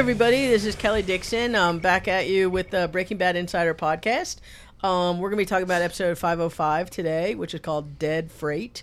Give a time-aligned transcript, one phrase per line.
[0.00, 0.46] everybody.
[0.46, 1.54] This is Kelley Dixon.
[1.54, 4.36] Um, back at you with the Breaking Bad Insider podcast.
[4.82, 8.82] Um, we're going to be talking about episode 505 today, which is called Dead Freight.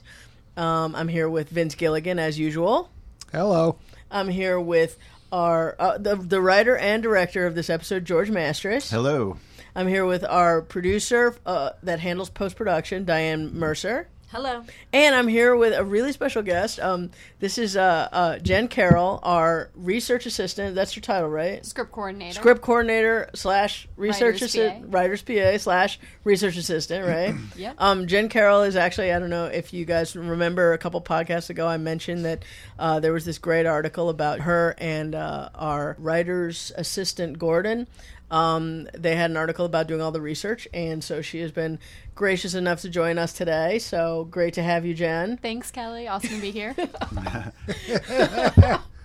[0.56, 2.92] Um, I'm here with Vince Gilligan, as usual.
[3.32, 3.80] Hello.
[4.12, 5.00] I'm here with
[5.32, 8.92] our uh, the, the writer and director of this episode, George Mastras.
[8.92, 9.38] Hello.
[9.76, 14.08] I'm here with our producer uh, that handles post production, Diane Mercer.
[14.30, 14.62] Hello.
[14.92, 16.82] And I'm here with a really special guest.
[16.82, 20.76] Um, this is uh, uh, Jen Carroll, our research assistant.
[20.76, 21.66] That's your title, right?
[21.66, 22.34] Script coordinator.
[22.34, 27.36] Script coordinator slash research Writer's assistant, writer's PA slash research assistant, right?
[27.56, 27.76] Yep.
[27.78, 31.50] Um, Jen Carroll is actually, I don't know if you guys remember a couple podcasts
[31.50, 32.44] ago, I mentioned that
[32.78, 37.88] uh, there was this great article about her and uh, our writer's assistant, Gordon.
[38.30, 41.80] Um, they had an article about doing all the research, and so she has been
[42.16, 43.80] gracious enough to join us today.
[43.80, 45.38] So great to have you, Jen.
[45.38, 46.08] Thanks, Kelley.
[46.08, 46.76] Awesome to be here.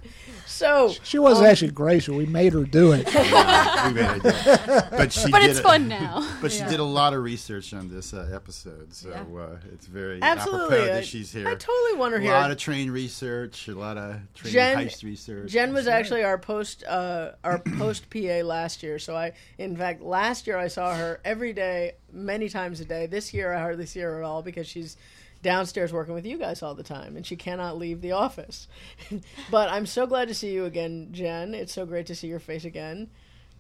[0.63, 2.15] So She wasn't actually gracious.
[2.15, 3.09] We made her do it.
[3.13, 4.85] Yeah, we made it.
[4.91, 6.25] But she but did it's a- fun now.
[6.41, 9.41] But she did a lot of research on this uh, episode, so Yeah.
[9.41, 11.49] uh, it's very absolutely, apropos I, that she's here.
[11.49, 12.33] I totally want her here.
[12.33, 15.51] a lot of train research, a lot of train Jen- heist research.
[15.51, 18.99] Jen was actually our post uh, our post PA last year.
[19.01, 23.07] So I, in fact, last year I saw her every day, many times a day.
[23.07, 24.97] This year I hardly see her at all because she's
[25.43, 28.69] downstairs working with you guys all the time, and she cannot leave the office.
[29.51, 31.55] but I'm so glad to see you again, Jen.
[31.55, 33.11] It's so great to see your face again.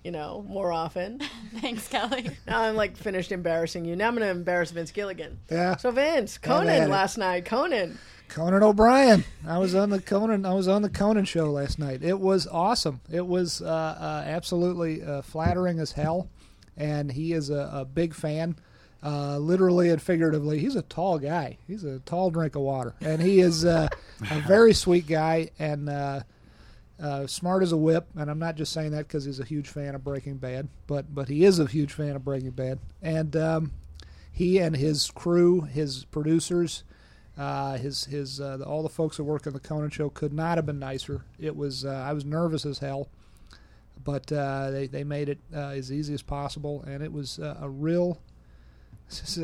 [0.04, 1.20] You know, more often.
[1.60, 2.30] Thanks, Kelley.
[2.46, 3.94] Now I'm like finished embarrassing you.
[3.94, 5.38] Now I'm going to embarrass Vince Gilligan.
[5.48, 5.76] Yeah.
[5.76, 7.44] So Vince, Conan last night.
[7.44, 7.98] Conan.
[8.28, 9.24] Conan O'Brien.
[9.46, 10.46] I was on the Conan.
[10.46, 12.02] I was on the Conan show last night.
[12.02, 13.00] It was awesome.
[13.10, 16.30] It was uh, uh, absolutely uh, flattering as hell,
[16.76, 18.56] and he is a, a big fan.
[19.04, 21.58] Uh, literally and figuratively, he's a tall guy.
[21.66, 23.88] He's a tall drink of water, and he is uh,
[24.30, 26.20] a very sweet guy and uh,
[27.00, 28.06] uh, smart as a whip.
[28.16, 31.12] And I'm not just saying that because he's a huge fan of Breaking Bad, but
[31.12, 33.72] but he is a huge fan of Breaking Bad, and um,
[34.30, 36.84] he and his crew, his producers,
[37.36, 40.32] uh, his his uh, the, all the folks that work on the Conan show could
[40.32, 41.24] not have been nicer.
[41.38, 43.08] It was uh, I was nervous as hell,
[44.02, 47.58] but uh, they they made it uh, as easy as possible, and it was uh,
[47.60, 48.20] a real.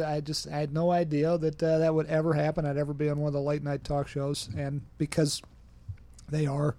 [0.05, 2.65] I just I had no idea that uh, that would ever happen.
[2.67, 5.43] I'd ever be on one of the late night talk shows, and because
[6.29, 6.75] they are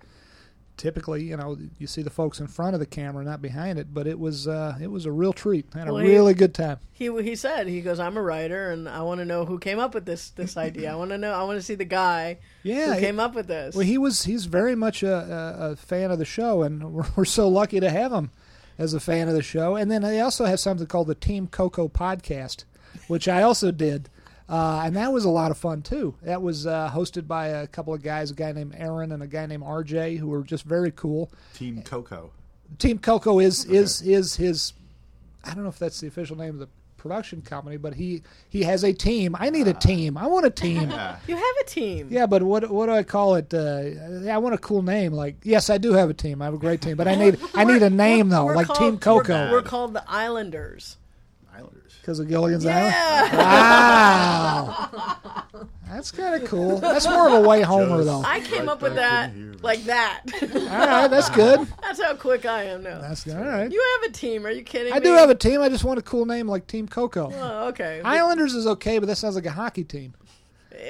[0.77, 3.93] typically, you know, you see the folks in front of the camera, not behind it.
[3.93, 5.65] But it was uh, it was a real treat.
[5.75, 6.79] I had a Well, he- really good time.
[6.93, 9.79] He he said he goes I'm a writer and I want to know who came
[9.79, 10.91] up with this this idea.
[10.91, 13.47] I want to know I want to see the guy Yeah, who came up with
[13.47, 13.75] this.
[13.75, 15.13] Well, he was he's very much a,
[15.59, 18.31] a, a fan of the show, and we're, we're so lucky to have him
[18.77, 19.75] as a fan of the show.
[19.75, 22.63] And then they also have something called the Team Coco podcast,
[23.07, 24.09] which I also did,
[24.47, 26.15] uh, and that was a lot of fun too.
[26.23, 29.27] That was uh, hosted by a couple of guys, a guy named Aaron and a
[29.27, 31.31] guy named RJ, who were just very cool.
[31.53, 32.31] Team Coco.
[32.77, 34.73] Team Coco is is is his.
[35.43, 36.67] I don't know if that's the official name of the
[36.97, 39.33] production company, but he he has a team.
[39.39, 40.17] I need a team.
[40.17, 40.89] I want a team.
[40.91, 41.17] Yeah.
[41.27, 42.09] you have a team.
[42.11, 43.53] Yeah, but what what do I call it?
[43.53, 45.13] Uh, I want a cool name.
[45.13, 46.41] Like, yes, I do have a team.
[46.41, 48.67] I have a great team, but I need I need a name though, We're like
[48.67, 50.97] called- Team We're, Coco, we're called the Islanders.
[52.09, 52.17] Islanders.
[52.17, 53.29] because of Gilligan's Yeah.
[53.31, 55.19] Island.
[55.49, 56.77] Wow, that's kind of cool.
[56.77, 58.21] That's more of a white homer Just- though.
[58.25, 59.31] I came Right up with that
[59.61, 60.21] like that.
[60.41, 61.67] All right, that's good.
[61.81, 63.01] That's how quick I am now.
[63.01, 63.69] That's all right.
[63.69, 64.45] You have a team?
[64.45, 65.03] Are you kidding I me?
[65.05, 65.59] do have a team.
[65.61, 67.31] I just want a cool name like Team Coco.
[67.33, 67.99] Oh, okay.
[68.05, 70.13] Islanders is okay, but that sounds like a hockey team.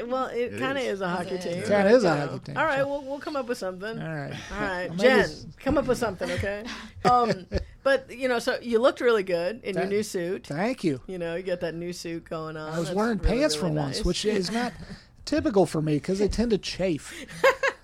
[0.05, 0.95] well, it, It kind of is.
[0.95, 1.53] is a hockey It team.
[1.63, 1.69] is.
[1.69, 3.99] Kinda is a hockey team, All right, so- we'll we'll come up with something.
[3.99, 4.33] All right.
[4.55, 5.29] All right, maybe Jen,
[5.59, 6.63] come up with something, okay?
[7.05, 7.47] Um,
[7.89, 10.45] but you know, so you looked really good in your new suit.
[10.47, 11.01] Thank you.
[11.07, 12.71] You know, you got that new suit going on.
[12.73, 14.73] I was That's wearing really, pants really for once, which is not
[15.25, 17.13] typical for me because they tend to chafe.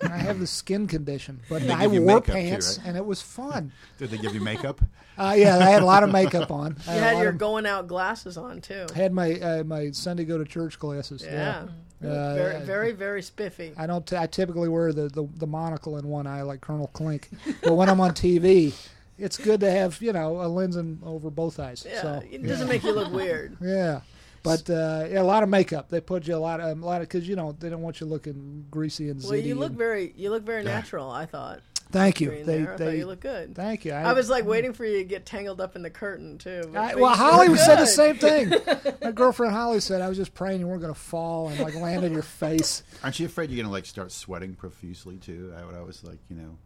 [0.00, 2.86] And I have the skin condition, but I wore makeup too, pants right?
[2.88, 3.72] and it was fun.
[3.98, 4.80] Did they give you makeup?
[5.18, 6.76] Uh, yeah, I had a lot of makeup on.
[6.86, 8.86] I You a had lot your of- going out glasses on too.
[8.94, 11.22] had my uh, my Sunday go to church glasses.
[11.24, 11.66] Yeah,
[12.02, 12.08] Yeah.
[12.08, 13.72] Uh, very, very, very spiffy.
[13.78, 14.06] I don't.
[14.06, 17.30] T- I typically wear the, the the monocle in one eye like Colonel Klink,
[17.62, 18.74] but when I'm on TV,
[19.18, 21.86] it's good to have you know a lens in over both eyes.
[21.88, 23.56] Yeah, so, it doesn't make you look weird.
[23.66, 24.00] Yeah.
[24.42, 25.88] But uh, yeah, a lot of makeup.
[25.88, 28.00] They put you a lot of a lot of because you know they don't want
[28.00, 29.30] you looking greasy and zitty.
[29.30, 31.10] Well, you look and- very, you look very natural.
[31.10, 31.62] I thought.
[31.90, 32.30] Thank you.
[32.30, 32.62] They, there.
[32.62, 33.54] I thought they, you look good.
[33.54, 33.92] Thank you.
[33.92, 36.72] I was like waiting for you to get tangled up in the curtain too.
[36.74, 38.52] I, well, look Holly said the same thing.
[39.02, 41.74] My girlfriend Holly said I was just praying you weren't going to fall and like
[41.74, 42.82] land on your face.
[43.02, 45.54] Aren't you afraid you're gonna like start sweating profusely too?
[45.56, 46.58] I, I was like, you know,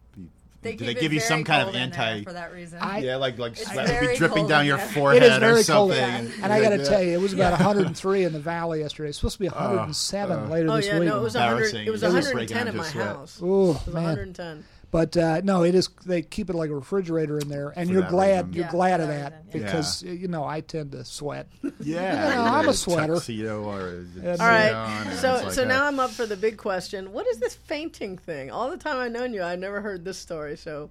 [0.63, 2.23] They do keep they it give you very some kind of cold in there anti?
[2.23, 2.77] for that reason.
[2.81, 4.85] I- yeah, like like It's sweat would be dripping down your there.
[4.87, 6.31] Forehead is very or cold, something.
[6.43, 6.83] and I got to Yeah.
[6.83, 9.09] tell you, it was about 103 in the valley yesterday.
[9.09, 11.09] It's supposed to be 107 uh, later Oh this yeah, week.
[11.09, 11.73] no, it was 100.
[11.73, 13.07] It was It was 110 breaking in my sweat.
[13.07, 13.41] house.
[13.41, 14.03] Ooh, It was man.
[14.03, 14.63] 110.
[14.91, 15.87] But uh, no, it is.
[16.05, 18.53] They keep it like a refrigerator in there, and For you're glad reason.
[18.53, 19.65] you're Yeah, glad of that that reason, yeah.
[19.65, 21.47] because you know I tend to sweat.
[21.79, 23.13] Yeah, You know, I'm a a sweater.
[23.15, 25.13] Tuxedo or a All right.
[25.15, 27.11] So like so a- now I'm up for the big question.
[27.13, 28.51] What is this fainting thing?
[28.51, 30.57] All the time I've known you, I never heard this story.
[30.57, 30.89] So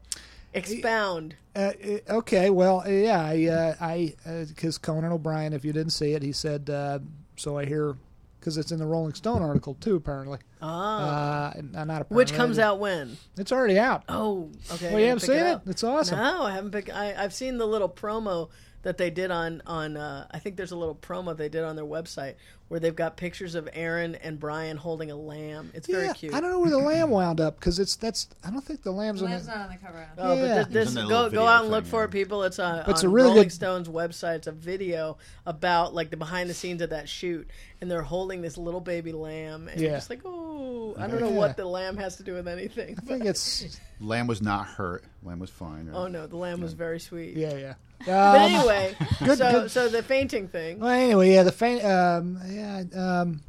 [0.54, 1.34] expound.
[1.54, 1.72] Uh,
[2.08, 4.14] uh, okay, well, uh, yeah, I, uh, I,
[4.48, 6.70] because Conan O'Brien, if you didn't see it, he said.
[6.70, 7.00] Uh,
[7.36, 7.96] so I hear,
[8.40, 10.38] because it's in the Rolling Stone article too, apparently.
[10.62, 11.50] Ah.
[11.50, 12.16] Uh, uh, not apparently.
[12.16, 13.18] Which comes out when?
[13.36, 14.02] It's already out.
[14.08, 14.90] Oh, okay.
[14.90, 15.46] Well, you haven't seen it?
[15.46, 15.68] up.
[15.68, 16.18] It's awesome.
[16.18, 16.90] No, I haven't picked.
[16.90, 18.48] I, I've seen the little promo
[18.82, 19.96] that they did on on.
[19.96, 22.34] Uh, I think there's a little promo they did on their website
[22.68, 25.72] where they've got pictures of Aaron and Brian holding a lamb.
[25.74, 26.32] It's very yeah, cute.
[26.34, 28.28] I don't know where the lamb wound up because it's that's.
[28.44, 29.56] I don't think the lamb's, Lamb's in it.
[29.56, 30.08] not on the cover.
[30.18, 30.62] Oh, Yeah.
[30.62, 32.04] but this, this go go out and look thing, for yeah.
[32.04, 32.42] it, people.
[32.44, 34.36] It's on, But it's on a really Rolling good- Stone's website.
[34.36, 37.50] It's a video about like the behind the scenes of that shoot,
[37.80, 41.30] and they're holding this little baby lamb, and you're just like, oh, I don't know
[41.30, 41.34] Yeah.
[41.36, 42.94] what the lamb has to do with anything.
[42.98, 43.78] I think it's.
[44.02, 45.04] Lamb was not hurt.
[45.22, 45.88] Lamb was fine.
[45.88, 45.94] right?
[45.94, 47.36] Oh no, the lamb was very sweet.
[47.36, 47.74] Yeah, yeah.
[48.06, 49.70] But Um, anyway, good- so good.
[49.70, 50.78] so the fainting thing.
[50.80, 51.84] Well, anyway, yeah, the faint.
[51.84, 53.40] Um, yeah, um,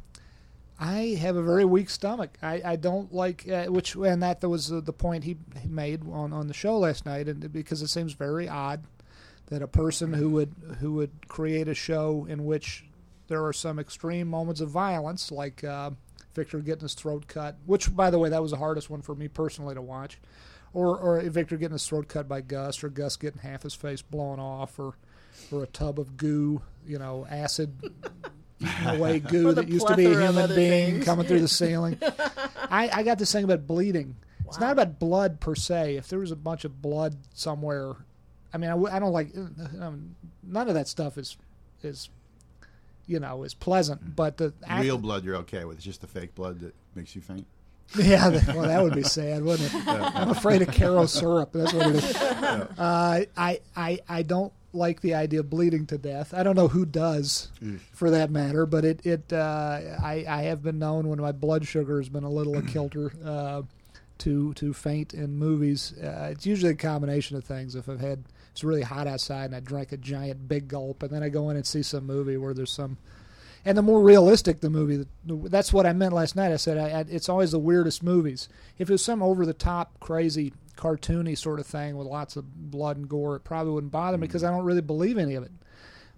[0.78, 2.36] I have a very weak stomach.
[2.42, 6.02] I, I don't like uh, which, and that was uh, the point he, he made
[6.10, 8.82] on, on the show last night, and because it seems very odd
[9.46, 12.84] that a person who would who would create a show in which
[13.28, 15.90] there are some extreme moments of violence, like uh,
[16.34, 19.14] Victor getting his throat cut, which, by the way, that was the hardest one for
[19.14, 20.18] me personally to watch,
[20.74, 24.02] or or Victor getting his throat cut by Gus, or Gus getting half his face
[24.02, 24.94] blown off, or
[25.50, 27.72] or a tub of goo, you know, acid
[28.86, 31.04] away goo that used to be a human being things.
[31.04, 31.98] coming through the ceiling.
[32.70, 34.16] I, I got this thing about bleeding.
[34.46, 35.96] It's not about blood per se.
[35.96, 37.94] If there was a bunch of blood somewhere,
[38.52, 39.34] I mean, I don't like
[39.80, 41.38] um, none of that stuff is
[41.82, 42.10] is
[43.06, 44.14] you know is pleasant.
[44.14, 45.78] But the act- Real blood you're okay with.
[45.78, 47.46] It's just the fake blood that makes you faint.
[47.96, 49.86] Yeah, well, that would be sad, wouldn't it?
[49.86, 51.50] I'm afraid of Karo syrup.
[51.52, 52.16] That's what it is.
[52.16, 56.32] Uh, I, I, I don't like the idea of bleeding to death.
[56.32, 57.50] I don't know who does,
[57.92, 58.64] for that matter.
[58.64, 62.24] But it, it, uh, I, I have been known when my blood sugar has been
[62.24, 63.62] a little a kilter uh,
[64.18, 65.92] to to faint in movies.
[66.02, 67.74] Uh, it's usually a combination of things.
[67.74, 71.10] If I've had it's really hot outside and I drank a giant big gulp, and
[71.12, 72.96] then I go in and see some movie where there's some
[73.64, 76.52] and the more realistic the movie, that's what I meant last night.
[76.52, 78.48] I said I, I, it's always the weirdest movies.
[78.78, 82.70] If it was some over the top, crazy, cartoony sort of thing with lots of
[82.70, 85.44] blood and gore, it probably wouldn't bother me because I don't really believe any of
[85.44, 85.52] it.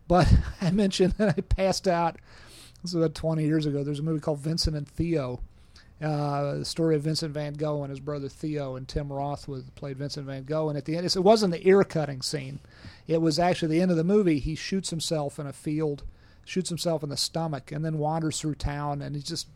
[0.09, 2.17] But I mentioned that I passed out.
[2.83, 3.83] This was about 20 years ago.
[3.83, 5.41] There's a movie called Vincent and Theo.
[6.03, 9.63] Uh, the story of Vincent Van Gogh and his brother Theo, and Tim Roth was
[9.75, 10.69] played Vincent Van Gogh.
[10.69, 12.59] And at the end, it wasn't the ear cutting scene.
[13.07, 14.39] It was actually the end of the movie.
[14.39, 16.03] He shoots himself in a field,
[16.45, 19.49] shoots himself in the stomach, and then wanders through town, and he's just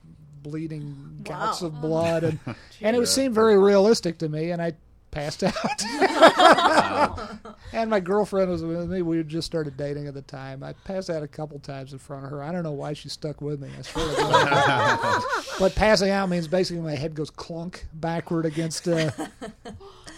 [0.42, 1.68] bleeding gouts Wow.
[1.68, 2.38] of blood, and
[2.80, 4.74] and it seemed very realistic to me, and I
[5.10, 5.54] passed out.
[7.72, 9.02] and my girlfriend was with me.
[9.02, 10.62] We had just started dating at the time.
[10.62, 12.42] I passed out a couple times in front of her.
[12.42, 13.70] I don't know why she stuck with me.
[13.78, 15.22] I swear to God.
[15.58, 19.10] but passing out means basically my head goes clunk backward against uh,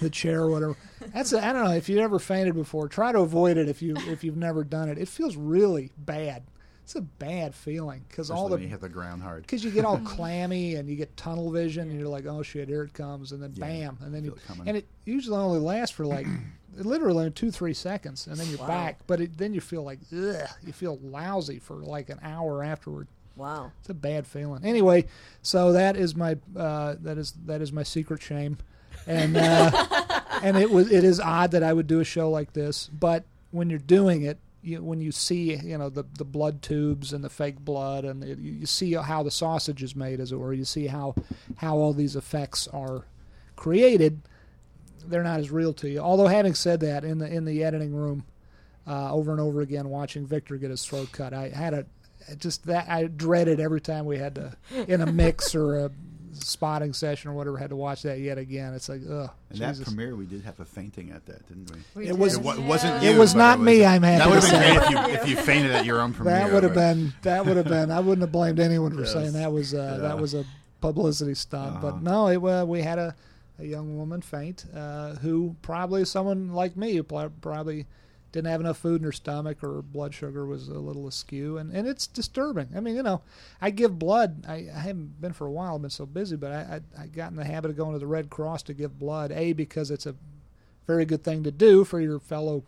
[0.00, 0.76] the chair or whatever.
[1.14, 2.88] That's I I don't know if you've ever fainted before.
[2.88, 4.98] Try to avoid it if you if you've never done it.
[4.98, 6.42] It feels really bad.
[6.90, 9.42] It's a bad feeling because all the when you hit the ground hard.
[9.42, 12.66] because you get all clammy and you get tunnel vision and you're like, oh shit,
[12.68, 15.60] here it comes, and then Yeah, bam, and then you it and it usually only
[15.60, 16.26] lasts for like
[16.76, 18.66] literally two three seconds, and then you're Wow.
[18.66, 18.98] back.
[19.06, 23.06] But it, then you feel like ugh, you feel lousy for like an hour afterward.
[23.36, 23.70] Wow.
[23.78, 24.64] It's a bad feeling.
[24.64, 25.06] Anyway,
[25.42, 28.58] so that is my uh, that is that is my secret shame,
[29.06, 32.52] and uh, and it was it is odd that I would do a show like
[32.52, 36.62] this, but when you're doing it, you, when you see you know the the blood
[36.62, 40.32] tubes and the fake blood, and it, you see how the sausage is made, as
[40.32, 41.14] it were, you see how
[41.56, 43.04] how all these effects are
[43.56, 44.22] created.
[45.06, 46.00] They're not as real to you.
[46.00, 48.24] Although, having said that, in the in the editing room,
[48.86, 51.86] uh, over and over again, watching Victor get his throat cut, I had a
[52.36, 55.90] just that I dreaded every time we had to in a mix or a
[56.32, 58.72] spotting session or whatever had to watch that yet again.
[58.74, 59.30] It's like ugh.
[59.50, 59.78] And Jesus.
[59.78, 62.02] that premiere, we did have a fainting at that, didn't we?
[62.02, 62.44] We It was- It, did.
[62.44, 62.68] wa- Yeah.
[62.68, 65.14] wasn't It was not it me, I'm happy That would have been great if you,
[65.22, 66.34] if you fainted at your own premiere.
[66.38, 67.12] That would have but- been.
[67.22, 67.90] That would have been.
[67.90, 69.12] I wouldn't have blamed anyone for Yes.
[69.12, 69.74] saying that was.
[69.74, 70.08] Uh, Yeah.
[70.08, 70.44] That was a
[70.80, 71.76] publicity stunt.
[71.76, 71.90] Uh-huh.
[71.90, 73.14] But no, it, uh, we had a,
[73.58, 77.86] a young woman faint uh, who probably someone like me who pl- probably
[78.32, 81.58] didn't have enough food in her stomach or her blood sugar was a little askew,
[81.58, 82.68] and, and it's disturbing.
[82.76, 83.22] I mean, you know,
[83.60, 84.44] I give blood.
[84.46, 85.74] I, I haven't been for a while.
[85.74, 87.98] I've been so busy, but I, I I got in the habit of going to
[87.98, 89.32] the Red Cross to give blood.
[89.32, 90.14] A because it's a
[90.86, 92.64] very good thing to do for your fellow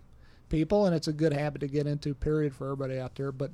[0.49, 2.15] people, and it's a good habit to get into.
[2.15, 3.33] Period for everybody out there.
[3.33, 3.51] But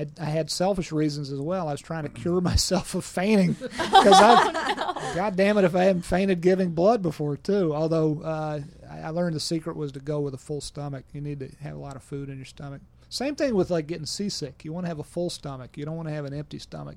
[0.00, 1.68] I, I had selfish reasons as well.
[1.68, 5.84] I was trying to cure myself of fainting because I, God damn it, if I
[5.84, 7.74] hadn't fainted giving blood before too.
[7.74, 11.04] Although uh, I, I learned the secret was to go with a full stomach.
[11.12, 12.80] You need to have a lot of food in your stomach.
[13.08, 14.64] Same thing with like getting seasick.
[14.64, 15.76] You want to have a full stomach.
[15.76, 16.96] You don't want to have an empty stomach.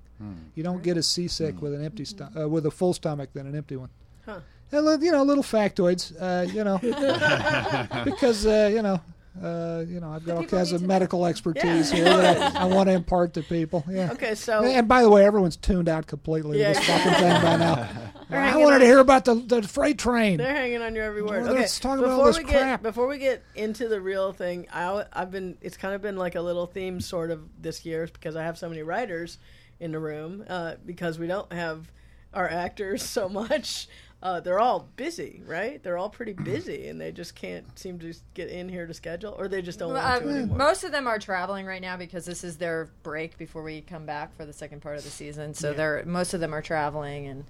[0.54, 3.48] You don't get as seasick with an empty sto- uh, with a full stomach than
[3.48, 3.90] an empty one.
[4.26, 4.40] Huh.
[4.72, 6.14] And, you know, little factoids.
[6.20, 6.78] Uh, you know,
[8.06, 9.02] because uh, you know,
[9.42, 11.96] uh, you know, I've got all kinds of medical expertise Yeah.
[11.98, 13.84] here that I, I want to impart to people.
[13.90, 14.12] Yeah.
[14.12, 16.74] Okay, so And by the way, everyone's tuned out completely Yeah.
[16.74, 17.90] to this fucking thing by now.
[18.30, 20.38] I wanted to hear about the, the freight train.
[20.38, 21.44] They're hanging on your every word.
[21.44, 22.82] Well, okay, let's talk before about all this we crap.
[22.82, 26.18] get before we get into the real thing, I, have been it's kind of been
[26.18, 29.38] like a little theme sort of this year because I have so many writers
[29.80, 31.92] in the room uh, because we don't have
[32.34, 33.88] our actors so much.
[34.24, 35.84] Uh, they're all busy, right?
[35.84, 39.36] They're all pretty busy, and they just can't seem to get in here to schedule,
[39.38, 40.58] or they just don't want to Uh, anymore.
[40.58, 44.06] most of them are traveling right now because this is their break before we come
[44.06, 45.54] back for the second part of the season.
[45.54, 47.44] So they're most of them are traveling and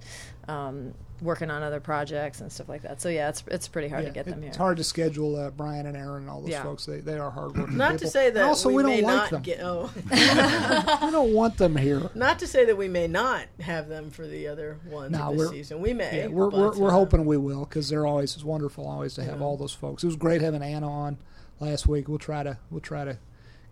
[0.48, 3.00] um, working on other projects and stuff like that.
[3.00, 4.48] So yeah, it's it's pretty hard Yeah, to get them here.
[4.48, 6.62] It's hard to schedule uh, Brian and Aaron and all those Yeah.
[6.62, 6.84] folks.
[6.86, 8.06] They, they are hardworking Not people.
[8.06, 9.42] to say that And also we, we, may don't like not them.
[9.42, 9.60] get.
[9.62, 12.10] Oh, we don't want them here.
[12.14, 15.38] not to say that we may not have them for the other ones No, of
[15.38, 15.80] this season.
[15.80, 16.16] We may.
[16.18, 19.40] Yeah, we're, we're, we're hoping we will because they're always it's wonderful always to have
[19.42, 20.02] all those folks.
[20.04, 21.18] It was great having Anna on
[21.60, 22.08] last week.
[22.08, 23.18] We'll try to we'll try to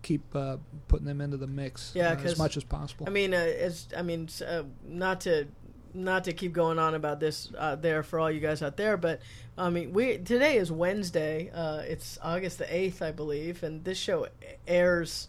[0.01, 0.57] keep uh,
[0.89, 3.05] putting them into the mix Yeah, uh, 'cause- as much as possible.
[3.07, 3.87] I mean, uh, it's.
[3.95, 5.47] I mean, uh, not to,
[5.93, 8.97] not to keep going on about this uh, there for all you guys out there,
[8.97, 9.21] but
[9.57, 11.51] I mean, we today is Wednesday.
[11.53, 14.27] Uh, it's August the eighth, I believe, and this show
[14.67, 15.27] airs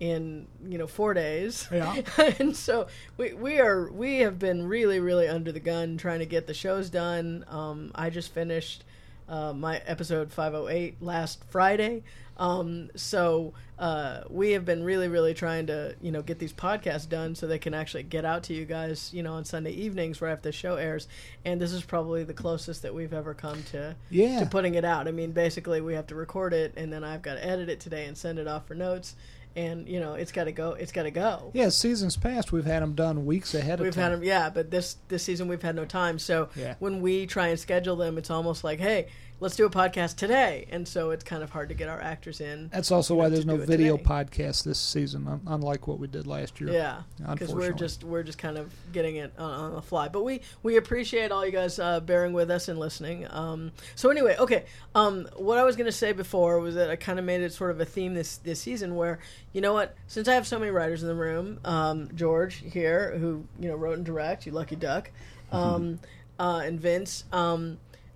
[0.00, 1.68] in you know four days.
[1.72, 2.02] Yeah.
[2.38, 6.26] and so we we are we have been really really under the gun trying to
[6.26, 7.44] get the shows done.
[7.48, 8.84] Um, I just finished
[9.28, 12.02] uh, my episode 508 last Friday.
[12.36, 17.08] Um, so uh, we have been really, really trying to, you know, get these podcasts
[17.08, 20.20] done so they can actually get out to you guys, you know, on Sunday evenings
[20.20, 21.06] right after the show airs.
[21.44, 24.40] And this is probably the closest that we've ever come to Yeah.
[24.40, 25.06] to putting it out.
[25.08, 27.80] I mean, basically we have to record it and then I've got to edit it
[27.80, 29.14] today and send it off for notes.
[29.56, 30.72] And you know, it's got to go.
[30.72, 31.52] It's got to go.
[31.54, 34.02] yeah, seasons past we've had them done weeks ahead of We've time.
[34.02, 36.18] had them, yeah, but this this season we've had no time.
[36.18, 36.74] So Yeah.
[36.80, 39.06] when we try and schedule them, it's almost like, hey,
[39.44, 42.40] let's do a podcast today, and so it's kind of hard to get our actors
[42.40, 42.70] in.
[42.72, 44.08] That's also why there's no video today.
[44.08, 46.72] podcast this season, unlike what we did last year.
[46.72, 50.08] Yeah, because we're just we're just kind of getting it on, on the fly.
[50.08, 53.26] But we we appreciate all you guys uh, bearing with us and listening.
[53.30, 54.64] Um, so anyway, okay.
[54.94, 57.52] Um, what I was going to say before was that I kind of made it
[57.52, 59.18] sort of a theme this this season where
[59.52, 63.14] you know what, since I have so many writers in the room, um, George here
[63.18, 65.10] who you know wrote and direct, you lucky duck,
[65.52, 66.00] um,
[66.40, 67.24] uh, and Vince.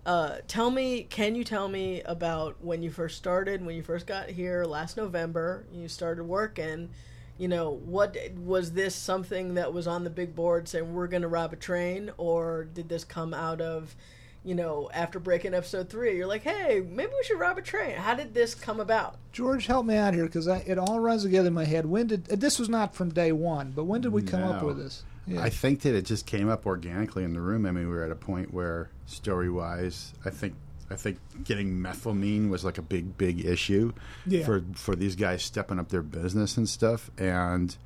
[0.09, 4.07] Uh, tell me, can you tell me about when you first started, when you first
[4.07, 6.89] got here last November, you started working,
[7.37, 11.21] you know, what was this something that was on the big board saying we're going
[11.21, 13.95] to rob a train, or did this come out of,
[14.43, 17.95] you know, after breaking episode three, you're like, hey, maybe we should rob a train.
[17.95, 19.19] How did this come about?
[19.33, 21.85] George, help me out here because it all runs together in my head.
[21.85, 24.63] When did uh, this was not from day one, but when did we come up
[24.63, 25.05] with this?
[25.29, 25.43] Yeah.
[25.43, 27.67] I think that it just came up organically in the room.
[27.67, 30.55] I mean, we were at a point where story wise, I think
[30.91, 33.93] I think getting methylamine was like a big, big issue
[34.27, 34.45] Yeah.
[34.45, 37.11] for for these guys stepping up their business and stuff.
[37.19, 37.77] And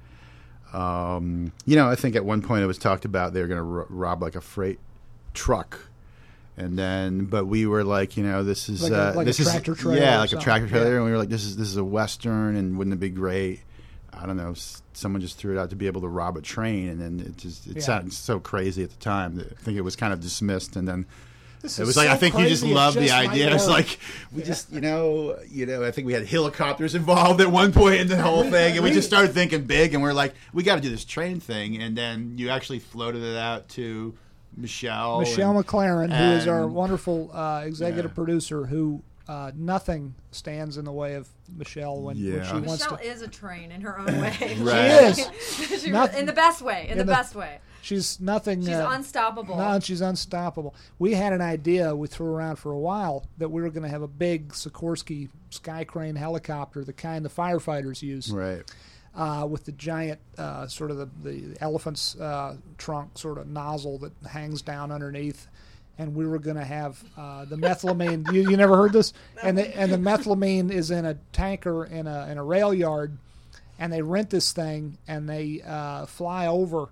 [0.72, 3.58] um, you know, I think at one point it was talked about they were going
[3.58, 4.78] to ro- rob like a freight
[5.34, 5.78] truck.
[6.56, 9.30] And then, but we were like, you know, this is Like a- uh, like a
[9.30, 10.96] this is tractor trailer yeah, like a tractor trailer, Yeah.
[10.96, 13.60] and we were like, this is this is a western, and wouldn't it be great?
[14.12, 14.54] I don't know.
[14.92, 17.36] Someone just threw it out to be able to rob a train, and then it
[17.36, 17.82] just it Yeah.
[17.82, 19.36] sounded so crazy at the time.
[19.36, 21.06] That I think it was kind of dismissed, and then
[21.62, 23.54] This it was like so I think you just crazy, it love the idea.
[23.54, 23.98] It's like
[24.32, 28.00] we just you know you know I think we had helicopters involved at one point
[28.00, 30.74] in the whole thing, and we just started thinking big, and we're like we got
[30.76, 34.14] to do this train thing, and then you actually floated it out to
[34.56, 35.20] Michelle.
[35.20, 38.14] Michelle and- MacLaren, who is our wonderful uh, executive Yeah.
[38.14, 42.44] producer, who uh, nothing stands in the way of Michelle when, when Yeah.
[42.44, 42.92] she wants to.
[42.94, 44.56] Michelle is a train in her own way.
[44.60, 45.14] Right.
[45.16, 45.82] She is.
[45.82, 46.84] She- Nothing- in the best way.
[46.86, 47.58] In, in the, the- best way.
[47.82, 48.60] She's nothing.
[48.60, 49.56] She's uh, unstoppable.
[49.56, 50.72] No, she's unstoppable.
[51.00, 53.88] We had an idea we threw around for a while that we were going to
[53.88, 58.62] have a big Sikorsky sky crane helicopter, the kind the firefighters use, right.
[59.16, 63.98] uh, with the giant uh, sort of the, the elephant's uh, trunk sort of nozzle
[63.98, 65.48] that hangs down underneath.
[65.98, 68.32] And we were going to have uh, the methylamine.
[68.32, 69.12] you, you never heard this?
[69.42, 73.16] And the, and the methylamine is in a tanker in a in a rail yard,
[73.78, 76.88] and they rent this thing and they uh, fly over,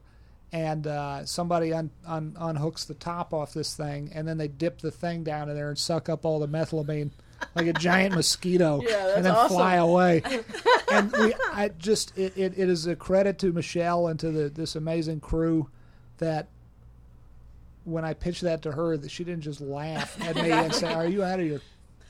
[0.52, 4.80] and uh, somebody un, un, unhooks the top off this thing, and then they dip
[4.80, 7.10] the thing down in there and suck up all the methylamine
[7.54, 9.56] like a giant mosquito, Yeah, and then awesome.
[9.56, 10.22] fly away.
[10.92, 14.48] and we, I just it, it, it is a credit to Michelle and to the
[14.48, 15.68] this amazing crew
[16.18, 16.48] that
[17.84, 20.92] when I pitched that to her, that she didn't just laugh at me and say,
[20.92, 21.60] "Are you out of your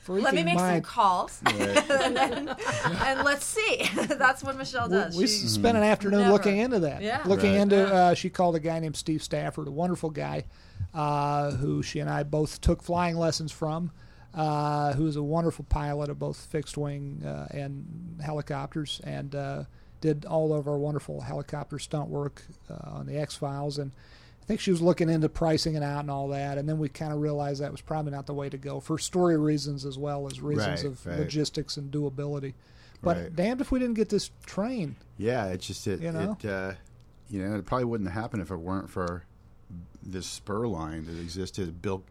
[0.05, 3.87] freaking Let me make some mind?" calls, and, then, and let's see.
[4.07, 5.15] That's what Michelle does.
[5.15, 6.31] we She- spent an afternoon Never.
[6.33, 7.01] looking into that.
[7.01, 7.21] Yeah.
[7.25, 7.61] Looking Right.
[7.61, 10.45] into, uh, she called a guy named Steve Stafford, a wonderful guy,
[10.93, 13.91] uh, who she and I both took flying lessons from,
[14.33, 19.63] uh, who is a wonderful pilot of both fixed wing uh, and helicopters, and uh,
[20.01, 23.77] did all of our wonderful helicopter stunt work uh, on the X Files.
[23.77, 23.91] And
[24.41, 26.57] I think she was looking into pricing it out and all that.
[26.57, 28.97] And then we kind of realized that was probably not the way to go for
[28.97, 31.19] story reasons as well as reasons Right, of right.
[31.19, 32.53] logistics and doability.
[33.01, 33.35] But Right.
[33.35, 34.95] damned if we didn't get this train.
[35.17, 36.01] Yeah, it's just it.
[36.01, 36.37] You know?
[36.39, 36.73] it, uh,
[37.29, 39.23] you know, it probably wouldn't happen if it weren't for
[40.03, 41.81] this spur line that existed.
[41.81, 42.03] Bill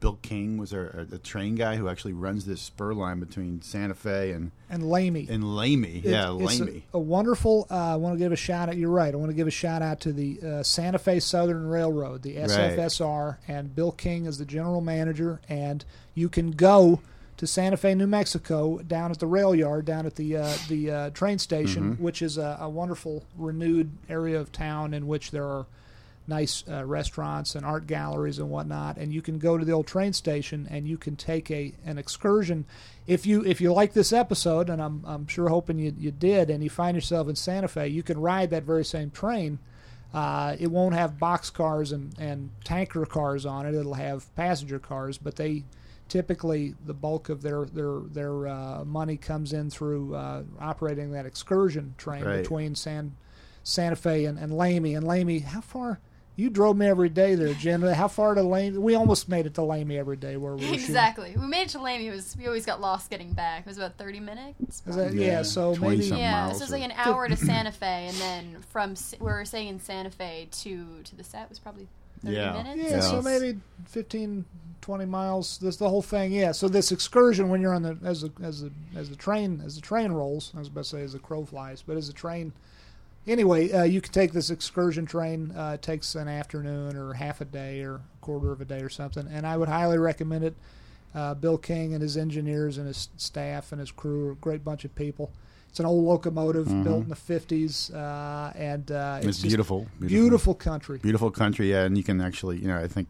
[0.00, 3.94] Bill King was a, a train guy who actually runs this spur line between Santa
[3.94, 5.26] Fe and and Lamy.
[5.28, 6.02] and Lamy.
[6.04, 6.84] yeah, It's- it's Lamy.
[6.94, 7.66] A, a wonderful.
[7.70, 8.76] Uh, I want to give a shout out.
[8.76, 9.12] You're right.
[9.12, 12.36] I want to give a shout out to the uh, Santa Fe Southern Railroad, the
[12.36, 15.40] SFSR, and Bill King is the general manager.
[15.48, 17.00] And you can go
[17.36, 20.90] to Santa Fe, New Mexico, down at the rail yard, down at the uh, the
[20.90, 22.02] uh, train station, Mm-hmm.
[22.02, 25.66] which is a, a wonderful renewed area of town in which there are
[26.28, 28.96] nice uh, restaurants and art galleries and whatnot.
[28.98, 31.98] And you can go to the old train station and you can take a an
[31.98, 32.66] excursion.
[33.06, 36.50] If you if you like this episode, and I'm I'm sure hoping you you did,
[36.50, 39.58] and you find yourself in Santa Fe, you can ride that very same train.
[40.14, 43.74] Uh, it won't have box cars and, and tanker cars on it.
[43.74, 45.64] It'll have passenger cars, but they
[46.08, 51.26] typically the bulk of their their their uh, money comes in through uh, operating that
[51.26, 52.40] excursion train Right.
[52.42, 53.16] between San
[53.62, 54.94] Santa Fe and, and Lamy.
[54.94, 56.00] And Lamy, how far?
[56.38, 57.82] You drove me every day there, Jen.
[57.82, 58.78] How far to Lamy?
[58.78, 60.84] We almost made it to Lamy every day where we were shooting.
[60.84, 61.34] Exactly.
[61.36, 62.06] We made it to Lamy.
[62.06, 63.62] It was we always got lost getting back.
[63.62, 64.84] It was about thirty minutes.
[64.86, 65.26] Is that, yeah.
[65.26, 66.04] Yeah, so maybe.
[66.04, 69.16] Yeah, miles so it's or- like an hour to Santa Fe, and then from S-
[69.18, 71.88] we were staying in Santa Fe to to the set was probably
[72.22, 72.52] thirty Yeah.
[72.62, 72.88] minutes.
[72.88, 73.00] Yeah, Yeah.
[73.00, 74.44] so maybe 15,
[74.80, 75.58] 20 miles.
[75.58, 76.30] This the whole thing.
[76.30, 76.52] Yeah.
[76.52, 79.74] So this excursion when you're on the as the as the as the train as
[79.74, 82.12] the train rolls, I was about to say as the crow flies, but as the
[82.12, 82.52] train.
[83.26, 85.52] Anyway, uh, you can take this excursion train.
[85.56, 88.80] Uh, it takes an afternoon or half a day or a quarter of a day
[88.80, 90.54] or something, and I would highly recommend it.
[91.14, 94.64] Uh, Bill King and his engineers and his staff and his crew are a great
[94.64, 95.30] bunch of people.
[95.68, 100.54] It's an old locomotive built in the 50s, uh, and uh, It's, just beautiful, beautiful
[100.54, 100.98] country.
[100.98, 101.70] beautiful country.
[101.70, 103.08] Yeah, and you can actually, you know, I think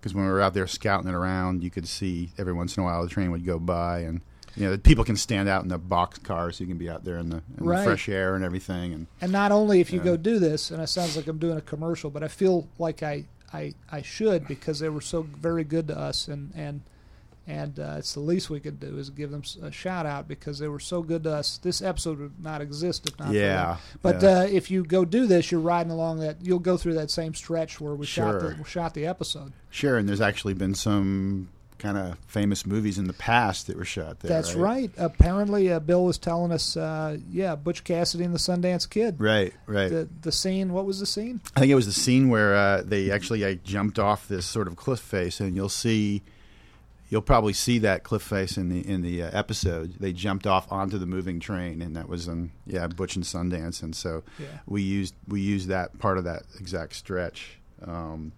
[0.00, 2.82] because when we were out there scouting it around, you could see every once in
[2.82, 4.22] a while the train would go by, and
[4.56, 7.04] you know, people can stand out in the box car, so you can be out
[7.04, 7.78] there in the, in Right.
[7.78, 8.92] the fresh air and everything.
[8.92, 11.56] And And not only if you go do this, and it sounds like I'm doing
[11.58, 15.64] a commercial, but I feel like I I, I should because they were so very
[15.64, 16.82] good to us, and and
[17.46, 20.60] and uh, it's the least we could do is give them a shout out because
[20.60, 21.58] they were so good to us.
[21.58, 23.78] This episode would not exist if not for Yeah, them.
[24.02, 24.28] But yeah.
[24.28, 26.36] Uh, if you go do this, you're riding along that.
[26.42, 28.50] You'll go through that same stretch where we shot Sure.
[28.50, 29.52] the we shot the episode.
[29.70, 31.48] sure, and there's actually been some
[31.80, 34.28] kind of famous movies in the past that were shot there.
[34.28, 34.90] That's right.
[34.96, 39.20] Apparently, uh, Bill was telling us, uh, yeah, Butch Cassidy and the Sundance Kid.
[39.20, 39.88] Right, right.
[39.88, 40.72] The the scene.
[40.72, 41.40] What was the scene?
[41.56, 44.68] I think it was the scene where uh, they actually uh, jumped off this sort
[44.68, 46.22] of cliff face, and you'll see,
[47.08, 49.94] you'll probably see that cliff face in the in the uh, episode.
[49.98, 53.82] They jumped off onto the moving train, and that was in yeah Butch and Sundance,
[53.82, 54.46] and so Yeah.
[54.66, 58.32] we used we used that part of that exact stretch, um,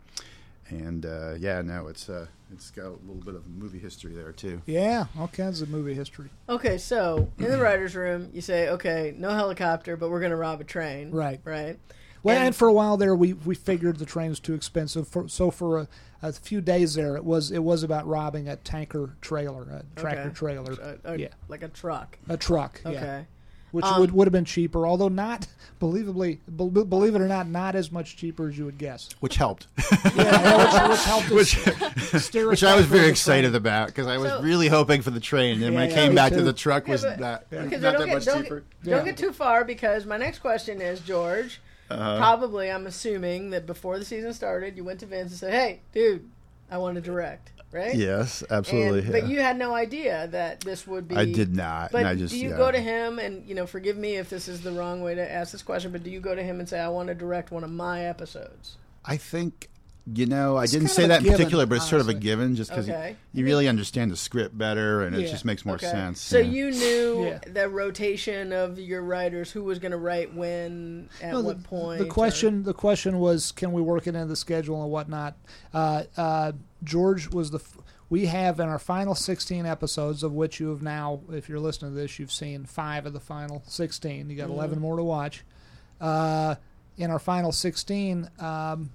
[0.72, 4.32] and uh, yeah, no, it's uh, it's got a little bit of movie history there
[4.32, 4.60] too.
[4.66, 6.30] Yeah, all kinds of movie history.
[6.48, 10.36] Okay, so in the writers' room, you say, okay, no helicopter, but we're going to
[10.36, 11.10] rob a train.
[11.10, 11.40] Right.
[11.44, 11.78] Right.
[12.22, 15.08] Well, and, And- for a while there, we, we figured the train was too expensive.
[15.08, 15.88] For, so for a,
[16.22, 20.20] a few days there, it was it was about robbing a tanker trailer, a tractor
[20.26, 20.34] Okay.
[20.34, 20.72] trailer,
[21.04, 22.18] A, a- yeah, like a truck.
[22.28, 22.94] a truck, Okay.
[22.94, 23.22] yeah,
[23.72, 25.46] which Um, would would have been cheaper, although not
[25.80, 29.08] believably, be- believe it or not, not as much cheaper as you would guess.
[29.20, 30.56] Which helped, Yeah, yeah,
[30.86, 33.54] which, which helped which, which I was very excited train.
[33.56, 35.54] about because I was So- really hoping for the train.
[35.54, 37.50] And then when Yeah, I came me back to the truck, was Yeah, but- not,
[37.50, 38.64] Because not that get, much don't, cheaper.
[38.84, 42.16] Get, don't get too far because my next question is, George, Uh-huh.
[42.18, 45.80] probably I'm assuming that before the season started, you went to Vince and said, hey,
[45.92, 46.28] dude,
[46.70, 47.94] I want to direct, right?
[47.94, 49.00] Yes, absolutely.
[49.00, 51.16] And, But you had no idea that this would be.
[51.16, 51.90] I did not.
[51.90, 52.56] But I just, do you yeah.
[52.56, 55.32] go to him and you know, forgive me if this is the wrong way to
[55.32, 57.50] ask this question, but do you go to him and say, "I want to direct
[57.50, 58.76] one of my episodes"?
[59.04, 59.68] I think,
[60.04, 62.14] you know, I It's didn't say that in given, particular, but it's sort of a
[62.14, 63.16] given just because Okay.
[63.32, 65.88] you, really understand the script better and it just makes more Okay.
[65.90, 66.20] sense.
[66.20, 66.44] So yeah.
[66.50, 67.38] you knew Yeah.
[67.46, 71.68] the rotation of your writers, who was going to write when, at No, what the,
[71.68, 71.98] point.
[72.00, 75.36] The or- question, the question was, can we work it into the schedule and whatnot?
[75.72, 77.78] Uh, uh, George was the f-
[78.10, 81.92] we have in our final 16 episodes, of which you have now, if you're listening
[81.92, 84.28] to this, you've seen five of the final 16.
[84.28, 85.44] You got 11 more to watch.
[86.00, 86.56] Uh,
[86.98, 88.90] in our final 16, um,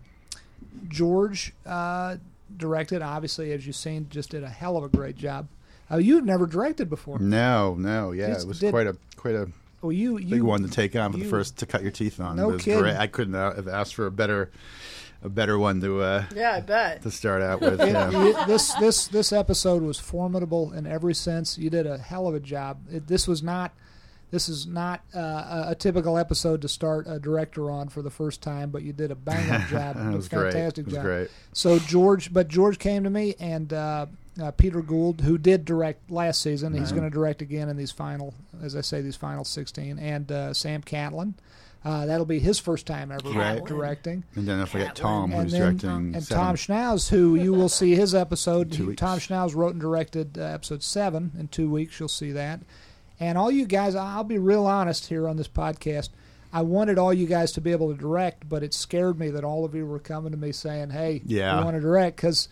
[0.87, 2.17] George uh,
[2.55, 3.01] directed.
[3.01, 5.47] Obviously, as you've seen, just did a hell of a great job.
[5.91, 7.19] Uh, you've never directed before.
[7.19, 9.47] No, no, yeah, Just it was did- quite a quite a
[9.81, 11.91] Well, you big you one to take on for you- the first to cut your
[11.91, 12.35] teeth on.
[12.37, 12.79] No it was kidding.
[12.81, 12.97] great.
[12.97, 14.51] I couldn't uh, have asked for a better
[15.23, 17.01] a better one to uh, Yeah, I bet.
[17.03, 17.79] to start out with.
[17.81, 18.45] It- yeah.
[18.45, 21.57] this this this episode was formidable in every sense.
[21.57, 22.79] You did a hell of a job.
[22.91, 23.71] It, this was not
[24.31, 28.09] this is not uh, a, a typical episode to start a director on for the
[28.09, 29.95] first time, but you did a bang up job.
[29.97, 30.53] It was a great.
[30.53, 31.03] fantastic It was job.
[31.03, 31.29] great.
[31.53, 34.05] So George, but George came to me and uh,
[34.41, 37.91] uh, Peter Gould, who did direct last season, he's going to direct again in these
[37.91, 41.33] final, as I say, these final sixteen, and uh, Sam Catlin.
[41.85, 43.63] Uh, that'll be his first time ever Right.
[43.63, 46.15] directing And then I forget Tom, and who's then directing.
[46.15, 46.43] and seven.
[46.43, 48.71] Tom Schnauz, who you will see his episode.
[48.73, 48.99] Two He- weeks.
[48.99, 51.97] Tom Schnauz wrote and directed uh, episode seven in two weeks.
[51.99, 52.59] You'll see that.
[53.19, 56.09] And all you guys, I'll be real honest here on this podcast.
[56.53, 59.43] I wanted all you guys to be able to direct, but it scared me that
[59.43, 61.57] all of you were coming to me saying, "Hey, Yeah.
[61.57, 62.47] we want to direct," because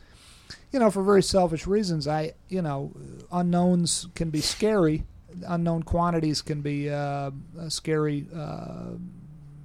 [0.72, 2.08] you know, for very selfish reasons.
[2.08, 2.92] I, you know,
[3.32, 5.04] unknowns can be scary.
[5.48, 8.92] Unknown quantities can be uh, a scary, uh,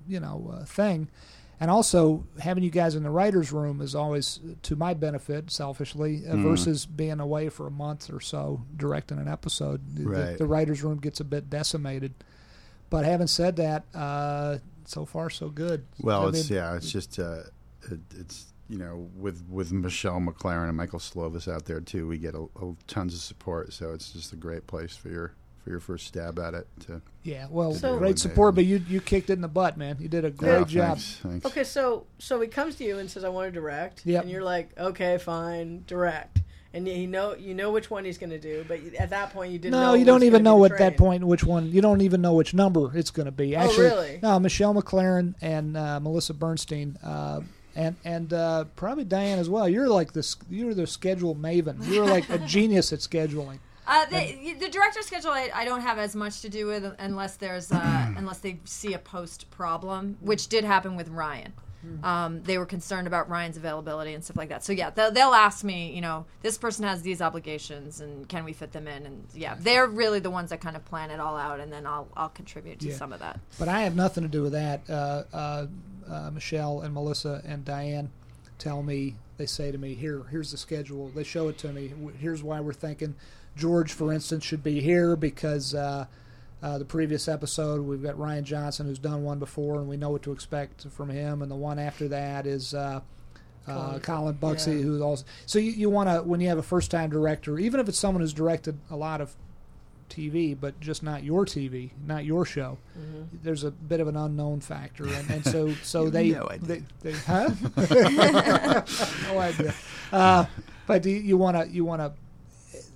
[0.09, 1.09] you know, uh, thing.
[1.63, 6.23] And also, having you guys in the writers' room is always to my benefit, selfishly,
[6.27, 6.43] Mm.
[6.43, 9.83] versus being away for a month or so directing an episode.
[9.95, 10.39] The- Right.
[10.39, 12.15] The, writers' room gets a bit decimated.
[12.89, 15.85] But having said that, uh, so far so good.
[16.01, 17.43] Well, I it's yeah, it's just uh,
[17.91, 22.17] it, it's you know with with Michelle MacLaren and Michael Slovis out there too, we
[22.19, 23.73] get a, a, tons of support.
[23.75, 25.35] So it's just a great place for your
[25.71, 26.67] for your first stab at it.
[26.87, 29.97] To Yeah, well, So- great support, but you you kicked it in the butt, man.
[30.01, 30.89] You did a great Yeah, job.
[30.99, 31.47] Thanks, thanks.
[31.47, 34.23] Okay, so so he comes to you and says, "I want to direct," Yep.
[34.23, 36.41] and you're like, "Okay, fine, direct."
[36.73, 39.53] And you know you know which one he's going to do, but at that point
[39.53, 39.73] you didn't.
[39.73, 41.71] know No, you don't even know at that point which one.
[41.71, 43.57] You don't even know which number it's going to be.
[43.57, 44.19] Oh, Actually, really?
[44.23, 44.39] no.
[44.41, 47.41] Michelle MacLaren and uh, Melissa Bernstein, uh,
[47.77, 49.69] and and uh, probably Diane as well.
[49.69, 50.37] You're like this.
[50.49, 51.77] You're the schedule maven.
[51.89, 53.59] You're like a genius at scheduling.
[53.87, 57.37] Uh, the, the director's schedule, I, I don't have as much to do with unless
[57.37, 61.53] there's uh, unless they see a post problem, which did happen with Rian.
[62.05, 64.63] Um, they were concerned about Rian's availability and stuff like that.
[64.63, 68.45] So yeah, they'll, they'll ask me, you know, this person has these obligations and can
[68.45, 69.07] we fit them in?
[69.07, 71.87] And yeah, they're really the ones that kind of plan it all out, and then
[71.87, 72.97] I'll I'll contribute to Yeah.
[72.97, 73.41] some of that.
[73.59, 74.83] But I have nothing to do with that.
[74.91, 75.67] Uh, uh,
[76.07, 78.11] uh, Michelle and Melissa and Diane
[78.59, 79.17] tell me.
[79.39, 81.95] They say to me, "Here, here's the schedule." They show it to me.
[82.19, 83.15] Here's why we're thinking
[83.57, 86.07] George, for instance, should be here because uh,
[86.63, 90.11] uh, the previous episode we've got Rian Johnson who's done one before, and we know
[90.11, 91.43] what to expect from him.
[91.43, 92.75] And the one after that is.
[92.75, 93.01] Uh,
[93.69, 94.83] uh, Colin Bucksey, yeah.
[94.83, 97.79] who's also so you, you want to when you have a first time director, even
[97.79, 99.37] if it's someone who's directed a lot of
[100.11, 102.77] TV, but just not your TV, not your show.
[102.99, 103.39] Mm-hmm.
[103.43, 106.83] There's a bit of an unknown factor, and, and so so they, no idea.
[107.01, 107.51] they, they huh?
[109.33, 109.75] no idea.
[110.13, 110.45] Uh,
[110.87, 112.13] but you want to you want to.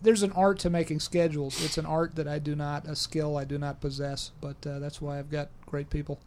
[0.04, 1.64] There's an art to making schedules.
[1.64, 4.78] It's an art that I do not a skill I do not possess, but uh,
[4.78, 6.20] that's why I've got great people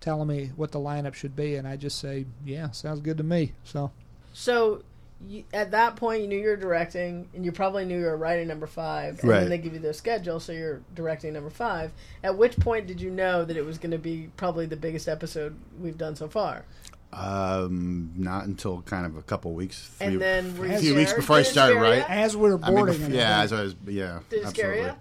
[0.00, 3.22] telling me what the lineup should be, and I just say, yeah, sounds good to
[3.24, 3.52] me.
[3.64, 3.90] So
[4.32, 4.82] So
[5.28, 8.16] you, at that point, you knew you were directing, and you probably knew you were
[8.16, 9.20] writing number five.
[9.20, 9.40] And Right.
[9.40, 11.92] then they give you their schedule, so you're directing number five.
[12.24, 15.08] At which point did you know that it was going to be probably the biggest
[15.08, 16.64] episode we've done so far?
[17.12, 21.36] Um, not until kind of a couple weeks, three, And then a few weeks before
[21.36, 22.10] I Did started, scare right?
[22.10, 24.20] as we're I mean, boarding, yeah, as I was, yeah.
[24.30, 24.82] Did it scare absolutely.
[24.84, 24.94] you?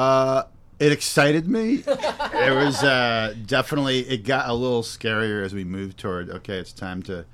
[0.00, 0.42] Uh,
[0.80, 1.74] it excited me.
[1.86, 4.00] it was uh, definitely.
[4.00, 6.28] It got a little scarier as we moved toward.
[6.30, 7.24] Okay, it's time to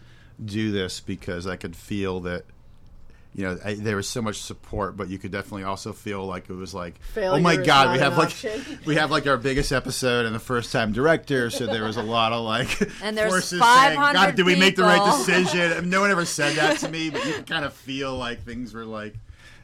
[0.45, 2.45] do this because I could feel that.
[3.35, 6.49] You know, I, there was so much support, but you could definitely also feel like
[6.49, 8.79] it was like, oh Failure oh my god, we have like option.
[8.87, 12.03] we have like our biggest episode and the first time director, so there was a
[12.03, 15.90] lot of like And there's forces saying, God, did we make the right people." decision?
[15.90, 18.73] No one ever said that to me, but you could kind of feel like things
[18.73, 19.14] were like,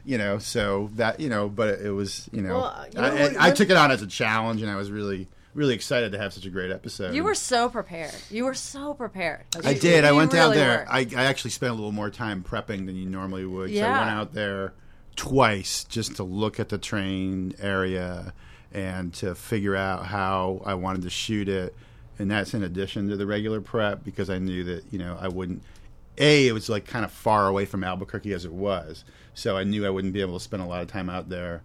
[0.03, 3.47] you know, so that you know, but it, was, you know, Well, you know I,
[3.47, 6.33] I took it on as a challenge, and I was really, really excited to have
[6.33, 7.13] such a great episode.
[7.13, 8.15] You were so prepared.
[8.29, 9.43] You were so prepared.
[9.63, 10.05] I You- did.
[10.05, 10.85] I you went down there.
[10.89, 13.69] I, I actually spent a little more time prepping than you normally would.
[13.73, 14.73] So I went out there
[15.15, 18.33] twice just to look at the train area
[18.71, 21.75] and to figure out how I wanted to shoot it.
[22.17, 25.27] And that's in addition to the regular prep because I knew that, you know, I
[25.27, 25.63] wouldn't.
[26.17, 29.03] A, it was like kind of far away from Albuquerque as it was.
[29.33, 31.61] So I knew I wouldn't be able to spend a lot of time out there.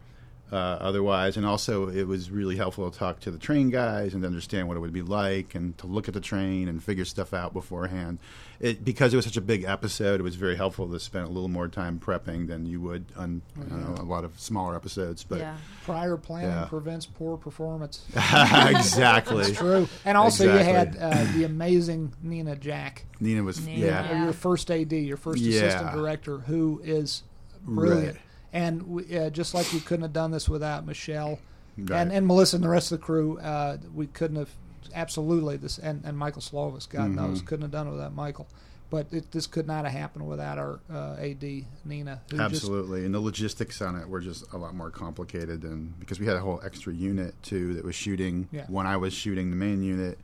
[0.53, 1.37] Uh, otherwise.
[1.37, 4.69] And also, it was really helpful to talk to the train guys and to understand
[4.69, 7.53] what it would be like, and to look at the train and figure stuff out
[7.53, 8.19] beforehand.
[8.59, 11.29] It, because it was such a big episode, it was very helpful to spend a
[11.29, 14.75] little more time prepping than you would on I don't know, a lot of smaller
[14.75, 15.25] episodes.
[15.25, 15.57] But yeah.
[15.85, 16.65] Prior planning Yeah.
[16.65, 18.07] prevents poor performance.
[18.15, 19.89] exactly, True.
[20.05, 24.11] And also, you had uh, the amazing Nina Jack, Nina was Nina, yeah.
[24.11, 24.25] Yeah.
[24.25, 25.61] your first AD, your first Yeah.
[25.63, 27.23] assistant director, who is
[27.63, 28.15] brilliant.
[28.17, 28.23] Right.
[28.57, 31.39] And we, uh, just like we couldn't have done this without Michelle
[31.79, 32.01] Right.
[32.01, 34.49] and, and Melissa and the rest of the crew, uh, we couldn't have
[34.95, 37.15] absolutely this and, and Michael Slovis, God Mm-hmm.
[37.17, 38.47] knows, couldn't have done it without Michael.
[38.89, 41.43] But it, this could not have happened without our uh, AD
[41.85, 45.65] Nina, who just Absolutely, and the logistics on it were just a lot more complicated,
[45.65, 48.65] and because we had a whole extra unit too that was shooting Yeah.
[48.69, 50.19] when I was shooting the main unit.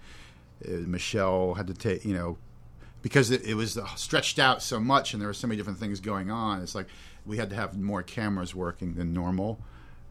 [0.65, 2.39] Uh, Michelle had to take, you know,
[3.03, 5.99] because it, it was stretched out so much, and there were so many different things
[5.99, 6.63] going on.
[6.63, 6.87] It's like
[7.27, 9.59] we had to have more cameras working than normal,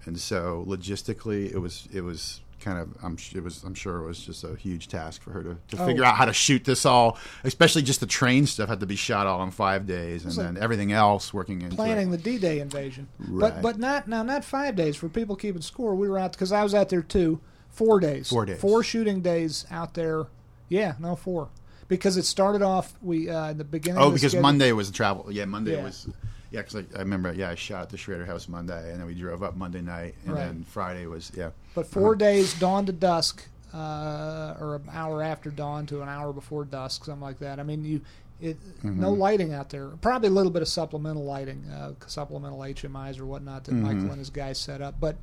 [0.06, 3.98] and so logistically, it was it was kind of I'm sh- it was I'm sure
[4.04, 5.86] it was just a huge task for her to, to Oh.
[5.88, 8.96] figure out how to shoot this all, especially just the train stuff had to be
[8.96, 11.72] shot all in five days, and like then everything else working it.
[11.72, 13.08] planning the D-Day invasion.
[13.20, 13.52] Right.
[13.56, 15.96] But but not now not five days for people keeping score.
[15.96, 17.40] We were out because I was out there too.
[17.70, 18.30] Four days.
[18.30, 18.60] Four days.
[18.62, 20.26] Four shooting days out there.
[20.70, 21.50] Yeah, no four.
[21.88, 24.00] Because it started off we uh, in the beginning.
[24.02, 25.28] Oh, of the because schedule- Monday was travel.
[25.32, 25.84] Yeah, Monday Yeah.
[25.84, 26.08] was.
[26.52, 27.34] Yeah, because I, I remember.
[27.34, 30.16] Yeah, I shot at the Schrader House Monday, and then we drove up Monday night,
[30.26, 30.42] and Right.
[30.46, 31.52] then Friday was yeah.
[31.76, 36.34] But 4 days, dawn to dusk, uh, or an hour after dawn to an hour
[36.34, 37.60] before dusk, something like that.
[37.60, 38.02] I mean, you,
[38.42, 39.00] it, Mm-hmm.
[39.00, 39.88] no lighting out there.
[40.02, 43.84] Probably a little bit of supplemental lighting, uh, supplemental HMIs or whatnot that Mm-hmm.
[43.84, 45.16] Michael and his guys set up, but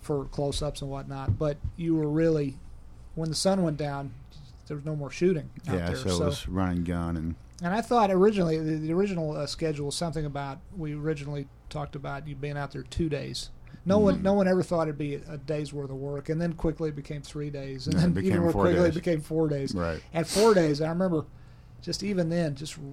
[0.00, 1.38] for close-ups and whatnot.
[1.38, 2.58] But you were really,
[3.14, 4.12] when the sun went down,
[4.68, 5.96] there was no more shooting out Yeah, there.
[5.96, 9.46] so, it was run and gun, and And I thought originally the, the original uh,
[9.46, 13.50] schedule was something about we originally talked about you being out there two days.
[13.84, 14.04] No Mm-hmm.
[14.04, 16.52] one, no one ever thought it'd be a, a day's worth of work, and then
[16.52, 18.88] quickly it became three days, and it then even more quickly days.
[18.88, 19.74] it became four days.
[19.74, 20.00] right.
[20.14, 21.24] At four days, I remember,
[21.80, 22.84] just even then, just r-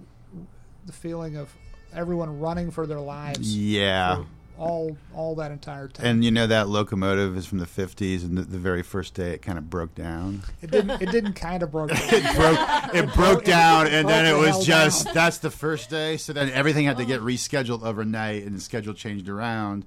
[0.85, 1.53] the feeling of
[1.93, 4.23] everyone running for their lives Yeah,
[4.59, 6.05] all all that entire time.
[6.05, 9.31] and you know that locomotive is from the '50s, and the, the very first day
[9.31, 10.43] it kind of broke down.
[10.61, 11.89] it didn't it didn't kind of broke.
[11.89, 11.99] down.
[12.01, 12.95] It broke.
[12.95, 15.13] It broke down, and then it was just down.
[15.13, 16.17] that's the first day.
[16.17, 17.25] So then everything had to get oh.
[17.25, 19.85] rescheduled overnight, and the schedule changed around.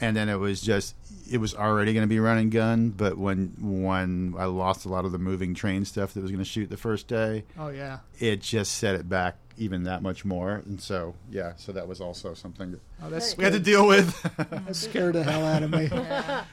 [0.00, 0.94] And then it was just
[1.28, 4.88] it was already going to be run and gun, but when when I lost a
[4.88, 7.68] lot of the moving train stuff that was going to shoot the first day, oh
[7.68, 10.62] yeah, it just set it back even that much more.
[10.66, 13.86] And so yeah, so that was also something that oh, that's we had to deal
[13.86, 14.20] with.
[14.36, 15.90] that scared the hell out of me.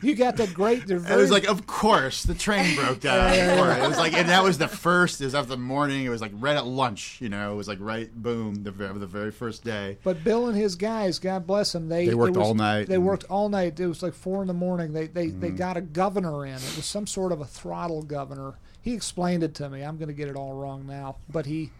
[0.01, 0.85] You got that great.
[0.87, 3.15] they're It was like, of course, the train broke down.
[3.55, 3.77] Of course.
[3.77, 5.21] It was like, and that was the first.
[5.21, 6.05] It was after the morning.
[6.05, 7.17] It was like right at lunch.
[7.21, 9.97] You know, it was like right, boom, the ve- the very first day.
[10.03, 12.97] But Bill and his guys, God bless them, they They worked was- all night They
[12.97, 13.79] worked all night.
[13.79, 14.93] It was like four in the morning.
[14.93, 15.55] They they, they Mm-hmm.
[15.57, 16.53] got a governor in.
[16.55, 18.55] It was some sort of a throttle governor.
[18.81, 19.81] He explained it to me.
[19.81, 21.71] I'm going to get it all wrong now, but he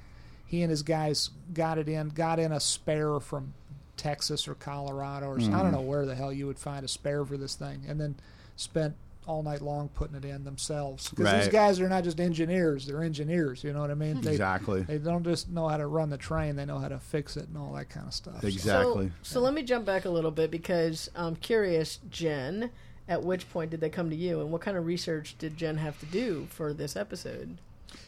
[0.46, 2.10] he and his guys got it in.
[2.10, 3.54] Got in a spare from
[3.98, 5.52] Texas or Colorado or I Mm-hmm.
[5.52, 8.16] don't know where the hell you would find a spare for this thing, and then
[8.56, 8.96] spent
[9.28, 11.10] all night long putting it in themselves.
[11.10, 13.64] Because these guys are not just engineers; they're engineers.
[13.64, 14.22] You know what I mean?
[14.22, 14.84] They, Exactly.
[14.84, 17.48] They don't just know how to run the train; they know how to fix it
[17.48, 18.44] and all that kind of stuff.
[18.44, 19.08] Exactly.
[19.24, 22.70] So, so let me jump back a little bit because I'm curious, Jen.
[23.08, 25.78] At which point did they come to you, and what kind of research did Jen
[25.78, 27.58] have to do for this episode?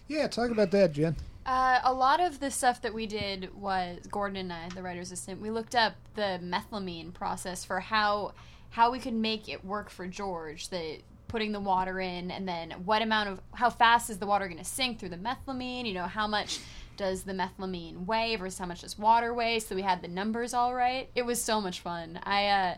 [0.07, 1.15] Yeah, talk about that, Jen.
[1.47, 5.13] Uh, a lot of the stuff that we did was Gordon and I, the writer's
[5.13, 5.41] assistant.
[5.41, 8.33] We looked up the methylamine process for how
[8.71, 10.67] how we could make it work for George.
[10.69, 14.47] The putting the water in, and then what amount of how fast is the water
[14.47, 15.85] going to sink through the methylamine?
[15.85, 16.59] You know, how much
[16.97, 19.59] does the methylamine weigh versus how much does water weigh?
[19.59, 21.09] So we had the numbers all right.
[21.15, 22.19] It was so much fun.
[22.23, 22.75] I uh,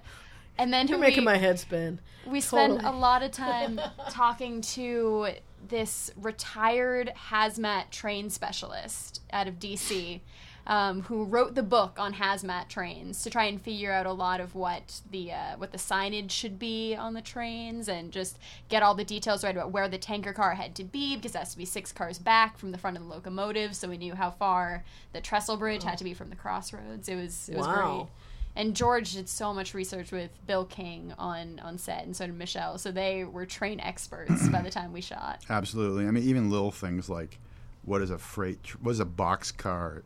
[0.60, 2.02] and then You're we, making my head spin.
[2.28, 2.96] we spent Totally.
[2.96, 5.30] a lot of time talking to
[5.68, 10.22] this retired hazmat train specialist out of DC
[10.68, 14.40] um, who wrote the book on hazmat trains to try and figure out a lot
[14.40, 18.84] of what the uh, what the signage should be on the trains and just get
[18.84, 21.52] all the details right about where the tanker car had to be because it has
[21.52, 24.30] to be six cars back from the front of the locomotive so we knew how
[24.30, 27.74] far the trestle bridge had to be from the crossroads it was it was Wow.
[27.98, 28.08] great
[28.56, 32.38] and George did so much research with Bill King on on set, and so did
[32.38, 32.78] Michelle.
[32.78, 35.44] So they were train experts by the time we shot.
[35.50, 36.08] Absolutely.
[36.08, 37.40] I mean, even little things like
[37.84, 40.04] what is a freight, what does a box car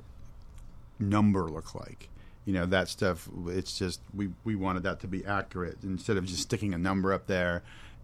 [0.99, 2.09] number look like?
[2.45, 3.29] You know, that stuff.
[3.47, 7.13] It's just we we wanted that to be accurate instead of just sticking a number
[7.13, 7.63] up there.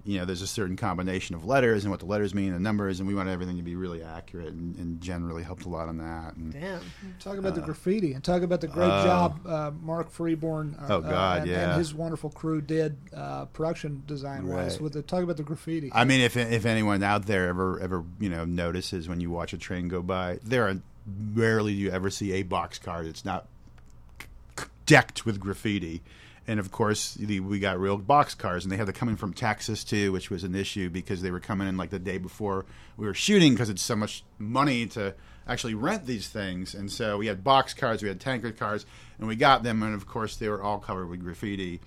[0.09, 2.99] You know, there's a certain combination of letters and what the letters mean and numbers,
[2.99, 5.99] and we wanted everything to be really accurate, and, and generally helped a lot on
[5.99, 6.35] that.
[6.35, 6.81] And, Damn.
[7.19, 9.03] Talk about the graffiti and talk about the great oh.
[9.03, 11.69] job uh, Mark Freeborn uh, Oh, God, and, yeah.
[11.69, 14.73] and his wonderful crew did uh, production design wise.
[14.73, 14.81] Right.
[14.81, 15.91] With the talk about the graffiti.
[15.93, 19.53] I mean, if if anyone out there ever ever you know notices when you watch
[19.53, 20.81] a train go by, there are
[21.35, 23.45] rarely do you ever see a box car that's not
[24.87, 26.01] decked with graffiti.
[26.49, 29.17] And of course, the, we got real box cars, and they had to come in
[29.17, 32.17] from Texas too, which was an issue because they were coming in like the day
[32.17, 32.65] before
[32.97, 35.13] we were shooting because it's so much money to
[35.47, 36.73] actually rent these things.
[36.73, 38.87] And so we had box cars, we had tanker cars,
[39.19, 41.81] and we got them, and of course they were all covered with graffiti.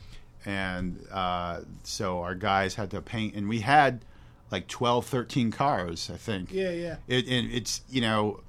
[0.47, 4.05] And uh, so our guys had to paint, and we had
[4.53, 6.53] like 12, 13 cars, I think.
[6.53, 6.97] yeah, yeah.
[7.09, 8.43] It, and it's you know,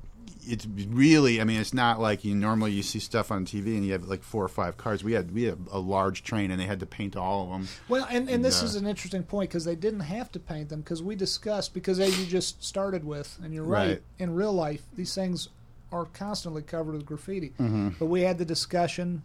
[0.46, 1.40] it's really.
[1.42, 4.04] I mean, it's not like you normally you see stuff on TV and you have
[4.06, 5.04] like four or five cars.
[5.04, 7.68] We had we had a large train and they had to paint all of them.
[7.90, 10.70] Well, and, and this uh, is an interesting point because they didn't have to paint
[10.70, 14.02] them because we discussed because as you just started with, and you're right, Right.
[14.20, 15.50] in real life these things
[15.92, 17.50] are constantly covered with graffiti.
[17.60, 17.90] Mm-hmm.
[18.00, 19.22] But we had the discussion,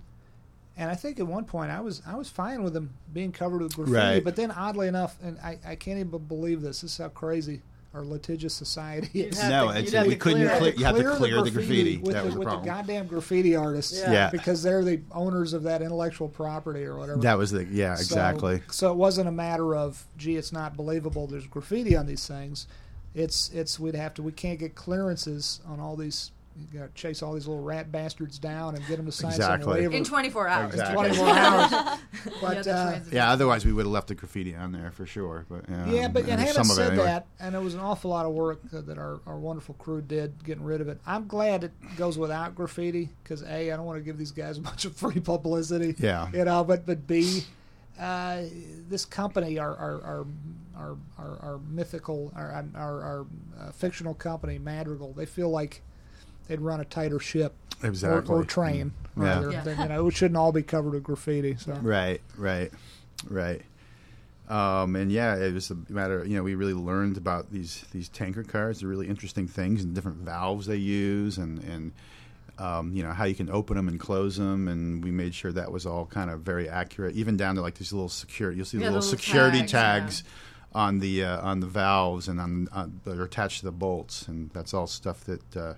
[0.76, 3.62] and I think at one point I was I was fine with them being covered
[3.62, 3.96] with graffiti.
[3.96, 4.24] Right.
[4.24, 6.82] But then oddly enough, and I, I can't even believe this.
[6.82, 7.62] This is how crazy
[7.94, 10.74] our litigious society You'd have No, to- it's- you'd have we to couldn't clear clear-
[10.74, 11.96] you have to clear the graffiti.
[11.96, 13.98] with, That the, was the with the goddamn graffiti artists.
[13.98, 14.12] Yeah.
[14.12, 14.30] Yeah.
[14.30, 17.20] because they're the owners of that intellectual property or whatever.
[17.20, 18.62] That was the yeah So- exactly.
[18.70, 21.26] So, it wasn't a matter of gee, it's not believable.
[21.26, 22.66] There's graffiti on these things.
[23.14, 26.30] It's it's we'd have to we can't get clearances on all these.
[26.58, 29.30] You got to chase all these little rat bastards down and get them to sign
[29.32, 29.64] Exactly.
[29.64, 29.94] some waiver.
[29.94, 30.74] in 24 hours.
[30.74, 31.08] Exactly.
[31.08, 31.70] 24 hours.
[31.72, 31.96] Yeah,
[32.40, 35.46] But the uh, Yeah, otherwise we would have left the graffiti on there for sure.
[35.48, 37.04] But yeah, yeah, but and there's having some of it said anyway.
[37.06, 40.02] that, and it was an awful lot of work uh, that our, our wonderful crew
[40.02, 40.98] did getting rid of it.
[41.06, 44.58] I'm glad it goes without graffiti because a I don't want to give these guys
[44.58, 45.94] a bunch of free publicity.
[45.98, 46.28] Yeah.
[46.32, 47.44] you know, but but b
[47.98, 48.42] uh,
[48.88, 50.26] this company, our our our
[50.76, 53.26] our, our, our mythical, our our, our
[53.60, 55.82] uh, fictional company, Madrigal, they feel like
[56.48, 58.34] they'd run a tighter ship Exactly.
[58.34, 59.22] or, or train Yeah.
[59.34, 59.60] rather Yeah.
[59.62, 61.56] than you know it shouldn't all be covered with graffiti.
[61.56, 62.72] So Right, right,
[63.28, 63.62] right.
[64.48, 66.20] Um, and yeah, it was a matter.
[66.22, 68.80] Of, You know, we really learned about these these tanker cars.
[68.80, 71.92] They're really interesting things and different valves they use, and and
[72.58, 74.66] um, you know how you can open them and close them.
[74.66, 77.74] And we made sure that was all kind of very accurate, even down to like
[77.74, 78.56] these little security.
[78.56, 79.70] You'll see Yeah, the the little little security tags,
[80.22, 80.24] tags.
[80.74, 84.28] On the uh, on the valves and on, on that are attached to the bolts,
[84.28, 85.74] and that's all stuff that uh,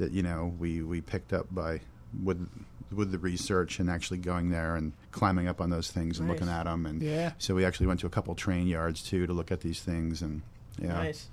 [0.00, 1.80] that you know we, we picked up by
[2.24, 2.48] with
[2.92, 6.34] with the research and actually going there and climbing up on those things and Nice.
[6.40, 7.32] looking at them and Yeah.
[7.38, 10.22] so we actually went to a couple train yards too to look at these things
[10.22, 10.42] and
[10.80, 11.28] yeah Nice.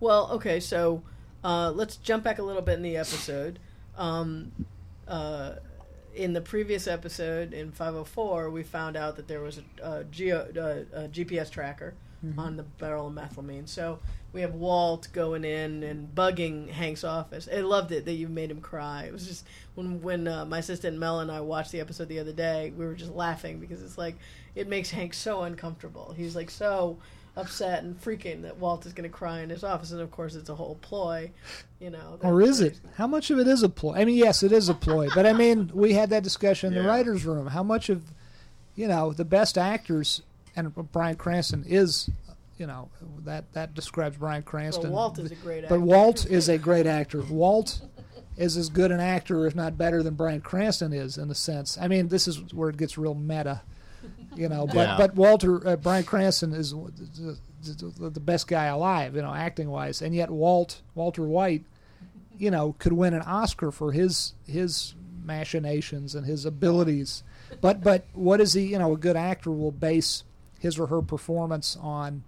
[0.00, 1.02] Well, okay, so
[1.44, 3.58] uh, let's jump back a little bit in the episode.
[3.96, 4.50] Um,
[5.06, 5.54] uh,
[6.14, 9.62] in the previous episode, in 504, we found out that there was a,
[10.00, 10.40] a, geo,
[10.94, 11.94] uh, a GPS tracker
[12.38, 13.68] on the barrel of methylamine.
[13.68, 13.98] So
[14.32, 17.48] we have Walt going in and bugging Hank's office.
[17.52, 19.04] I loved it that you made him cry.
[19.04, 22.20] It was just when when uh, my assistant Mel and I watched the episode the
[22.20, 24.16] other day, we were just laughing because it's like
[24.54, 26.14] it makes Hank so uncomfortable.
[26.16, 26.98] He's like so
[27.36, 30.34] upset and freaking that Walt is going to cry in his office, and of course
[30.34, 31.30] it's a whole ploy,
[31.80, 32.18] you know.
[32.22, 32.78] Or is it?
[32.96, 33.94] How much of it is a ploy?
[33.94, 36.82] I mean, yes, it is a ploy, but I mean, we had that discussion in
[36.82, 37.46] the writers' room.
[37.46, 38.02] How much of,
[38.74, 40.22] you know, the best actors,
[40.56, 42.10] and Bryan Cranston is,
[42.58, 42.90] you know,
[43.24, 44.92] that that describes Bryan Cranston.
[44.92, 45.68] Well, Walt is a great actor.
[45.78, 45.80] But.
[45.80, 47.22] Walt is a great actor.
[47.22, 47.80] Walt
[48.36, 51.76] is as good an actor, if not better, than Bryan Cranston is in a sense.
[51.80, 53.60] I mean, this is where it gets real meta,
[54.34, 54.66] you know.
[54.66, 54.96] But Yeah.
[54.96, 59.70] but Walter uh, Bryan Cranston is the, the, the best guy alive, you know, acting
[59.70, 61.64] wise, and yet Walt Walter White,
[62.38, 67.22] you know, could win an Oscar for his his machinations and his abilities.
[67.60, 68.62] But but what is he?
[68.68, 70.24] You know, a good actor will base
[70.62, 72.22] his or her performance on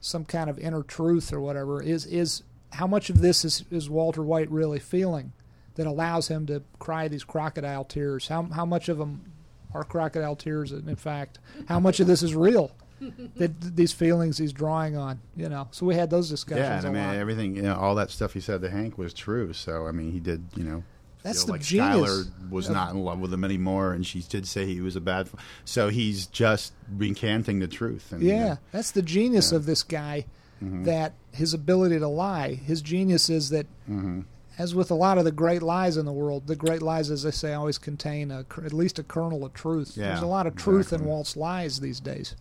[0.00, 1.82] some kind of inner truth or whatever.
[1.82, 5.32] Is is how much of this is is Walter White really feeling
[5.74, 8.28] that allows him to cry these crocodile tears?
[8.28, 9.32] How how much of them
[9.74, 10.70] are crocodile tears?
[10.70, 12.70] And in fact, how much of this is real?
[13.36, 15.66] that these feelings he's drawing on, you know.
[15.72, 16.66] So we had those discussions.
[16.68, 17.16] yeah and a I mean lot.
[17.16, 20.12] everything you know all that stuff he said to Hank was true so I mean
[20.12, 20.84] he did you know
[21.22, 24.06] That's feel the like genius Skyler was of- not in love with him anymore and
[24.06, 28.22] she did say he was a bad f- so he's just recanting the truth and
[28.22, 29.56] Yeah, that's the genius Yeah.
[29.58, 30.26] of this guy.
[30.62, 30.84] Mm-hmm.
[30.84, 32.54] That his ability to lie.
[32.54, 34.20] His genius is that, Mm-hmm.
[34.58, 37.24] as with a lot of the great lies in the world, the great lies, as
[37.24, 39.94] they say, always contain a, at least a kernel of truth.
[39.96, 41.08] Yeah, There's a lot of truth in exactly.
[41.08, 42.36] Walt's lies these days.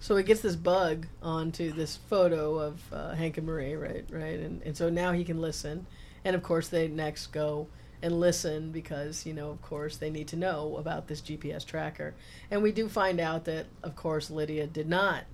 [0.00, 4.04] So he gets this bug onto this photo of uh, Hank and Marie, right?
[4.10, 5.86] Right, and and so now he can listen,
[6.24, 7.68] and of course they next go
[8.02, 12.14] and listen because you know of course they need to know about this GPS tracker,
[12.50, 15.24] and we do find out that of course Lydia did not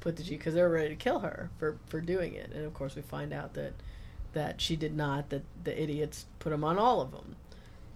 [0.00, 2.74] put the G because they're ready to kill her for for doing it, and of
[2.74, 3.72] course we find out that
[4.32, 5.30] that she did not.
[5.30, 7.36] That the idiots put them on all of them.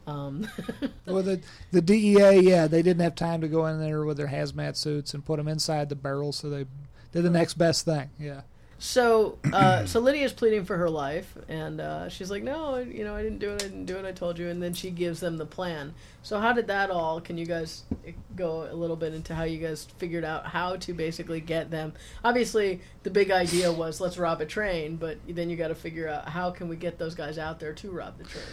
[0.06, 0.48] Um,
[1.06, 1.40] Well, the
[1.72, 5.14] the DEA, yeah, they didn't have time to go in there with their hazmat suits
[5.14, 6.66] and put them inside the barrel, so they
[7.12, 8.10] did the next best thing.
[8.18, 8.42] Yeah.
[8.78, 13.16] So, uh, so Lydia's pleading for her life, and uh, she's like, "No, you know,
[13.16, 13.62] I didn't do it.
[13.62, 14.04] I didn't do it.
[14.04, 15.94] I told you." And then she gives them the plan.
[16.22, 17.20] So, how did that all?
[17.20, 17.84] Can you guys
[18.34, 21.94] go a little bit into how you guys figured out how to basically get them?
[22.22, 26.08] Obviously, the big idea was let's rob a train, but then you got to figure
[26.08, 28.44] out how can we get those guys out there to rob the train.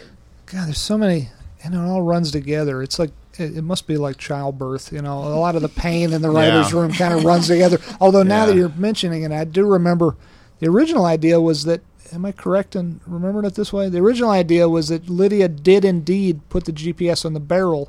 [0.46, 1.28] God, there's so many,
[1.64, 2.82] and it all runs together.
[2.82, 4.92] It's like it, it must be like childbirth.
[4.92, 6.80] You know, a lot of the pain in the writers' Yeah.
[6.80, 7.78] room kind of runs together.
[8.00, 10.16] Although now that you're mentioning it, I do remember
[10.60, 11.80] the original idea was that.
[12.12, 13.88] Am I correct in remembering it this way?
[13.88, 17.88] The original idea was that Lydia did indeed put the GPS on the barrel.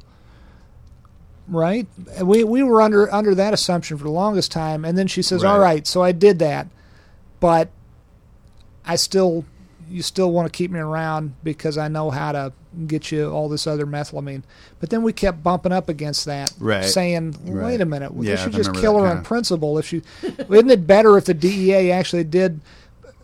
[1.47, 1.85] Right?
[2.23, 5.43] We we were under under that assumption for the longest time, and then she says,
[5.43, 5.51] Right.
[5.51, 6.67] "All right, so I did that,
[7.39, 7.69] but
[8.83, 9.45] I still
[9.89, 12.53] you still want to keep me around because I know how to
[12.87, 14.43] get you all this other methylamine.
[14.79, 16.83] But then we kept bumping up against that, Right.
[16.85, 17.81] saying, "Wait Right.
[17.81, 21.17] a minute, Yeah, they should just kill her on principle." If she, isn't it better
[21.17, 22.59] if the DEA actually did?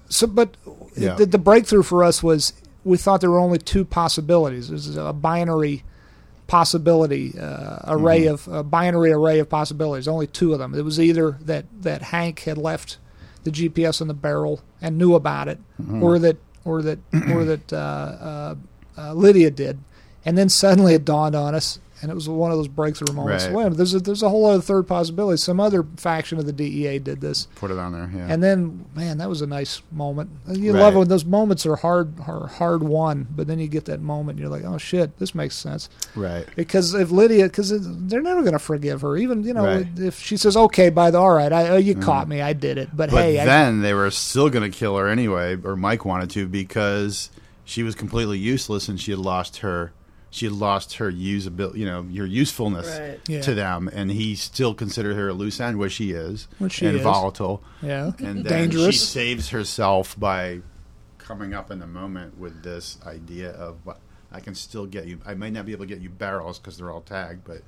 [0.09, 0.55] So, but
[0.95, 1.15] Yeah.
[1.15, 2.53] the, the breakthrough for us was
[2.83, 4.69] we thought there were only two possibilities.
[4.69, 5.83] This is a binary
[6.47, 8.51] possibility uh, array Mm-hmm.
[8.51, 10.07] of a binary array of possibilities.
[10.07, 10.75] Only two of them.
[10.75, 12.97] It was either that that Hank had left
[13.43, 16.03] the GPS in the barrel and knew about it, Mm-hmm.
[16.03, 16.99] or that or that
[17.33, 18.55] or that uh, uh,
[18.97, 19.79] uh, Lydia did,
[20.25, 23.45] and then suddenly it dawned on us, and it was one of those breakthrough moments.
[23.45, 23.53] Right.
[23.69, 25.37] Wait, there's a, there's a whole other third possibility.
[25.37, 28.09] Some other faction of the DEA did this, Put it on there.
[28.13, 28.33] Yeah.
[28.33, 30.29] and then man, that was a nice moment.
[30.51, 30.79] You Right.
[30.79, 34.01] love it when those moments are hard are hard won, but then you get that
[34.01, 35.89] moment, and you're like, oh shit, this makes sense.
[36.15, 36.45] right.
[36.55, 37.71] Because if Lydia, because
[38.07, 39.87] they're never going to forgive her, even you know Right.
[39.97, 42.01] if she says, okay, by the all right, I, oh, you mm.
[42.01, 44.75] caught me, I did it, but, But hey, I, then they were still going to
[44.77, 47.29] kill her anyway, or Mike wanted to because
[47.63, 49.93] she was completely useless and she had lost her.
[50.33, 53.19] She had lost her usability, you know, your usefulness Right.
[53.27, 53.41] Yeah.
[53.41, 56.85] to them, and he still considered her a loose end, which she is, Which she
[56.85, 57.03] and is.
[57.03, 57.61] volatile.
[57.81, 58.95] yeah, And then dangerous.
[58.95, 60.61] she saves herself by
[61.17, 63.77] coming up in the moment with this idea of,
[64.31, 65.19] I can still get you.
[65.25, 67.61] I might not be able to get you barrels because they're all tagged, but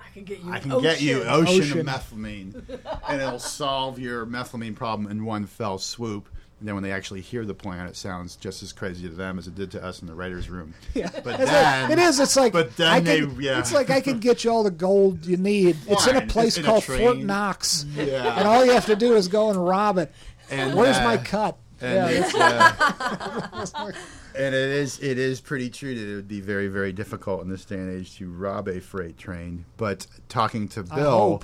[0.00, 0.52] I can get you.
[0.52, 0.82] I can ocean.
[0.84, 1.80] get you ocean, Ocean.
[1.80, 6.28] of methylamine, and it'll solve your methylamine problem in one fell swoop.
[6.64, 9.46] Then when they actually hear the plan, it sounds just as crazy to them as
[9.46, 10.74] it did to us in the writers' room.
[10.94, 11.10] Yeah.
[11.22, 12.18] But It's then like, it is.
[12.20, 13.58] It's like but then I they- can, yeah.
[13.58, 15.76] It's like I can get you all the gold you need.
[15.86, 17.18] It's in a place in a called Fort.
[17.18, 18.38] Knox, Yeah.
[18.38, 20.12] and all you have to do is go and rob it.
[20.50, 21.56] And, Where's uh, my cut?
[21.80, 23.70] And yeah, uh,
[24.36, 27.48] and it is it is pretty true that it would be very very difficult in
[27.48, 29.64] this day and age to rob a freight train.
[29.76, 31.42] But talking to Bill,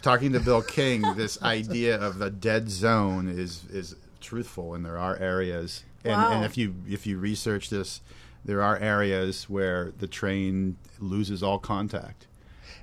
[0.00, 3.96] talking to Bill King, this idea of the dead zone is is
[4.28, 5.84] truthful, and there are areas.
[6.02, 6.32] And, Wow.
[6.32, 8.00] and if you if you research this,
[8.44, 12.26] there are areas where the train loses all contact,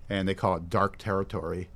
[0.10, 1.70] and they call it dark territory.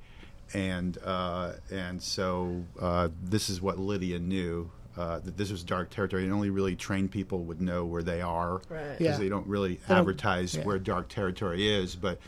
[0.54, 5.90] And uh, and so uh, this is what Lydia knew uh, that this was dark
[5.90, 8.96] territory, and only really trained people would know where they are Right.
[8.98, 9.18] because Yeah.
[9.18, 10.64] they don't really don't- advertise yeah.
[10.64, 11.96] where dark territory is.
[11.96, 12.18] But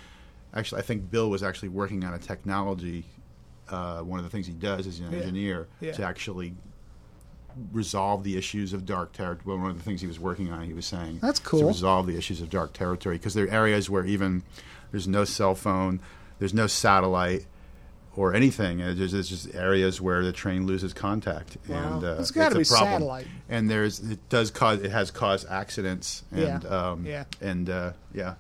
[0.53, 3.05] actually, I think Bill was actually working on a technology.
[3.69, 5.19] Uh, one of the things he does as an Yeah.
[5.19, 5.93] engineer Yeah.
[5.93, 6.55] to actually
[7.73, 9.43] resolve the issues of dark territory.
[9.45, 11.61] Well, one of the things he was working on, he was saying That's cool.
[11.61, 14.43] to resolve the issues of dark territory because there are areas where even
[14.91, 16.01] there's no cell phone,
[16.39, 17.47] there's no satellite.
[18.17, 18.79] Or anything.
[18.79, 21.77] There's, there's just areas where the train loses contact, Wow.
[21.99, 22.91] and uh, It's gotta be problem.
[22.95, 23.27] satellite.
[23.49, 26.69] And there's it does cause it has caused accidents, and Yeah.
[26.69, 27.25] um, Yeah.
[27.41, 28.35] and uh, yeah,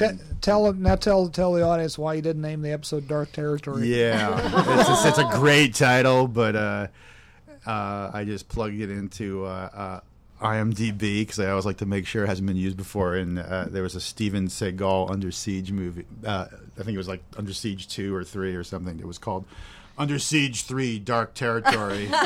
[0.00, 3.94] And- tell now tell tell the audience why you didn't name the episode "Dark Territory."
[3.96, 4.40] Yeah,
[4.80, 6.86] it's, it's, it's a great title, but uh,
[7.66, 10.00] uh, I just plugged it into uh,
[10.40, 13.14] uh, IMDb because I always like to make sure it hasn't been used before.
[13.14, 16.04] And uh, there was a Steven Seagal Under Siege movie.
[16.24, 16.46] Uh,
[16.78, 18.98] I think it was like Under Siege two or three or something.
[18.98, 19.44] It was called
[19.98, 22.08] Under Siege Three: Dark Territory.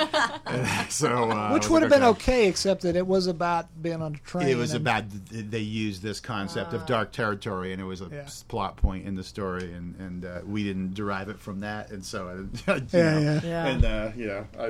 [0.89, 4.19] So, uh, Which would have been okay, except that it was about being on a
[4.19, 4.47] train.
[4.49, 8.09] It was and- about they used this concept of dark territory, and it was a
[8.11, 8.29] Yeah.
[8.49, 12.05] plot point in the story, and and uh, we didn't derive it from that, and
[12.05, 13.41] so Yeah, know, yeah.
[13.43, 13.67] Yeah.
[13.67, 14.67] and uh, you know, I,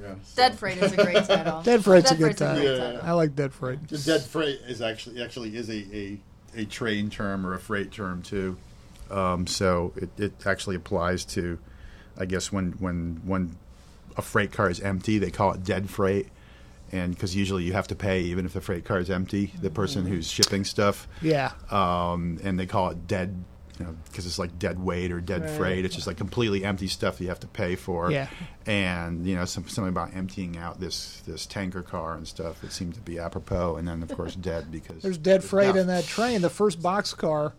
[0.00, 0.36] yeah, so.
[0.36, 1.62] Dead Freight is a great title.
[1.62, 2.62] Dead Freight's a good Freight's a title.
[2.62, 2.84] great Yeah.
[2.92, 3.00] title.
[3.02, 4.04] I like Dead Freight.
[4.04, 6.18] Dead freight is actually actually is a, a,
[6.54, 8.56] a train term or a freight term too.
[9.10, 11.58] Um, so it, it actually applies to,
[12.18, 13.56] I guess when when when
[14.16, 16.28] a freight car is empty, they call it dead freight,
[16.92, 19.70] and because usually you have to pay even if the freight car is empty, the
[19.70, 23.44] person who's shipping stuff, Yeah, um, and they call it dead
[23.78, 25.50] you know, because it's like dead weight or dead Right.
[25.50, 25.84] freight.
[25.84, 28.10] It's just like completely empty stuff that you have to pay for.
[28.10, 28.28] Yeah.
[28.64, 32.64] And you know, some, something about emptying out this this tanker car and stuff.
[32.64, 33.76] It seemed to be apropos.
[33.76, 36.40] And then of course dead because There's dead freight in that train.
[36.40, 37.52] The first boxcar,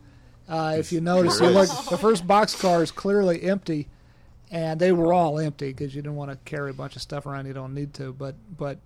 [0.50, 3.88] uh, if you notice, you look, the first box car is clearly empty,
[4.52, 7.26] and they were all empty because you didn't want to carry a bunch of stuff
[7.26, 8.14] around you don't need to.
[8.14, 8.78] But but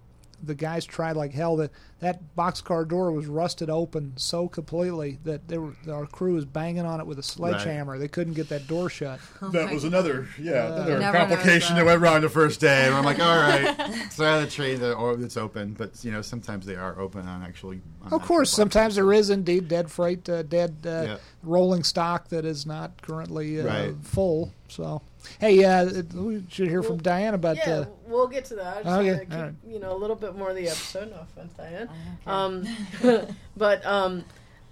[0.43, 1.55] the guys tried like hell.
[1.57, 6.45] That that boxcar door was rusted open so completely that they were our crew was
[6.45, 7.99] banging on it with a sledgehammer.
[7.99, 9.19] They couldn't get that door shut.
[9.51, 11.81] That was another, yeah, another complication that.
[11.81, 12.87] that went wrong the first day.
[12.87, 16.21] And I'm like, all right, so the train, the, or it's open, but you know,
[16.23, 17.81] sometimes they are open on actually.
[18.05, 21.17] On Of course, sometimes there is indeed dead freight, uh, dead uh, Yeah.
[21.43, 23.95] rolling stock that is not currently uh, Right.
[24.01, 24.53] full.
[24.67, 25.03] So,
[25.39, 27.57] hey, uh, we should hear from Diane about.
[27.57, 28.83] yeah, Uh, we'll get to that.
[28.83, 29.53] Just Okay, keep, all right.
[29.67, 31.09] you know, a little bit more of the episode.
[31.11, 31.89] No offense, Diane.
[32.25, 32.67] Um,
[33.57, 34.23] but um,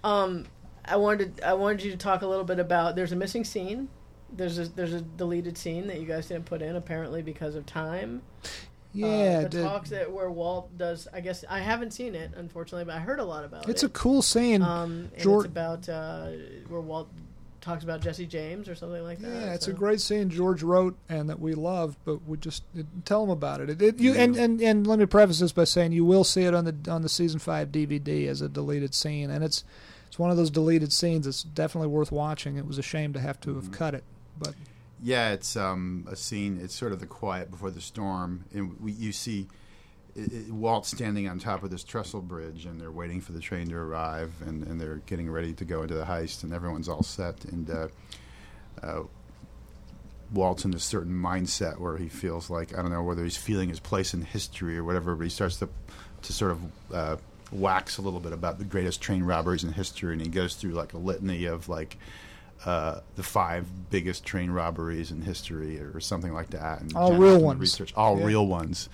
[0.04, 0.46] um,
[0.86, 2.96] I wanted I wanted you to talk a little bit about.
[2.96, 3.90] There's a missing scene.
[4.32, 7.66] There's a there's a deleted scene that you guys didn't put in apparently because of
[7.66, 8.22] time.
[8.94, 11.08] yeah, uh, the the- talks that where Walt does.
[11.14, 13.72] I guess I haven't seen it unfortunately, but I heard a lot about it's it.
[13.72, 14.62] It's a cool scene.
[14.62, 16.28] um, and George- it's about uh,
[16.68, 17.10] where Walt
[17.62, 19.30] talks about Jesse James or something like that.
[19.30, 19.72] yeah, it's so.
[19.72, 23.30] a great scene George wrote and that we loved, but we just didn't tell him
[23.30, 23.70] about it.
[23.70, 26.44] It, it you and, and and let me preface this by saying you will see
[26.44, 29.64] it on the on the season five DVD as a deleted scene, and it's
[30.08, 32.58] it's one of those deleted scenes that's definitely worth watching.
[32.58, 34.04] It was a shame to have to have cut it,
[34.38, 34.54] but
[35.02, 36.60] Yeah, it's um, a scene.
[36.62, 39.48] It's sort of the quiet before the storm, and we, you see
[40.32, 43.68] it, Walt standing on top of this trestle bridge, and they're waiting for the train
[43.70, 47.04] to arrive, and, and they're getting ready to go into the heist, and everyone's all
[47.04, 47.88] set, and uh,
[48.84, 49.04] uh,
[50.34, 53.70] Walt's in a certain mindset where he feels like I don't know whether he's feeling
[53.70, 55.70] his place in history or whatever, but he starts to
[56.22, 57.16] to sort of uh,
[57.52, 60.72] wax a little bit about the greatest train robberies in history, and he goes through
[60.74, 61.98] like a litany of like
[62.66, 66.82] uh, the five biggest train robberies in history or something like that.
[66.82, 67.60] And All real ones.
[67.60, 68.26] Research, all Yeah.
[68.26, 68.90] real ones.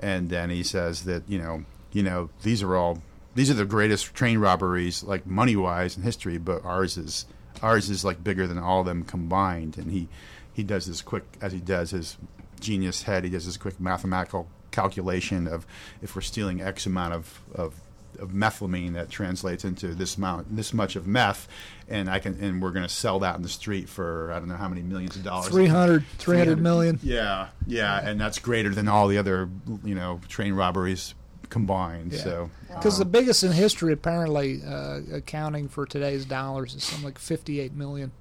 [0.00, 3.02] And then he says that you know, you know, these are all
[3.34, 7.26] these are the greatest train robberies, like money wise in history, but ours is
[7.62, 9.78] ours is like bigger than all of them combined.
[9.78, 10.08] And he
[10.52, 12.16] he does this quick as he does his
[12.60, 13.24] genius head.
[13.24, 15.66] He does this quick mathematical calculation of
[16.02, 17.80] if we're stealing X amount of of
[18.18, 21.48] of methylamine that translates into this amount, this much of meth,
[21.88, 24.48] and I can, and we're going to sell that in the street for I don't
[24.48, 25.48] know how many millions of dollars.
[25.48, 26.98] 300, 300 million.
[27.02, 29.48] Yeah, yeah, and that's greater than all the other,
[29.84, 31.14] you know, train robberies
[31.48, 32.12] combined.
[32.12, 32.18] Yeah.
[32.18, 37.18] So, Because the biggest in history, apparently, uh, accounting for today's dollars, is something like
[37.18, 38.12] 58 million.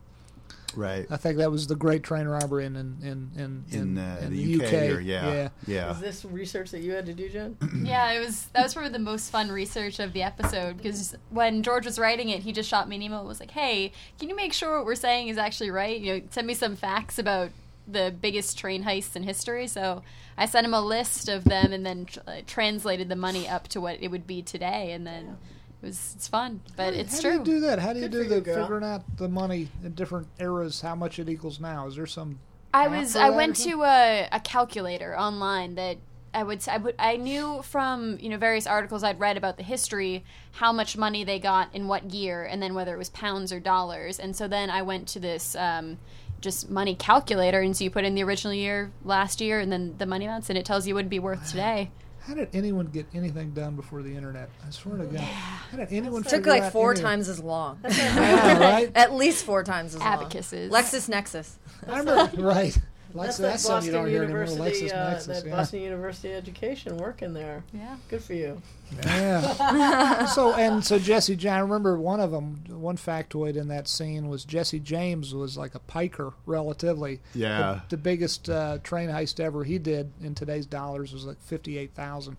[0.76, 4.20] Right I think that was the great train robbery in in in in, in, uh,
[4.22, 5.50] in the, UK, or yeah, yeah.
[5.66, 7.58] yeah, Is this research that you had to do, Jen?
[7.86, 11.64] Yeah, it was that was probably the most fun research of the episode because when
[11.64, 13.20] George was writing it, he just shot me an email.
[13.20, 16.00] and Was like, "Hey, can you make sure what we're saying is actually right?
[16.00, 17.52] You know, send me some facts about
[17.88, 20.04] the biggest train heists in history." So
[20.38, 23.68] I sent him a list of them and then tr- uh, translated the money up
[23.70, 25.38] to what it would be today, and then
[25.82, 27.38] it was it's fun, but it's how true.
[27.38, 27.80] How do you do that?
[27.80, 30.96] How do you Good do the you, figuring out the money in different eras, how
[30.96, 31.88] much it equals now?
[31.88, 32.40] Is there some?
[32.74, 35.98] I was I went to a, a calculator online that
[36.34, 39.64] I would I would I knew from you know various articles I'd read about the
[39.64, 43.52] history how much money they got in what year and then whether it was pounds
[43.52, 45.98] or dollars and so then I went to this um,
[46.40, 49.96] just money calculator and so you put in the original year last year and then
[49.98, 51.92] the money amounts and it tells you what it'd be worth today.
[52.28, 54.50] How did anyone get anything done before the internet?
[54.66, 55.22] I swear to God.
[55.22, 57.80] How did anyone Took like out four any- times as long.
[57.90, 58.92] Yeah, right?
[58.96, 60.26] At least four times as long.
[60.26, 60.70] Abacuses.
[60.70, 61.50] LexisNexis.
[61.88, 62.78] I remember, right.
[63.14, 64.44] Like, That's that's that something you Boston don't hear anymore.
[64.46, 65.56] University, uh, LexisNexis, that yeah.
[65.56, 67.64] Boston University education working there.
[67.74, 67.96] Yeah.
[68.10, 68.62] Good for you.
[69.06, 70.26] Yeah.
[70.26, 71.54] so and so Jesse John.
[71.58, 72.64] I remember one of them.
[72.70, 77.20] One factoid in that scene was Jesse James was like a piker, relatively.
[77.34, 77.82] Yeah.
[77.90, 81.94] The, the biggest uh, train heist ever he did in today's dollars was like fifty-eight
[81.96, 82.38] thousand.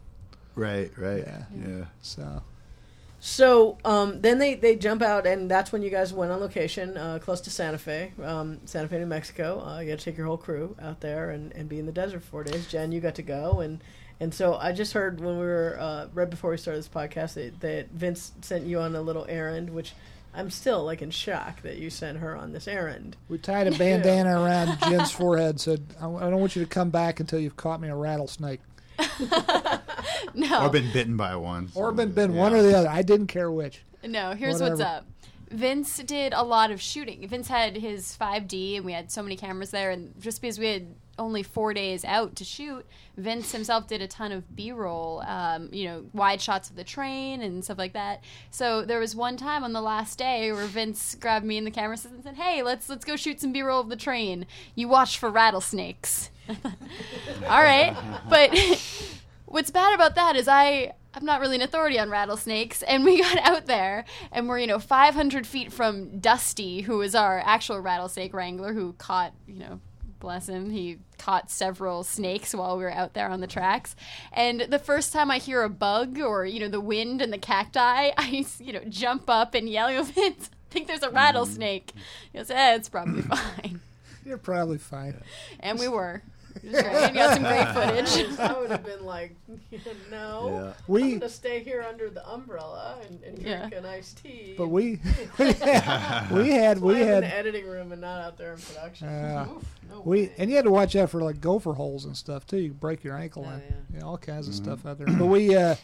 [0.55, 1.45] right, right, Yeah.
[1.67, 1.85] yeah.
[2.03, 2.43] So
[3.21, 6.97] So um, then they, they jump out, and that's when you guys went on location
[6.97, 9.61] uh, close to Santa Fe, um, Santa Fe, New Mexico.
[9.61, 11.93] Uh, you got to take your whole crew out there and, and be in the
[11.93, 12.67] desert for four days.
[12.69, 13.81] Jen, you got to go, and
[14.21, 17.35] and so I just heard when we were uh, right before we started this podcast
[17.35, 19.95] that, that Vince sent you on a little errand, which
[20.35, 23.17] I'm still like in shock that you sent her on this errand.
[23.29, 25.61] we tied a bandana around Jen's forehead.
[25.61, 28.61] Said, "I I don't want you to come back until you've caught me a rattlesnake
[30.35, 30.67] No.
[30.67, 31.71] Or been bitten by one.
[31.75, 32.41] or been so, been yeah.
[32.41, 32.89] one or the other.
[32.89, 35.05] I didn't care which." No, here's what's up.
[35.51, 37.27] Vince did a lot of shooting.
[37.27, 39.91] Vince had his 5D, and we had so many cameras there.
[39.91, 40.87] And just because we had
[41.19, 45.87] only four days out to shoot, Vince himself did a ton of B-roll, um, you
[45.87, 48.23] know, wide shots of the train and stuff like that.
[48.51, 51.71] So there was one time on the last day where Vince grabbed me in the
[51.71, 54.47] camera and said, "Hey, let's let's go shoot some B-roll of the train.
[54.75, 57.97] You watch for rattlesnakes." All right,
[58.29, 58.57] but
[59.47, 63.19] what's bad about that is I I'm not really an authority on rattlesnakes, and we
[63.23, 67.81] got out there and we're you know 500 feet from Dusty, who is our actual
[67.81, 69.81] rattlesnake wrangler, who caught you know
[70.21, 73.95] bless him he caught several snakes while we were out there on the tracks.
[74.33, 77.39] And the first time i hear a bug or you know the wind and the
[77.39, 80.35] cacti i you know jump up and yell I
[80.71, 81.93] think there's a rattlesnake.
[82.31, 83.81] He goes eh, it's probably fine.
[84.25, 85.23] You're probably fine.
[85.61, 86.23] and we were
[86.63, 87.11] It was great.
[87.13, 87.69] We got some great
[88.07, 89.35] footage I would have been like,
[90.11, 90.51] no.
[90.53, 90.67] Yeah.
[90.69, 93.79] I'm We, gonna stay here under the umbrella and, and drink Yeah.
[93.79, 94.55] an iced tea.
[94.57, 95.01] but we,
[95.39, 98.53] we had, we had, Why we I'm in the editing room and not out there
[98.55, 99.09] in production.
[99.09, 99.47] Yeah.
[99.51, 100.33] Oof, no we, way.
[100.39, 102.59] and you had to watch out for like gopher holes and stuff too.
[102.59, 103.99] You break your ankle Oh, in, yeah.
[103.99, 104.65] yeah, all kinds of Mm-hmm.
[104.65, 105.07] stuff out there.
[105.17, 105.77] But we, uh,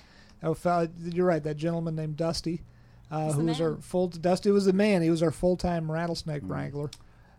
[1.03, 1.43] you're right.
[1.43, 2.63] That gentleman named Dusty,
[3.11, 4.09] uh, who was our full.
[4.09, 5.03] Dusty was the man.
[5.03, 6.53] He was our full time rattlesnake Mm-hmm.
[6.53, 6.91] wrangler.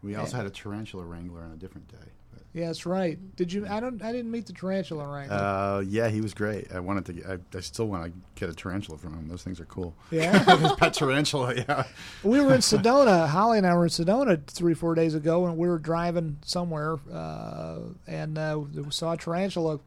[0.01, 2.11] We also had a tarantula wrangler on a different day.
[2.55, 3.19] Yeah, that's right.
[3.35, 3.67] Did you?
[3.67, 4.01] I don't.
[4.01, 5.35] I didn't meet the tarantula wrangler.
[5.35, 6.71] Uh, yeah, he was great.
[6.71, 7.13] I wanted to.
[7.13, 9.27] Get, I, I still want to get a tarantula from him.
[9.27, 9.93] Those things are cool.
[10.09, 10.39] yeah.
[10.59, 11.53] His pet tarantula.
[11.55, 11.83] Yeah.
[12.23, 13.27] we were in Sedona.
[13.27, 16.97] Holly and I were in Sedona three, four days ago, and we were driving somewhere,
[17.11, 19.81] uh, and uh, we saw a tarantula.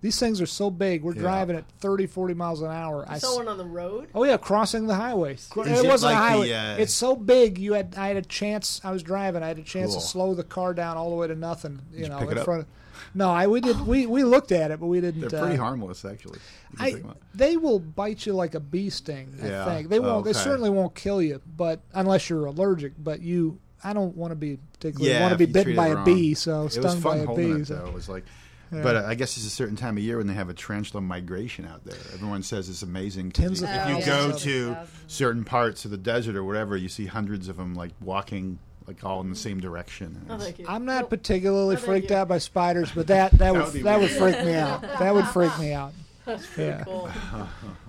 [0.00, 1.02] These things are so big.
[1.02, 1.22] We're Yeah.
[1.22, 3.04] driving at 30, 40 miles an hour.
[3.08, 4.08] I I saw s- one on the road.
[4.14, 5.34] Oh yeah, crossing the highway.
[5.34, 6.52] Is it it wasn't like a the, highway.
[6.52, 7.58] uh, it's so big.
[7.58, 8.80] You had I had a chance.
[8.84, 9.42] I was driving.
[9.42, 10.00] I had a chance Cool.
[10.00, 11.80] to slow the car down all the way to nothing.
[11.92, 12.44] You you know, pick it in up?
[12.44, 12.66] front of.
[13.14, 13.86] No, I we did.
[13.86, 15.20] We we looked at it, but we didn't.
[15.28, 16.38] They're pretty uh, harmless, actually.
[16.78, 17.16] I, pick 'em up.
[17.34, 19.34] they will bite you like a bee sting.
[19.42, 19.64] Yeah.
[19.64, 20.24] Think they won't.
[20.24, 20.38] They Okay.
[20.38, 22.92] certainly won't kill you, but unless you're allergic.
[23.02, 25.94] But you, I don't want to be particularly Yeah, want to be bitten by a
[25.96, 26.04] wrong.
[26.04, 26.34] bee.
[26.34, 27.50] So It was stung by a bee.
[27.62, 27.86] it, so- though.
[27.86, 28.24] It was like,
[28.72, 28.82] Yeah.
[28.82, 31.00] but uh, I guess it's a certain time of year when they have a tarantula
[31.00, 31.96] migration out there.
[32.12, 33.30] Everyone says it's amazing.
[33.32, 36.76] 'cause Tens you- of if you go to certain parts of the desert or whatever,
[36.76, 40.20] you see hundreds of them like walking like all in the same direction.
[40.30, 40.66] Oh, it's- thank you.
[40.68, 42.16] I'm not particularly No, thank freaked you.
[42.16, 44.80] out by spiders, but that that would would be that would freak me out.
[44.82, 45.92] That would freak me out.
[46.28, 46.84] That's pretty Yeah.
[46.84, 47.10] cool.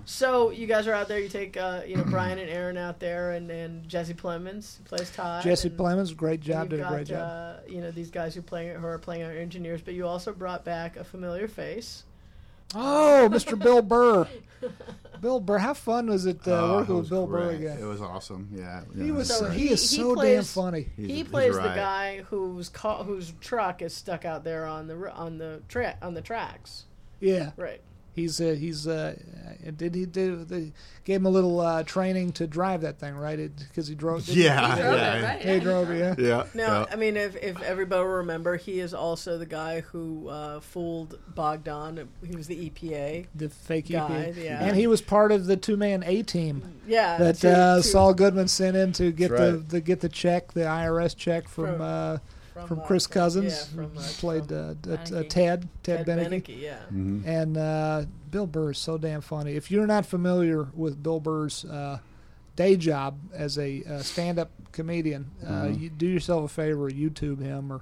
[0.06, 1.20] So you guys are out there.
[1.20, 4.84] You take uh, you know Bryan and Aaron out there, and, and Jesse Plemons who
[4.84, 5.44] plays Todd.
[5.44, 7.18] Jesse Plemons, great job, you've did a got, great job.
[7.20, 10.32] Uh, you know these guys who playing who are playing our engineers, but you also
[10.32, 12.02] brought back a familiar face.
[12.74, 13.56] Oh, Mr.
[13.56, 14.26] Bill Burr.
[15.20, 17.78] Bill Burr, how fun was it uh, Oh, working it with was Bill Burr again?
[17.78, 18.48] It was awesome.
[18.52, 20.88] Yeah, He was So so, he- he is he so damn funny.
[20.96, 24.88] He's- he he's plays the guy whose ca- whose truck is stuck out there on
[24.88, 26.86] the on the tra- on the tracks.
[27.20, 27.80] Yeah, Right.
[28.14, 29.14] He's uh, he's uh,
[29.76, 30.72] did he do they
[31.04, 33.50] gave him a little uh, training to drive that thing right?
[33.56, 34.28] Because he drove.
[34.28, 35.54] Yeah, He drove yeah, it, right?
[35.54, 36.18] he drove it.
[36.18, 36.26] Yeah.
[36.26, 36.44] yeah.
[36.54, 36.86] Now, yeah.
[36.92, 41.18] I mean, if, if everybody will remember, he is also the guy who uh, fooled
[41.34, 42.08] Bogdan.
[42.26, 43.26] He was the EPA.
[43.34, 44.36] The fake Guy, EP.
[44.36, 44.62] yeah.
[44.64, 47.16] And he was part of the two man A team Yeah.
[47.18, 50.08] that to- uh, to- Saul Goodman sent in to get That's the, the get the
[50.08, 52.20] check, the IRS check from From-
[52.62, 55.28] uh, from uh, Chris from- Cousins, Yeah, from, uh, played from uh, d- uh, Beneke.
[55.28, 56.42] Ted Ted, Ted Beneke.
[56.44, 56.78] Beneke, Yeah.
[56.92, 57.26] Mhm.
[57.26, 59.52] And uh, Bill Burr is so damn funny.
[59.52, 61.98] If you're not familiar with Bill Burr's uh,
[62.56, 65.80] day job as a uh, stand-up comedian, uh, Mhm.
[65.80, 67.80] you do yourself a favor, YouTube him, or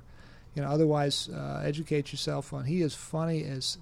[0.55, 2.65] you know, otherwise uh, educate yourself on.
[2.65, 3.79] He is funny as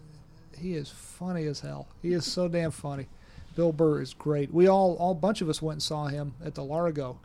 [0.59, 1.87] he is funny as hell.
[2.03, 3.07] He is so damn funny.
[3.55, 4.53] Bill Burr is great.
[4.53, 7.19] We all, all bunch of us went and saw him at the Largo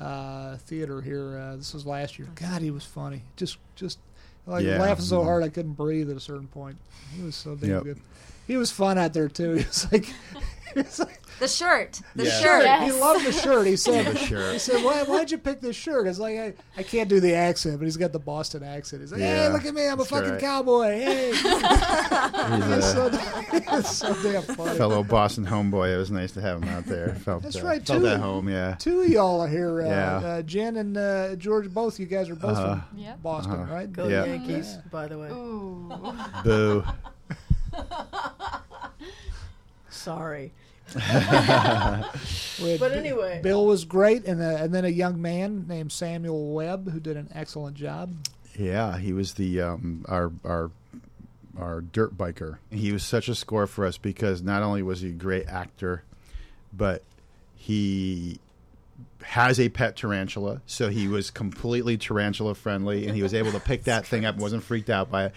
[0.00, 1.38] uh, theater here.
[1.38, 2.28] Uh, this was last year.
[2.34, 3.22] God, he was funny.
[3.36, 3.98] Just, just
[4.46, 4.78] like Yeah.
[4.80, 5.24] laughing so Mhm.
[5.24, 6.76] hard I couldn't breathe at a certain point.
[7.16, 7.82] He was so damn Yep.
[7.84, 8.00] good.
[8.46, 9.54] He was fun out there too.
[9.56, 10.04] He was like,
[10.74, 12.00] he, was like, The shirt.
[12.14, 12.40] The Yeah.
[12.40, 12.62] shirt.
[12.64, 12.94] Yes.
[12.94, 13.66] he loved the shirt.
[13.66, 14.52] He said, The shirt.
[14.54, 16.06] he said, Why, why'd you pick this shirt?
[16.06, 19.02] It's like, I, I can't do the accent, but he's got the Boston accent.
[19.02, 19.86] He's like, hey, look at me.
[19.86, 20.40] I'm a fucking right.
[20.40, 20.84] cowboy.
[20.92, 21.26] Hey.
[21.36, 23.10] He's a so,
[23.78, 24.78] it's so damn funny.
[24.78, 25.92] fellow Boston homeboy.
[25.94, 27.14] It was nice to have him out there.
[27.16, 28.08] Felt, That's uh, right, Felt too.
[28.08, 28.48] at home.
[28.48, 28.76] Yeah.
[28.78, 29.82] Two of y'all are here.
[29.82, 30.16] Uh, Yeah.
[30.16, 32.80] uh, Jen and uh, George, both you guys are both Uh-huh.
[32.88, 33.22] from Yep.
[33.22, 33.74] Boston, Uh-huh.
[33.74, 33.92] right?
[33.92, 34.24] Go Yeah.
[34.24, 35.28] Yankees, by the way.
[35.28, 35.92] Ooh.
[36.44, 36.84] Boo.
[39.90, 40.52] Sorry.
[42.62, 43.40] We had But B- anyway.
[43.42, 47.16] Bill was great, and, uh, and then a young man named Samuel Webb who did
[47.16, 48.14] an excellent job.
[48.58, 50.70] Yeah, he was the um, our our
[51.58, 52.58] our dirt biker.
[52.70, 56.02] He was such a score for us because not only was he a great actor,
[56.72, 57.02] but
[57.54, 58.38] he
[59.22, 63.60] has a pet tarantula, so he was completely tarantula friendly, and he was able to
[63.60, 65.32] pick that thing up wasn't freaked out by it.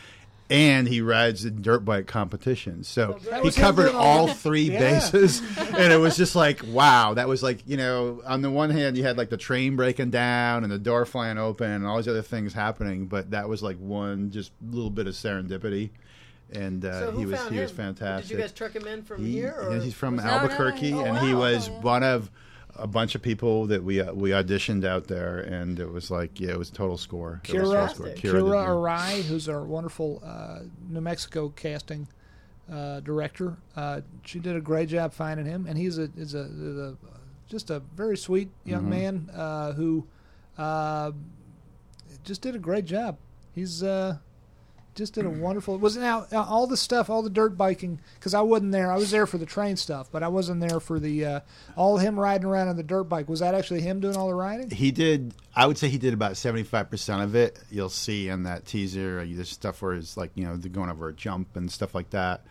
[0.49, 2.87] And he rides in dirt bike competitions.
[2.87, 4.79] So he covered all three Yeah.
[4.79, 7.13] bases, and it was just like wow.
[7.13, 10.09] That was like you know, on the one hand, you had like the train breaking
[10.09, 13.61] down and the door flying open and all these other things happening, but that was
[13.61, 15.89] like one just little bit of serendipity,
[16.51, 18.29] and uh, So he was he was fantastic.
[18.29, 19.55] Did you guys truck him in from He- here?
[19.59, 19.75] Or?
[19.79, 21.39] he's from Albuquerque, oh, and he wow.
[21.41, 22.29] was one of
[22.79, 26.39] a bunch of people that we uh, we auditioned out there, and it was like
[26.39, 27.41] yeah, it was total score.
[27.43, 28.07] Kiira, total score.
[28.07, 30.59] Kiira Kiira Arai, who's our wonderful uh,
[30.89, 32.07] New Mexico casting
[32.71, 36.41] uh, director, uh, she did a great job finding him, and he's a is a,
[36.41, 36.97] is a
[37.47, 38.89] just a very sweet young Mhm.
[38.89, 40.05] man uh, who
[40.57, 41.11] uh,
[42.23, 43.17] just did a great job.
[43.55, 44.17] He's uh,
[44.99, 45.75] just did a wonderful.
[45.79, 48.91] Was now all the stuff, all the dirt biking, because I wasn't there.
[48.91, 51.39] I was there for the train stuff, but I wasn't there for the uh,
[51.75, 53.27] all him riding around on the dirt bike.
[53.27, 54.69] Was that actually him doing all the riding?
[54.69, 55.33] He did.
[55.55, 57.57] I would say he did about seventy five percent of it.
[57.71, 59.21] You'll see in that teaser.
[59.21, 61.95] uh, There's stuff where it's like you know they're going over a jump and stuff
[61.95, 62.41] like that.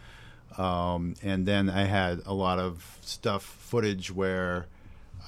[0.57, 4.67] Um, and then I had a lot of stuff footage where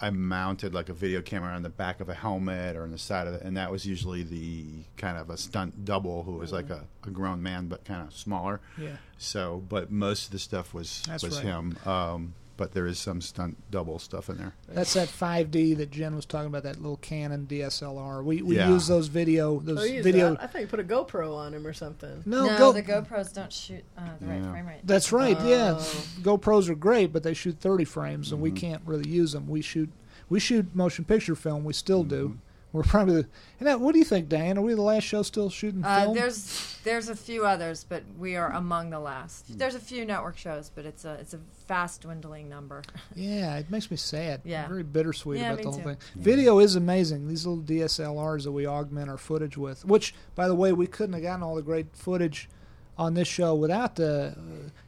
[0.00, 2.98] I mounted like a video camera on the back of a helmet or on the
[2.98, 6.52] side of it, and that was usually the kind of a stunt double who was
[6.52, 8.60] like a, a grown man but kind of smaller.
[8.78, 8.96] Yeah.
[9.18, 11.44] So, but most of the stuff was That's was right.
[11.44, 11.78] him.
[11.84, 14.52] Um, but there is some stunt double stuff in there.
[14.68, 16.62] That's that 5D that Jen was talking about.
[16.64, 18.22] That little Canon DSLR.
[18.22, 18.68] We we Yeah.
[18.68, 20.32] use those video those Oh, you used video.
[20.34, 20.42] that?
[20.42, 22.22] I thought you put a GoPro on him or something.
[22.26, 22.72] No, No, go.
[22.72, 24.80] the GoPros don't shoot uh, the right frame rate.
[24.84, 25.40] That's right.
[25.42, 26.04] Yeah, Oh.
[26.20, 28.56] GoPros are great, but they shoot 30 frames, and we Mhm.
[28.56, 29.48] can't really use them.
[29.48, 29.88] We shoot
[30.28, 31.64] we shoot motion picture film.
[31.64, 32.36] We still do.
[32.72, 33.28] We're probably the.
[33.58, 34.56] And now, what do you think, Diane?
[34.56, 36.14] Are we the last show still shooting Uh, film?
[36.16, 39.58] there's there's a few others, but we are among the last.
[39.58, 42.82] There's a few network shows, but it's a it's a fast dwindling number.
[43.16, 44.42] Yeah, it makes me sad.
[44.44, 44.68] Yeah.
[44.68, 45.84] very bittersweet Yeah, about me the whole too.
[45.84, 45.96] thing.
[46.14, 47.26] Video is amazing.
[47.26, 51.14] These little DSLRs that we augment our footage with, which, by the way, we couldn't
[51.14, 52.48] have gotten all the great footage
[52.96, 54.36] on this show without the.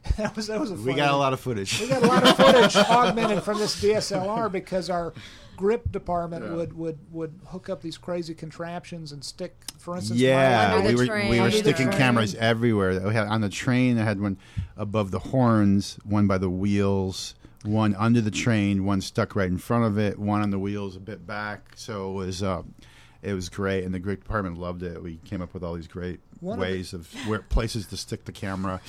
[0.05, 0.75] Uh, that was that was a.
[0.75, 1.81] We funny- got a lot of footage.
[1.81, 5.13] We got a lot of footage augmented from this DSLR because our
[5.55, 6.53] grip department Yeah.
[6.53, 10.93] would, would, would hook up these crazy contraptions and stick, for instance, Yeah, Under we
[10.93, 11.29] the were train.
[11.29, 11.97] we were Under the sticking train.
[11.97, 12.99] cameras everywhere.
[13.07, 13.97] We had on the train.
[13.97, 14.37] I had one
[14.77, 19.57] above the horns, one by the wheels, one under the train, one stuck right in
[19.57, 21.71] front of it, one on the wheels a bit back.
[21.75, 22.63] So it was uh,
[23.21, 25.01] it was great, and the grip department loved it.
[25.01, 27.97] We came up with all these great One of the- ways of where places to
[27.97, 28.81] stick the camera.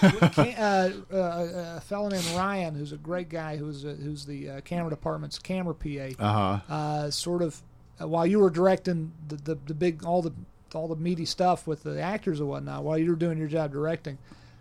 [0.00, 4.48] Can- uh, uh, a fellow named Ryan, who's a great guy, who's uh, who's the
[4.50, 6.10] uh, camera department's camera PA.
[6.18, 6.72] Uh huh.
[6.74, 7.62] uh, sort of
[8.00, 10.32] uh, while you were directing the, the, the big all the
[10.74, 13.70] all the meaty stuff with the actors and whatnot while you were doing your job
[13.70, 14.18] directing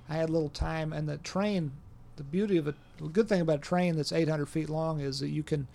[0.08, 1.72] i had a little time and the train
[2.18, 5.20] the beauty of it the good thing about a train that's 800 feet long is
[5.22, 5.68] that you can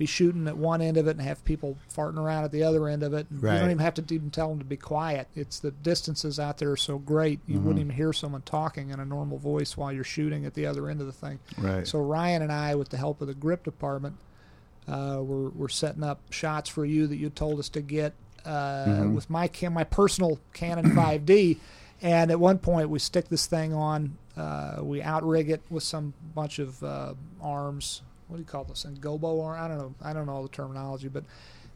[0.00, 2.88] be shooting at one end of it and have people farting around at the other
[2.88, 5.28] end of it and you don't even have to even tell them to be quiet
[5.36, 8.98] it's the distances out there are so great you wouldn't even hear someone talking in
[8.98, 11.86] a normal voice while you're shooting at the other end of the thing Right.
[11.86, 14.16] so Ryan and I, with the help of the grip department,
[14.88, 18.86] uh, we're, we're setting up shots for you that you told us to get uh,
[18.86, 19.14] Mhm.
[19.14, 21.58] with my cam- my personal Canon 5D.
[22.02, 24.16] And at one point, we stick this thing on.
[24.34, 28.00] Uh, we outrig it with some bunch of uh, arms.
[28.30, 28.96] What do you call this thing?
[28.96, 29.58] Gobo arm?
[29.60, 29.94] I don't know.
[30.02, 31.24] I don't know all the terminology, but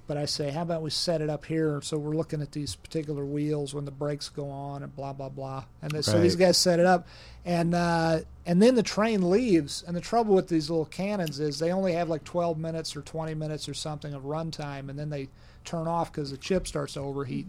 [0.06, 1.80] but I say, how about we set it up here?
[1.82, 5.30] So we're looking at these particular wheels when the brakes go on and blah blah
[5.30, 5.64] blah.
[5.82, 7.08] And then, so these guys set it up,
[7.44, 9.82] and uh, and then the train leaves.
[9.86, 13.00] And the trouble with these little Canons is they only have like 12 minutes or
[13.02, 15.28] 20 minutes or something of runtime, and then they
[15.64, 17.46] turn off because the chip starts to overheat.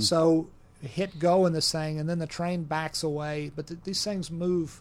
[0.00, 0.48] So
[0.82, 3.52] hit go in this thing, and then the train backs away.
[3.54, 4.80] But th- these things move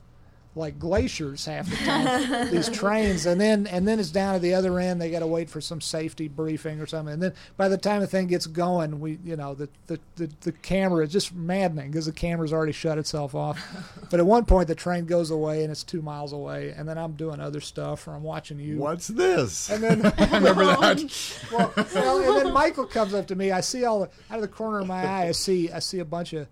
[0.55, 2.51] like glaciers half the time.
[2.51, 4.99] these trains, and then and then it's down to the other end.
[4.99, 7.13] They got to wait for some safety briefing or something.
[7.13, 10.29] And then by the time the thing gets going, we you know the the the,
[10.41, 13.59] the camera is just maddening because the camera's already shut itself off.
[14.09, 16.97] but at one point, the train goes away and it's two miles away, and then
[16.97, 18.77] I'm doing other stuff or I'm watching you.
[18.77, 19.69] What's this?
[19.69, 21.39] And then Remember that?
[21.51, 23.51] well, well, and then Michael comes up to me.
[23.51, 25.27] I see all the, out of the corner of my eye.
[25.27, 26.47] I see I see a bunch of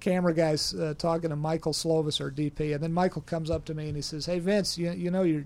[0.00, 3.74] camera guys uh, talking to Michael Slovis, our DP, and then Michael comes up to
[3.74, 5.44] me and he says, "Hey Vince, you, you know your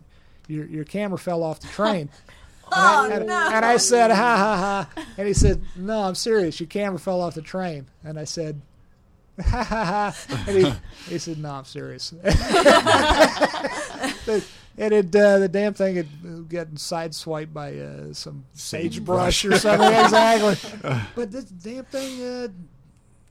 [0.48, 2.09] your your camera fell off the train."
[2.72, 6.59] And, I, and, and I said, "Ha ha ha!" And he said, "No, I'm serious.
[6.59, 8.61] Your camera fell off the train." And I said.
[9.44, 10.16] Ha ha ha!
[10.48, 10.72] And he,
[11.12, 12.14] he said, "No, I'm serious."
[14.76, 16.09] And it, uh, the damn thing had
[16.48, 19.92] gotten sideswiped by uh, some sagebrush or something.
[19.92, 20.57] exactly.
[21.14, 22.50] But this damn thing, uh, It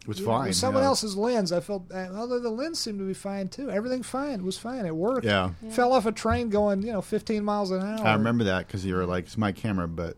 [0.08, 0.48] was you fine.
[0.48, 0.88] with someone yeah.
[0.88, 1.92] else's lens, I felt.
[1.94, 3.70] Uh, although the lens seemed to be fine too.
[3.70, 4.40] Everything fine.
[4.40, 4.86] It was fine.
[4.86, 5.26] It worked.
[5.26, 5.52] Yeah.
[5.72, 8.06] Fell off a train going, you know, 15 miles an hour.
[8.06, 10.18] I remember that because you were like, "It's my camera," but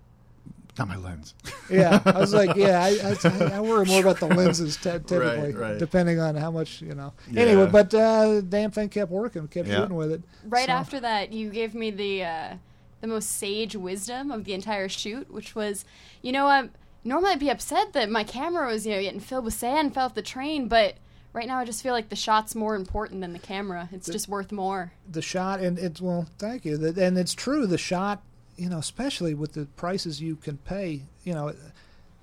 [0.78, 1.34] not my lens.
[1.68, 5.52] Yeah, I was like, yeah, I, I, I worry more about the lenses t- typically,
[5.54, 5.80] right.
[5.80, 7.12] depending on how much you know.
[7.32, 7.42] Yeah.
[7.42, 9.78] Anyway, but uh, damn thing kept working, kept Yeah.
[9.78, 10.22] shooting with it.
[10.44, 12.54] Right So- after that, you gave me the uh,
[13.02, 15.86] the most sage wisdom of the entire shoot, which was,
[16.22, 16.70] you know, I'm
[17.06, 20.06] normally I'd be upset that my camera was you know getting filled with sand, fell
[20.08, 20.96] off the train, but
[21.32, 23.88] right now I just feel like the shot's more important than the camera.
[23.94, 24.92] It's just worth more.
[25.10, 28.22] the shot and it's well thank you and it's true the shot
[28.58, 31.54] you know especially with the prices you can pay you know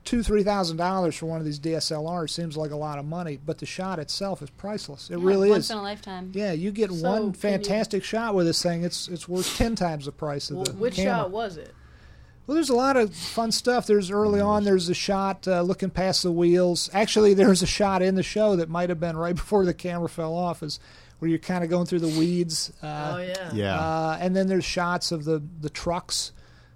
[0.04, 3.38] two three thousand dollars for one of these dslrs seems like a lot of money
[3.44, 6.32] but the shot itself is priceless it Yeah, really once is in a lifetime.
[6.34, 9.56] yeah you get So, one can you- fantastic shot with this thing it's it's worth
[9.58, 11.12] 10 times the price of Well, the which camera.
[11.24, 11.74] shot was it?
[12.46, 13.86] Well, there's a lot of fun stuff.
[13.86, 14.64] There's early on.
[14.64, 16.90] There's a shot uh, looking past the wheels.
[16.92, 20.08] Actually, there's a shot in the show that might have been right before the camera
[20.08, 20.80] fell off, is
[21.18, 22.72] where you're kind of going through the weeds.
[22.82, 23.50] Uh, oh yeah.
[23.52, 23.78] Yeah.
[23.78, 26.32] uh, and then there's shots of the the trucks.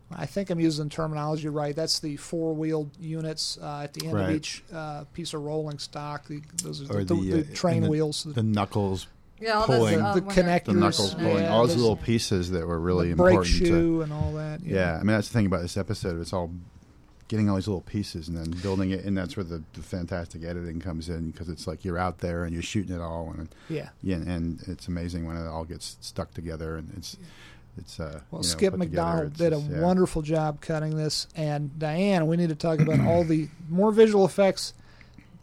[0.09, 1.75] I think I'm using terminology right.
[1.75, 5.81] That's the four wheeled units uh, at the end of each uh, piece of rolling
[5.81, 6.29] stock.
[6.29, 8.23] The, those are Or the, the, uh, train the, wheels.
[8.23, 9.09] the knuckles,
[9.41, 9.99] Yeah, all Pulling.
[9.99, 10.65] those, uh, The connectors.
[10.65, 13.57] the knuckles Yeah, pulling, all those there's- little pieces that were really the brake important.
[13.59, 14.63] to- shoe and all that.
[14.65, 14.95] you Yeah.
[14.95, 16.21] I mean that's the thing about this episode.
[16.21, 16.51] It's all
[17.29, 20.45] getting all these little pieces and then building it, and that's where the, the fantastic
[20.45, 23.49] editing comes in because it's like you're out there and you're shooting it all, and
[23.69, 23.89] yeah.
[24.03, 27.17] yeah, and it's amazing when it all gets stuck together and it's
[27.79, 28.21] it's uh.
[28.31, 28.75] Well, you know, Skip.
[28.77, 29.81] McDonald It's did a yeah.
[29.83, 34.25] wonderful job cutting this, and Diane, we need to talk about all the more visual
[34.25, 34.73] effects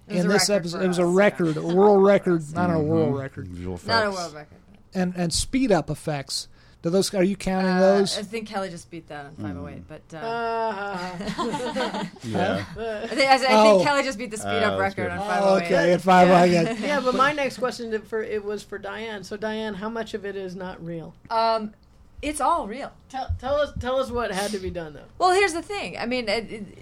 [0.07, 0.81] It in this episode.
[0.83, 3.19] It was a record, a world record, not a world Mhm.
[3.19, 4.17] record, Visual Not a effects.
[4.21, 4.57] world record.
[4.93, 6.47] and and speed up effects.
[6.81, 8.17] Do those are you counting Uh, those?
[8.17, 10.19] I think Kelley just beat that on 508, but uh,
[12.23, 12.65] Yeah.
[13.03, 13.81] I think, I, I think Oh.
[13.85, 15.11] Kelley just beat the speed Oh, up that's record good.
[15.11, 15.65] on Oh, 508.
[15.65, 18.77] okay, at five I got yeah, but my next question to- for it was for
[18.77, 19.23] Diane.
[19.23, 21.13] So Diane, how much of it is not real?
[21.29, 21.73] Um,
[22.21, 22.91] it's all real.
[23.09, 25.05] Tell, tell us tell us what had to be done though.
[25.17, 25.97] Well, here's the thing.
[25.97, 26.77] I mean, it, it,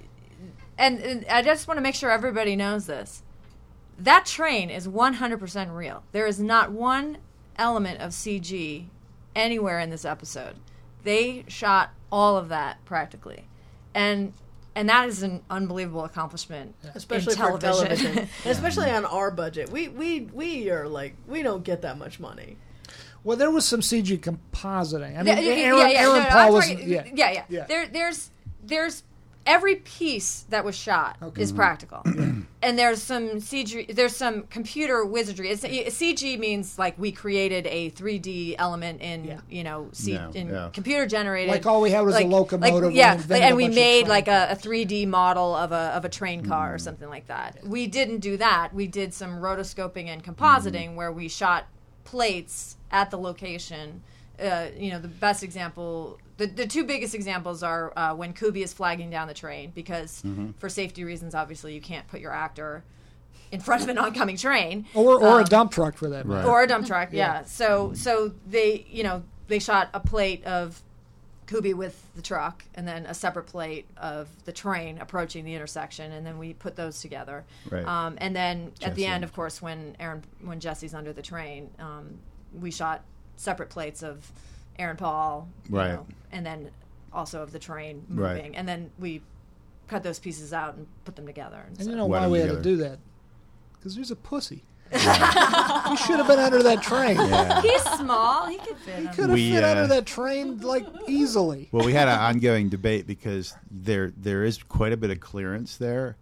[0.81, 3.23] and, and I just want to make sure everybody knows this.
[3.99, 6.03] That train is 100% real.
[6.11, 7.19] There is not one
[7.57, 8.85] element of CG
[9.35, 10.55] anywhere in this episode.
[11.03, 13.47] They shot all of that practically,
[13.93, 14.33] and
[14.75, 17.97] and that is an unbelievable accomplishment, Especially in for television.
[17.97, 19.69] television, And especially on our budget.
[19.69, 22.57] We we we are like we don't get that much money.
[23.23, 25.13] Well, there was some CG compositing.
[25.17, 27.03] I mean, yeah, yeah, Aaron, yeah, yeah, Aaron no, no, Paul I'm was talking- yeah.
[27.13, 27.43] yeah, yeah.
[27.49, 27.65] Yeah.
[27.67, 28.31] There, there's,
[28.63, 29.03] there's
[29.45, 31.41] every piece that was shot Okay.
[31.41, 32.01] is practical,
[32.61, 35.49] and there's some CG, there's some computer wizardry.
[35.49, 39.39] It's, CG means like we created a 3D element in, Yeah.
[39.49, 40.69] you know, C, Yeah, in yeah.
[40.73, 41.49] computer generated.
[41.51, 44.49] Like all we had was a locomotive and yeah, invented and we made like a,
[44.51, 46.75] a 3D model of a of a train car Mm.
[46.75, 47.59] or something like that.
[47.65, 48.73] We didn't do that.
[48.73, 50.95] We did some rotoscoping and compositing Mm.
[50.95, 51.65] where we shot
[52.03, 54.01] plates at the location.
[54.41, 58.63] Uh, you know, the best example, the, the two biggest examples are uh, when Kuby
[58.63, 60.51] is flagging down the train because, Mm-hmm.
[60.59, 62.83] for safety reasons, obviously you can't put your actor
[63.51, 66.25] in front of an oncoming train or or a Um, dump truck for that.
[66.25, 66.39] matter.
[66.41, 66.49] Right.
[66.49, 67.09] or a dump truck.
[67.11, 67.43] Yeah.
[67.45, 70.81] So so they you know they shot a plate of
[71.47, 76.13] Kuby with the truck, and then a separate plate of the train approaching the intersection,
[76.13, 77.43] and then we put those together.
[77.69, 77.85] Right.
[77.85, 81.69] Um, and then at the end, of course, when Aaron when Jesse's under the train,
[81.77, 82.19] um,
[82.53, 83.03] we shot
[83.35, 84.31] separate plates of
[84.79, 85.93] Aaron Paul, Right.
[85.93, 86.71] know, and then
[87.13, 88.35] also of the train Right.
[88.37, 89.21] moving, and then we
[89.87, 91.57] cut those pieces out and put them together.
[91.67, 92.99] And And so- you know why them we had to do that?
[93.73, 94.63] Because there's a pussy.
[94.91, 97.15] he should have been under that train.
[97.15, 97.61] Yeah.
[97.61, 98.47] He's small.
[98.47, 98.99] He could fit.
[98.99, 101.69] He could have We, fit uh, under that train like easily.
[101.71, 105.77] Well, we had an ongoing debate because there there is quite a bit of clearance
[105.77, 106.17] there,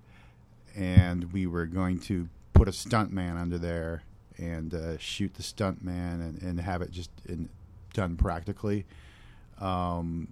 [0.76, 4.04] and we were going to put a stunt man under there
[4.38, 7.50] and uh, shoot the stunt man and, and have it just in,
[7.94, 8.86] done practically.
[9.60, 10.30] Um,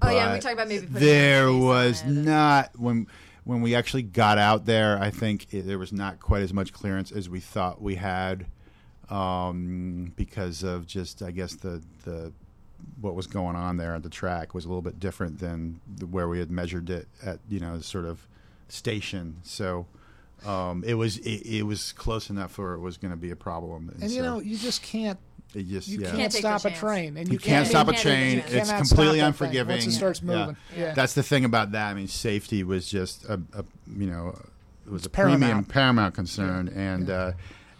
[0.00, 3.06] Oh, yeah, we but talked about maybe putting there his on was not when
[3.44, 4.98] when we actually got out there.
[4.98, 8.46] I think it, there was not quite as much clearance as we thought we had
[9.10, 12.32] um, because of just I guess the the
[13.00, 16.06] what was going on there at the track was a little bit different than the,
[16.06, 18.26] where we had measured it at you know sort of
[18.68, 19.36] station.
[19.42, 19.86] So
[20.44, 23.36] um, it was it, it was close enough where it was going to be a
[23.36, 23.90] problem.
[24.00, 25.18] And you so know, you just can't
[25.56, 26.06] it just you yeah.
[26.08, 28.40] can't, Can't stop a train, and you, You can't Yeah, stop you a can't train.
[28.40, 28.52] chance.
[28.52, 28.86] It's completely
[29.18, 29.74] stop that thing unforgiving.
[29.76, 30.36] once it starts Yeah.
[30.38, 30.56] moving.
[30.76, 30.94] Yeah.
[30.94, 31.90] That's the thing about that.
[31.90, 33.64] I mean, safety was just a, a
[33.96, 34.38] you know,
[34.86, 35.40] it was a paramount.
[35.40, 37.32] premium paramount concern, and uh,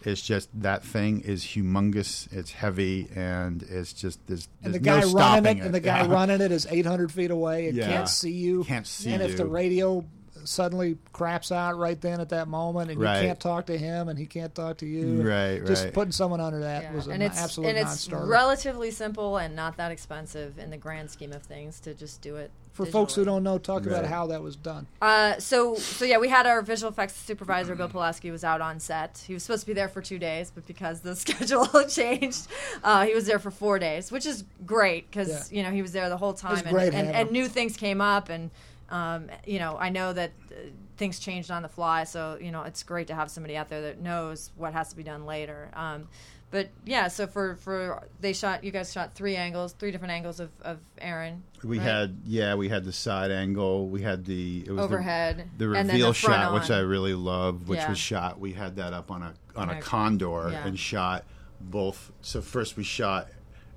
[0.02, 2.32] it's just that thing is humongous.
[2.32, 5.80] It's heavy, and it's just there's, and the guy no running stopping it, and the
[5.80, 6.12] guy Yeah.
[6.12, 7.88] running it is 800 feet away and Yeah.
[7.88, 8.64] can't see you.
[8.64, 10.04] Can't see And if the radio
[10.46, 13.20] suddenly craps out right then at that moment, and Right.
[13.20, 15.22] you can't talk to him, and he can't talk to you.
[15.28, 15.92] Right, Just right.
[15.94, 16.92] putting someone under that Yeah.
[16.94, 18.26] was an and it's absolute and it's non-starter.
[18.26, 22.36] relatively simple and not that expensive in the grand scheme of things to just do
[22.36, 22.50] it.
[22.72, 24.86] For folks who don't know, talk about how that was done.
[25.00, 28.80] Uh, so so yeah, we had our visual effects supervisor Bill Powloski was out on
[28.80, 29.24] set.
[29.26, 32.48] He was supposed to be there for two days, but because the schedule changed,
[32.84, 35.56] uh, he was there for four days, which is great because Yeah.
[35.56, 38.28] you know he was there the whole time, and, and, and new things came up,
[38.28, 38.50] and
[38.90, 40.32] um, you know I know that.
[40.50, 40.54] Uh,
[40.98, 43.82] Things changed on the fly, so you know it's great to have somebody out there
[43.82, 45.68] that knows what has to be done later.
[45.74, 46.08] Um,
[46.50, 50.40] but yeah, so for for they shot you guys shot three angles, three different angles
[50.40, 51.42] of of Aaron.
[51.62, 51.84] We right?
[51.84, 53.88] had yeah, we had the side angle.
[53.88, 56.70] We had the it was the- overhead, the, then reveal the shot, which.
[56.70, 57.90] I really love, which Yeah.
[57.90, 58.40] was shot.
[58.40, 60.66] We had that up on a on a condor Yeah.
[60.66, 61.26] and shot
[61.60, 62.10] both.
[62.22, 63.28] So first we shot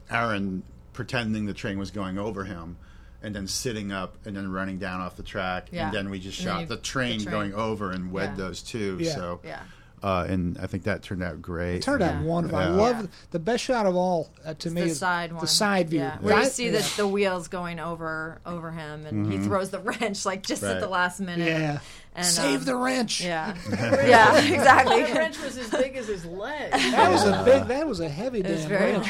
[0.10, 2.78] Aaron pretending the train was going over him.
[3.22, 5.86] And then sitting up and then running down off the track, Yeah.
[5.88, 7.32] and then we just shot you- the train, the train.
[7.34, 8.36] going over and wed Yeah.
[8.46, 8.98] those two.
[9.02, 9.14] Yeah.
[9.16, 9.60] So, Yeah.
[10.04, 11.76] Uh, and I think that turned out great.
[11.78, 12.24] It turned out Yeah.
[12.24, 12.58] wonderful.
[12.58, 13.08] I love Yeah.
[13.32, 16.00] the best shot of all uh, to me the is side one, the side view.
[16.00, 16.18] yeah.
[16.20, 19.32] where you see the, the wheels going over over him, and Mm-hmm.
[19.32, 21.48] he throws the wrench like just at the last minute.
[21.48, 21.80] Yeah.
[22.16, 23.22] and, Save um, the wrench.
[23.22, 25.04] Yeah, yeah, That exactly.
[25.04, 26.72] wrench was as big as his leg.
[26.72, 27.68] That was a big.
[27.68, 28.92] That was a heavy It damn very.
[28.94, 29.10] wrench.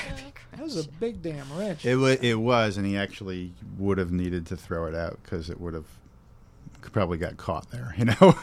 [0.52, 1.86] That was a big damn wrench.
[1.86, 5.50] It wa it was, and he actually would have needed to throw it out because
[5.50, 5.86] it would have
[6.82, 7.94] probably got caught there.
[7.98, 8.38] You know,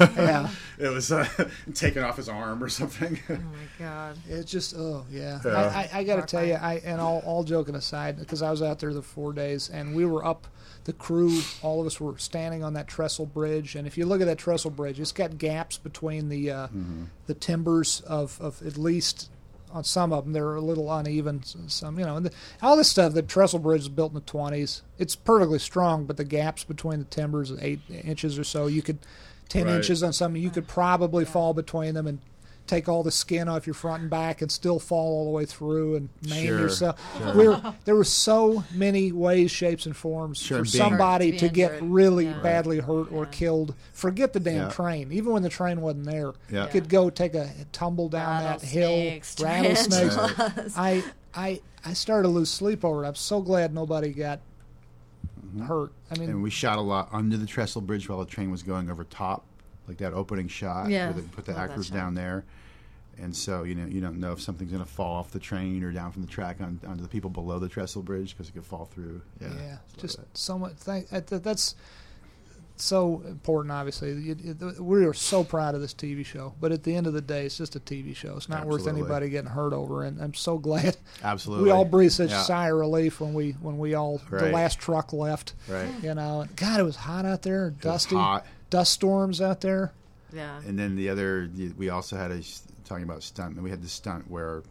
[0.00, 0.48] yeah.
[0.78, 1.26] it was uh,
[1.74, 3.18] taken off his arm or something.
[3.28, 4.18] Oh my god.
[4.28, 5.40] It's just oh yeah.
[5.44, 5.50] Yeah.
[5.50, 8.50] I, I, I got to tell you, I and all, all joking aside, because I
[8.50, 10.46] was out there the four days, and we were up.
[10.84, 14.22] The crew, all of us were standing on that trestle bridge, and if you look
[14.22, 16.68] at that trestle bridge, it's got gaps between the uh,
[17.26, 19.28] the timbers of, of at least
[19.72, 21.42] on some of them they're a little uneven.
[21.68, 23.12] Some you know, and the, all this stuff.
[23.14, 24.82] The trestle bridge is built in the twenties.
[24.98, 28.98] It's perfectly strong, but the gaps between the timbers, eight inches or so, you could
[29.48, 29.76] ten Right.
[29.76, 30.36] inches on some.
[30.36, 32.18] You could probably fall between them and
[32.70, 35.44] take all the skin off your front and back and still fall all the way
[35.44, 37.18] through and maim Sure, yourself.
[37.18, 37.34] sure.
[37.34, 41.48] We were, there were so many ways, shapes, and forms Sure, for being- somebody to
[41.48, 41.90] get injured.
[41.90, 42.40] really Yeah.
[42.40, 43.74] badly hurt or killed.
[43.92, 44.68] Forget the damn Yeah.
[44.70, 45.12] train.
[45.12, 46.64] Even when the train wasn't there, Yeah.
[46.66, 48.88] you could go take a tumble down that hill.
[48.90, 50.76] Rattlesnakes, Rattlesnakes.
[50.78, 51.02] I,
[51.34, 53.08] I, I started to lose sleep over it.
[53.08, 54.40] I'm so glad nobody got
[55.66, 55.92] hurt.
[56.10, 56.30] I mean, Mm-hmm.
[56.36, 59.04] and we shot a lot under the trestle bridge while the train was going over
[59.04, 59.44] top,
[59.90, 60.88] like that opening shot.
[60.88, 61.10] Yeah.
[61.10, 62.44] where they put the Love actors down there.
[63.18, 65.82] And so you know you don't know if something's going to fall off the train
[65.84, 68.52] or down from the track on, onto the people below the trestle bridge because it
[68.52, 69.20] could fall through.
[69.40, 70.38] Yeah, Yeah, just that.
[70.38, 70.72] so much.
[70.76, 71.74] Thank, that, that- that's
[72.76, 73.72] so important.
[73.72, 76.54] Obviously, It- it- we are so proud of this TV show.
[76.62, 78.36] But at the end of the day, it's just a TV show.
[78.38, 80.02] It's not worth anybody getting hurt over.
[80.04, 81.64] And I'm so glad absolutely.
[81.64, 82.40] we all breathe such Yeah.
[82.40, 85.52] a sigh of relief when we when we all the last truck left.
[85.68, 85.90] Right.
[86.02, 88.46] You know, God, it was hot out there, It was dusty, hot.
[88.70, 89.92] Dust storms out there.
[90.32, 90.60] Yeah.
[90.66, 92.40] And then the other, we also had a
[92.84, 93.54] talking about stunt.
[93.56, 94.62] And we had the stunt where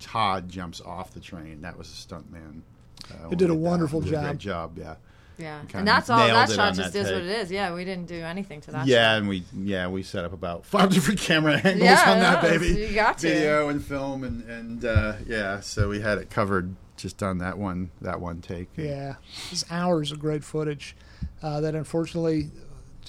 [0.00, 1.60] Todd jumps off the train.
[1.62, 2.62] That was a stunt man.
[3.10, 4.24] Uh, Who did a wonderful Did a job.
[4.24, 4.78] Great job.
[4.78, 4.94] Yeah.
[5.38, 5.58] Yeah.
[5.60, 6.18] kinda And that's all.
[6.18, 7.50] That shot just that is what it is.
[7.50, 8.86] Yeah, we didn't do anything to that.
[8.88, 9.18] yeah, shot.
[9.18, 12.60] and we yeah we set up about five different camera angles Yeah, on that was-
[12.60, 12.80] baby.
[12.88, 13.28] you got to.
[13.28, 17.56] video and film and and uh, yeah, so we had it covered just on that
[17.56, 18.68] one that one take.
[18.76, 19.14] Yeah,
[19.52, 20.96] it's hours of great footage
[21.40, 22.50] uh, that unfortunately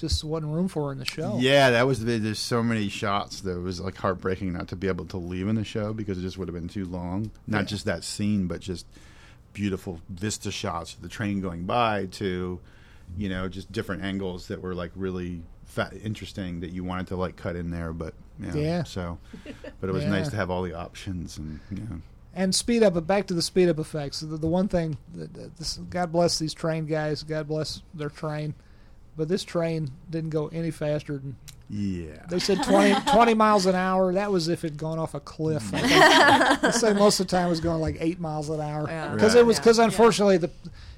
[0.00, 1.36] just wasn't room for in the show.
[1.38, 4.76] Yeah, that was the, there's so many shots that it was like heartbreaking not to
[4.76, 7.30] be able to leave in the show because it just would have been too long.
[7.46, 7.64] Not Yeah.
[7.64, 8.86] just that scene, but just
[9.52, 12.60] beautiful vista shots of the train going by to,
[13.16, 17.16] you know, just different angles that were like really fa- interesting that you wanted to
[17.16, 17.92] like cut in there.
[17.92, 18.82] But you know, Yeah.
[18.84, 19.18] so,
[19.80, 20.10] but it was Yeah.
[20.10, 22.00] nice to have all the options and you know,
[22.34, 22.94] and speed up.
[22.94, 24.20] But back to the speed up effects.
[24.20, 27.22] The, the one thing, that, that this, God bless these train guys.
[27.24, 28.54] God bless their train.
[29.20, 31.36] But this train didn't go any faster than
[31.68, 32.24] yeah.
[32.30, 34.14] they said 20, 20 miles an hour.
[34.14, 35.74] That was if it had gone off a cliff.
[35.74, 35.92] I think.
[36.64, 38.82] I'd say most of the time it was going like eight miles an hour
[39.14, 39.40] because Right.
[39.42, 39.60] it was Yeah.
[39.62, 40.50] because unfortunately the,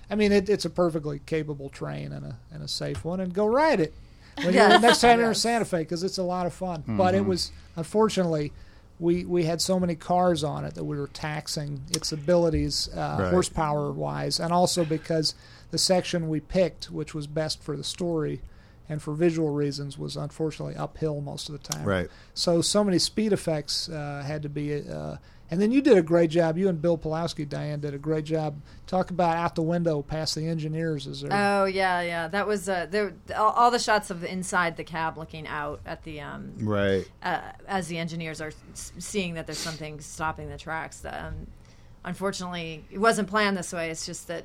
[0.09, 3.35] I mean it, it's a perfectly capable train and a and a safe one and
[3.35, 3.93] go ride it.
[4.37, 6.85] When you're, next time you're in Santa Fe because it's a lot of fun.
[6.87, 8.53] But it was unfortunately
[9.01, 13.17] we we had so many cars on it that we were taxing its abilities uh,
[13.19, 13.31] Right.
[13.31, 15.35] horsepower wise, and also because
[15.73, 18.41] the section we picked, which was best for the story
[18.89, 21.85] and for visual reasons, was unfortunately uphill most of the time.
[21.85, 22.09] Right.
[22.35, 24.89] So so many speed effects uh, had to be.
[24.89, 25.17] Uh,
[25.51, 26.57] and then you did a great job.
[26.57, 28.63] You and Bill Powloski, Diane, did a great job.
[28.87, 31.07] Talk about out the window past the engineers.
[31.07, 31.31] Is there?
[31.33, 32.29] Oh yeah, yeah.
[32.29, 33.13] That was uh, there.
[33.37, 37.07] All, all the shots of inside the cab looking out at the um, Right.
[37.23, 41.05] uh, as the engineers are seeing that there's something stopping the tracks.
[41.05, 41.47] Um,
[42.05, 43.91] unfortunately, it wasn't planned this way.
[43.91, 44.45] It's just that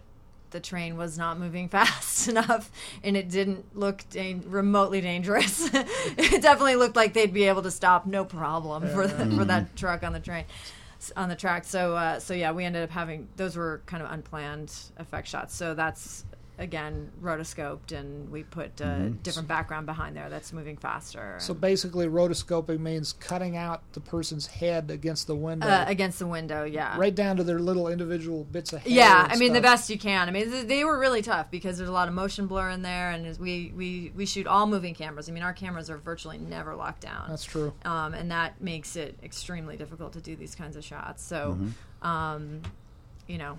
[0.52, 2.72] the train was not moving fast enough
[3.04, 5.70] and it didn't look dan- remotely dangerous.
[5.74, 9.76] it definitely looked like they'd be able to stop no problem for the, for that
[9.76, 10.46] truck on the train
[11.16, 11.64] on the track.
[11.64, 15.56] So uh, so yeah, we ended up having those were kind of unplanned effect shots.
[15.56, 16.26] So that's
[16.60, 21.36] again rotoscoped and we put a different background behind there that's moving faster.
[21.40, 26.26] So basically, rotoscoping means cutting out the person's head against the window, uh, against the
[26.28, 26.98] window, yeah.
[26.98, 28.92] right down to their little individual bits of hair.
[28.92, 30.28] Yeah, I mean the best you can.
[30.28, 33.12] I mean they were really tough because there's a lot of motion blur in there,
[33.12, 35.30] and we we we shoot all moving cameras.
[35.30, 37.26] I mean our cameras are virtually never locked down.
[37.30, 37.74] That's true.
[37.86, 41.24] um, and that makes it extremely difficult to do these kinds of shots.
[41.24, 42.08] So, Mm-hmm.
[42.08, 42.62] um,
[43.28, 43.58] you know,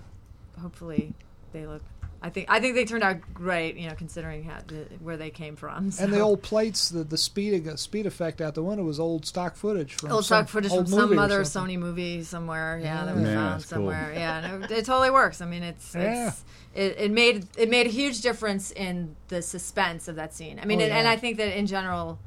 [0.61, 1.13] hopefully
[1.53, 1.81] they look.
[2.21, 3.77] I think I think they turned out great.
[3.77, 5.91] You know, considering how, the, where they came from.
[5.91, 6.03] So.
[6.03, 9.25] And the old plates, the the speed uh, speed effect out the window was old
[9.25, 11.41] stock footage from old some stock footage old from some other.
[11.43, 12.77] Sony movie somewhere.
[12.83, 13.77] Yeah, that we Yeah, found that's cool.
[13.77, 14.11] somewhere.
[14.13, 15.39] Yeah, and it, it totally works.
[15.41, 16.27] I mean, it's, Yeah.
[16.27, 16.43] it's
[16.75, 20.59] it, it made it made a huge difference in the suspense of that scene.
[20.61, 21.07] I mean, Oh, and, and.
[21.07, 22.19] I think that in general,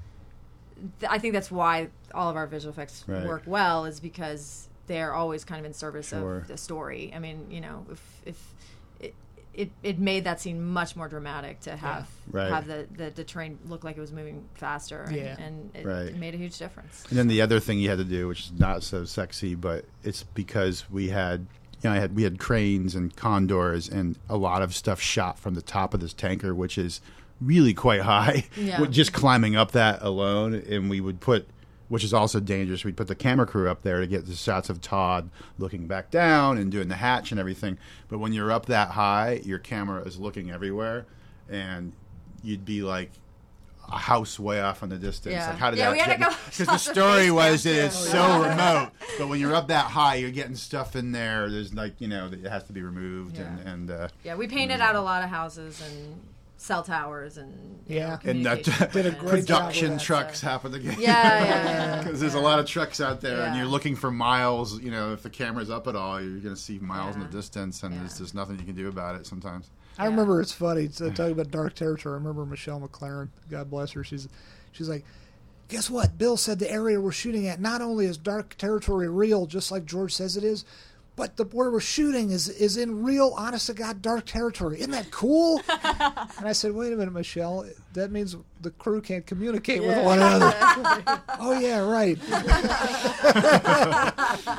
[1.01, 3.26] th- I think that's why all of our visual effects Right.
[3.26, 6.38] work well is because they're always kind of in service Sure.
[6.38, 7.12] of the story.
[7.14, 8.51] I mean, you know, if if
[9.55, 12.48] it, it, it made that scene much more dramatic to have Right.
[12.50, 15.36] have the, the, the train look like it was moving faster and, Yeah.
[15.38, 16.07] and it, Right.
[16.07, 17.05] it made a huge difference.
[17.11, 19.84] And then the other thing you had to do, which is not so sexy, but
[20.03, 21.46] it's because we had,
[21.82, 25.38] you know, I had we had cranes and condors and a lot of stuff shot
[25.38, 27.00] from the top of this tanker, which is
[27.40, 28.46] really quite high.
[28.57, 28.84] Yeah.
[28.90, 31.48] Just climbing up that alone, and we would put,
[31.93, 32.84] which is also dangerous.
[32.84, 35.28] We'd put the camera crew up there to get the shots of Todd
[35.59, 37.76] looking back down and doing the hatch and everything.
[38.09, 41.05] But when you're up that high, your camera is looking everywhere,
[41.51, 41.93] and
[42.43, 43.11] you'd be like.
[43.88, 45.34] A house way off in the distance.
[45.34, 45.49] Yeah.
[45.51, 47.30] Like, how did Yeah, that we had to get- go because the across the story
[47.32, 48.11] was that it's too.
[48.12, 48.90] so remote.
[49.18, 51.51] But when you're up that high, you're getting stuff in there.
[51.51, 53.70] There's like you know that it has to be removed and Yeah.
[53.72, 56.20] and uh, Yeah, we painted out a lot of houses and
[56.63, 57.53] cell towers and
[57.89, 58.19] you Yeah.
[58.25, 60.97] know, and that Did a great production that, trucks so- happen again.
[60.99, 62.03] Yeah, yeah, yeah.
[62.05, 64.81] Because there's a lot of trucks out there, and you're looking for miles.
[64.81, 67.29] You know, if the camera's up at all, you're going to see miles in the
[67.29, 68.25] distance, and there's Yeah.
[68.25, 69.71] just nothing you can do about it sometimes.
[69.99, 70.89] I remember it's funny.
[70.89, 72.13] So talking about dark territory.
[72.15, 73.29] I remember Michelle MacLaren.
[73.51, 74.05] God bless her.
[74.05, 74.29] She's
[74.71, 75.05] she's like,
[75.69, 76.17] guess what?
[76.17, 79.85] Bill said the area we're shooting at not only is dark territory real, just like
[79.85, 80.65] George says it is,
[81.15, 84.79] but the where we're shooting is is in real, honest to God, dark territory.
[84.81, 85.61] Isn't that cool?
[85.69, 87.67] and I said, wait a minute, Michelle.
[87.95, 90.55] That means the crew can't communicate with one another.
[91.41, 92.19] oh yeah, right.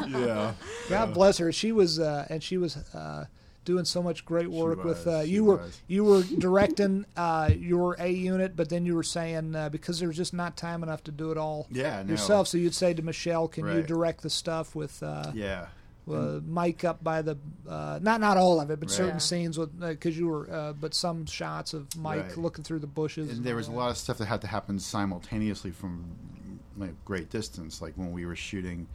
[0.07, 0.53] Yeah,
[0.89, 1.51] God bless her.
[1.51, 3.25] She was, uh, and she was uh,
[3.65, 5.05] doing so much great work with.
[5.05, 5.81] was, Uh, she you were was.
[5.87, 10.07] you were directing uh, your A unit, but then you were saying uh, because there
[10.07, 12.11] was just not time enough to do it all Yeah, no.
[12.11, 12.47] yourself.
[12.47, 15.67] So you'd say to Michelle, "Can you direct the stuff with uh, yeah.
[16.11, 17.37] Uh, Mike up by the
[17.67, 18.95] uh, not not all of it, but Right.
[18.97, 19.19] certain Yeah.
[19.19, 22.37] scenes with because you were, uh, but some shots of Mike Right.
[22.37, 23.29] looking through the bushes.
[23.29, 26.93] And and there was a lot of stuff that had to happen simultaneously from like
[27.05, 28.87] great distance, like when we were shooting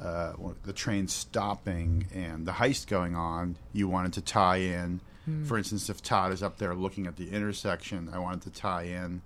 [0.00, 0.32] uh,
[0.64, 3.56] the train stopping and the heist going on.
[3.72, 5.00] You wanted to tie in,
[5.44, 8.82] for instance, if Todd is up there looking at the intersection, I wanted to tie
[8.82, 9.22] in,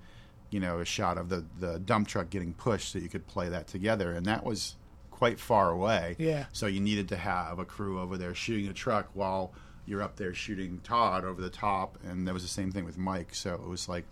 [0.51, 3.49] you know, a shot of the the dump truck getting pushed, so you could play
[3.49, 4.75] that together, and that was
[5.19, 6.14] quite far away.
[6.19, 6.47] Yeah.
[6.53, 9.53] So you needed to have a crew over there shooting a truck while
[9.85, 12.97] you're up there shooting Todd over the top, and that was the same thing with
[12.99, 13.35] Mike.
[13.35, 14.05] So it was like,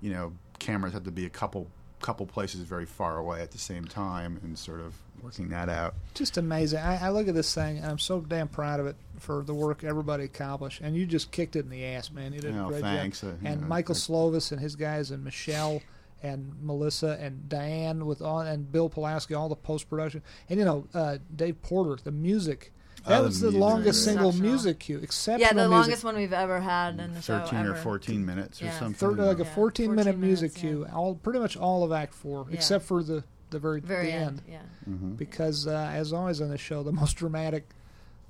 [0.00, 1.68] you know, cameras had to be a couple
[2.00, 5.94] couple places very far away at the same time, and sort of working that out.
[6.12, 6.78] just amazing.
[6.80, 9.54] I, I look at this thing and I'm so damn proud of it for the
[9.54, 10.82] work everybody accomplished.
[10.82, 12.34] And you just kicked it in the ass, man.
[12.34, 13.22] You did Oh, a great thanks.
[13.22, 13.38] job.
[13.42, 13.94] Uh, and yeah, Michael.
[13.94, 15.80] Slovis and his guys and Michelle
[16.24, 20.22] and Melissa and Diane with all and Bill Powloski, all the post production.
[20.48, 22.72] And you know, uh, Dave Porter, the music.
[23.06, 24.98] That Oh, was the music, longest single music cue.
[24.98, 25.70] Exceptional Yeah, the music.
[25.70, 27.38] longest one we've ever had in the show.
[27.40, 27.82] Thirteen or ever.
[27.82, 28.78] fourteen minutes or Yeah.
[28.78, 28.94] something.
[28.94, 31.92] Third, like a Yeah, 14 minute 14 music minutes, cue, all pretty much all of
[31.92, 32.54] Act Four, Yeah.
[32.56, 34.26] except for the the very, Very the end.
[34.28, 34.42] end.
[34.48, 34.90] Yeah.
[34.90, 35.10] Mm-hmm.
[35.16, 37.68] because uh, as always on the show, the most dramatic,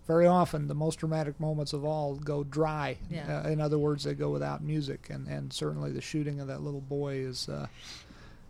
[0.07, 2.99] very often the most dramatic moments of all go dry.
[3.11, 3.43] Yeah.
[3.45, 6.63] Uh, in other words, they go without music, and, and certainly the shooting of that
[6.63, 7.67] little boy is uh,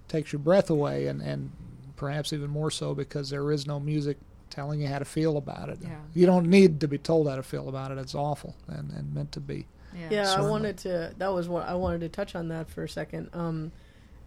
[0.08, 1.50] takes your breath away, and, and
[1.96, 4.16] perhaps even more so because there is no music
[4.50, 5.78] telling you how to feel about it.
[5.82, 5.96] Yeah.
[6.14, 7.98] You don't need to be told how to feel about it.
[7.98, 9.66] It's awful and, and meant to be.
[9.96, 10.08] Yeah.
[10.10, 11.12] Yeah, I wanted to.
[11.18, 13.30] That was what I wanted to touch on that for a second.
[13.32, 13.70] Um,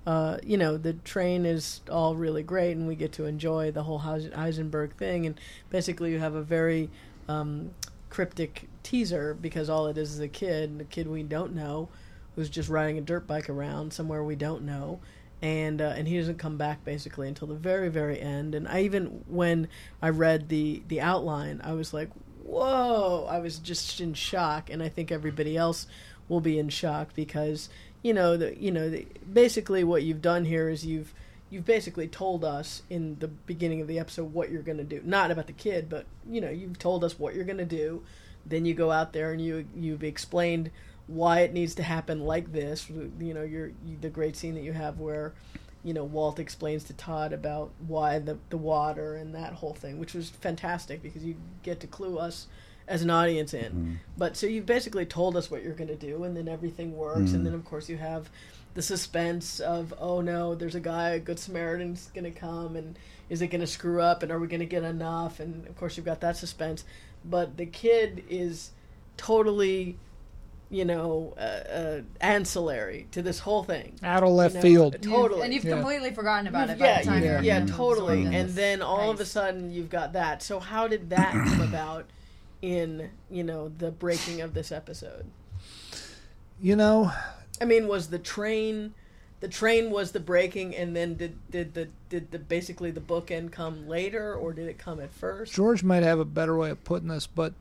[0.05, 3.83] uh, you know, the train is all really great, and we get to enjoy the
[3.83, 5.25] whole Heis- Heisenberg thing.
[5.25, 5.37] And
[5.69, 6.89] basically, you have a very
[7.27, 7.71] um,
[8.09, 11.89] cryptic teaser because all it is is a kid, a kid we don't know,
[12.35, 14.99] who's just riding a dirt bike around somewhere we don't know.
[15.41, 18.55] And uh, and he doesn't come back basically until the very very end.
[18.55, 19.67] And I even when
[20.01, 22.09] I read the the outline, I was like,
[22.43, 23.27] whoa!
[23.29, 25.85] I was just in shock, and I think everybody else
[26.27, 27.69] will be in shock because
[28.01, 31.13] you know the you know the, basically what you've done here is you've
[31.49, 35.01] you've basically told us in the beginning of the episode what you're going to do.
[35.05, 38.03] Not about the kid, but you know you've told us what you're going to do.
[38.45, 40.71] Then you go out there and you you've explained
[41.07, 42.89] why it needs to happen like this.
[42.89, 43.71] You know, your
[44.01, 45.33] the great scene that you have where
[45.83, 49.99] you know Walt explains to Todd about why the the water and that whole thing,
[49.99, 52.47] which was fantastic because you get to clue us
[52.87, 53.65] as an audience in.
[53.65, 53.93] Mm-hmm.
[54.17, 57.19] But so you've basically told us what you're going to do, and then everything works,
[57.19, 57.35] Mm-hmm.
[57.35, 58.29] and then of course you have
[58.77, 62.97] the suspense of oh no, there's a guy, a good Samaritan's going to come, and
[63.27, 65.39] is it going to screw up, and are we going to get enough?
[65.39, 66.85] And of course you've got that suspense,
[67.25, 68.69] but the kid is
[69.17, 69.97] totally.
[70.69, 73.93] You know, uh, uh, ancillary to this whole thing.
[74.03, 75.01] Out of left You know, field.
[75.01, 75.43] Totally.
[75.43, 75.75] and you've Yeah.
[75.75, 77.65] completely forgotten about it by yeah, the time yeah, yeah, Yeah.
[77.65, 78.17] totally.
[78.25, 80.43] absorbed And then all of a sudden you've got that.
[80.43, 82.07] So how did that come about
[82.61, 85.27] in you know the breaking of this episode?
[86.59, 87.13] You know,
[87.61, 88.93] I mean, was the train,
[89.39, 93.51] the train was the breaking, and then did did the did the basically the bookend
[93.51, 95.53] come later, or did it come at first?
[95.53, 97.53] George might have a better way of putting this, but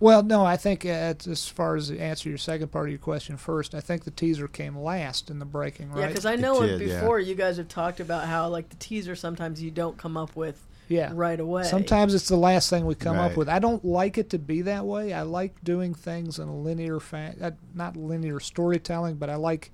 [0.00, 2.90] well, no, I think uh, at, as far as to answer your second part of
[2.90, 6.36] your question first, I think the teaser came last in the breaking, Yeah, because I
[6.36, 7.00] know did, yeah.
[7.00, 10.34] before you guys have talked about how like the teaser sometimes you don't come up
[10.34, 11.12] with yeah.
[11.14, 11.62] right away.
[11.62, 13.48] Sometimes it's the last thing we come up with.
[13.48, 15.12] I don't like it to be that way.
[15.12, 19.70] I like doing things in a linear fa- uh, not linear storytelling, but I like,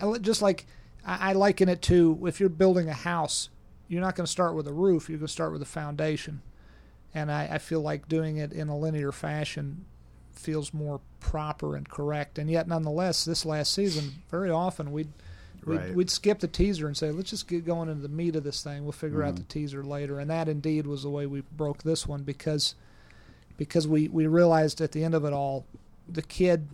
[0.00, 0.66] I li- just like
[1.06, 3.48] I, I liken it to if you're building a house,
[3.88, 5.08] you're not going to start with a roof.
[5.08, 6.42] You're going to start with a foundation,
[7.14, 9.86] and I, I feel like doing it in a linear fashion
[10.32, 12.38] feels more proper and correct.
[12.38, 15.12] And yet, nonetheless, this last season, very often we'd
[15.64, 15.94] We'd, Right.
[15.94, 18.62] we'd skip the teaser and say, let's just get going into the meat of this
[18.62, 18.82] thing.
[18.82, 19.44] We'll figure out mm-hmm.
[19.44, 20.18] the teaser later.
[20.18, 22.74] And that indeed was the way we broke this one because
[23.56, 25.66] because we, we realized at the end of it all,
[26.08, 26.68] the kid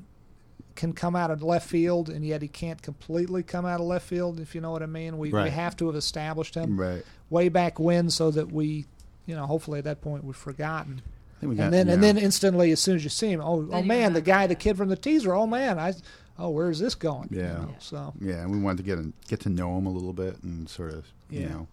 [0.75, 4.07] can come out of left field, and yet he can't completely come out of left
[4.07, 5.19] field, if you know what I mean.
[5.19, 7.03] We, we have to have established him Right.
[7.31, 8.87] way back when so that we,
[9.27, 11.03] you know, hopefully at that point we've forgotten.
[11.37, 13.69] I think got, And then and then instantly, as soon as you see him, oh,
[13.73, 15.95] oh man, the guy, the kid from the teaser, oh man, I,
[16.39, 17.29] oh, where's this going?
[17.33, 17.53] You Yeah.
[17.59, 18.15] know, so.
[18.21, 20.93] Yeah, and we wanted to get get to know him a little bit and sort
[20.95, 21.67] of, you know,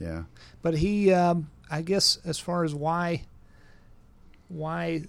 [0.00, 0.24] yeah.
[0.62, 3.22] But he, um, I guess, as far as why,
[4.48, 5.04] why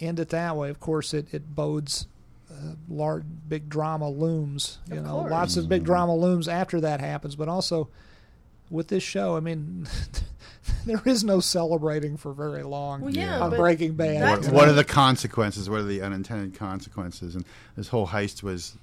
[0.00, 0.70] end it that way?
[0.70, 2.06] Of course, it it bodes.
[2.50, 4.78] Uh, large, big drama looms.
[4.88, 5.30] You Of know, course.
[5.32, 7.34] lots of big drama looms after that happens.
[7.34, 7.88] But also,
[8.70, 9.88] with this show, I mean,
[10.86, 14.44] there is no celebrating for very long Well, yeah, on Breaking Bad.
[14.44, 15.68] What, what are the consequences?
[15.68, 17.34] What are the unintended consequences?
[17.34, 17.44] And
[17.76, 18.76] this whole heist was,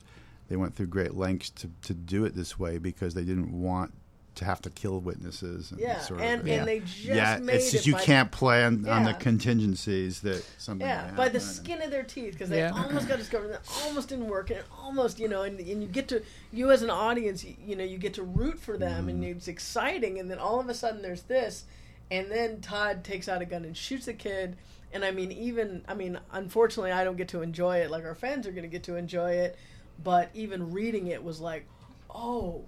[0.49, 3.93] they went through great lengths to, to do it this way because they didn't want
[4.35, 5.71] to have to kill witnesses.
[5.71, 6.53] And Yeah, sort of, and, Yeah.
[6.59, 10.21] and they just yeah, made it's just it you by- can't plan on the contingencies
[10.21, 10.87] that something.
[10.87, 12.71] Yeah, might by the skin of their teeth because they Yeah.
[12.71, 13.45] almost got discovered.
[13.47, 16.23] and It almost didn't work, and it almost, you know, and, and you get to
[16.53, 19.37] you as an audience, you, you know, you get to root for them, and Mm-hmm.
[19.37, 20.17] it's exciting.
[20.19, 21.65] And then all of a sudden, there's this,
[22.09, 24.55] and then Todd takes out a gun and shoots the kid.
[24.93, 28.15] And I mean, even I mean, unfortunately, I don't get to enjoy it like our
[28.15, 29.57] fans are going to get to enjoy it.
[30.03, 31.65] But even reading it was like,
[32.09, 32.65] oh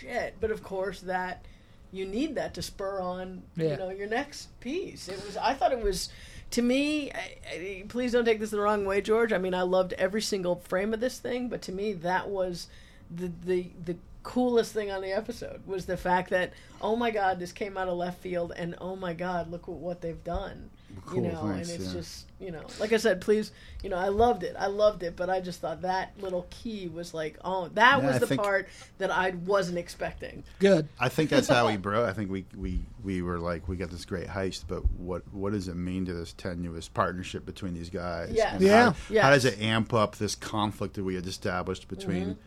[0.00, 0.36] shit!
[0.40, 1.44] But of course, that
[1.90, 3.70] you need that to spur on Yeah.
[3.70, 5.08] you know your next piece.
[5.08, 6.08] It was I thought it was
[6.52, 7.10] to me.
[7.12, 9.32] I, I, please don't take this the wrong way, George.
[9.32, 12.68] I mean, I loved every single frame of this thing, but to me, that was
[13.10, 16.52] the the the coolest thing on the episode was the fact that
[16.82, 19.78] oh my god, this came out of left field, and oh my god, look what,
[19.78, 20.70] what they've done.
[21.04, 22.00] Cool, you know, thanks, and it's yeah.
[22.00, 23.50] just you know, like I said, please,
[23.82, 26.88] you know, I loved it, I loved it, but I just thought that little key
[26.88, 30.44] was like, oh, that Yeah, was I the think- part that I wasn't expecting.
[30.58, 30.88] Good.
[31.00, 32.08] I think that's how we broke.
[32.08, 35.52] I think we, we, we were like, we got this great heist, but what what
[35.52, 38.30] does it mean to this tenuous partnership between these guys?
[38.32, 38.52] Yes.
[38.54, 38.84] And Yeah.
[38.90, 39.22] How, Yes.
[39.24, 42.40] how does it amp up this conflict that we had established between, mm-hmm.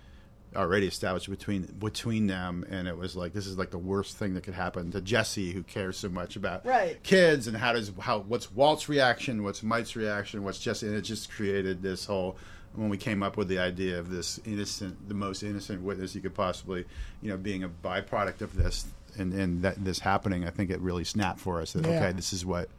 [0.55, 2.65] Already established between between them?
[2.69, 5.51] And it was like this is like the worst thing that could happen to Jesse,
[5.51, 7.01] who cares so much about Right.
[7.03, 11.01] kids, and how does how what's Walt's reaction, what's Mike's reaction, what's Jesse, and it
[11.01, 12.37] just created this whole.
[12.73, 16.21] When we came up with the idea of this innocent, the most innocent witness you
[16.21, 16.85] could possibly,
[17.21, 18.85] you know, being a byproduct of this,
[19.17, 21.97] and and that this happening, I think it really snapped for us that Yeah.
[21.97, 22.69] okay, this is what,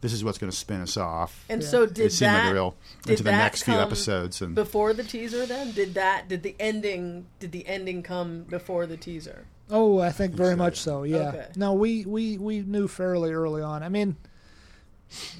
[0.00, 1.44] this is what's going to spin us off.
[1.48, 1.68] And Yeah.
[1.68, 3.82] so it did seemed that like a real did into the that next few come
[3.82, 8.44] episodes, and before the teaser then did that did the ending did the ending come
[8.44, 11.04] before the teaser Oh, I think very much so.
[11.04, 11.28] Yeah.
[11.28, 11.46] Okay.
[11.54, 13.84] No, we, we, we knew fairly early on.
[13.84, 14.16] I mean,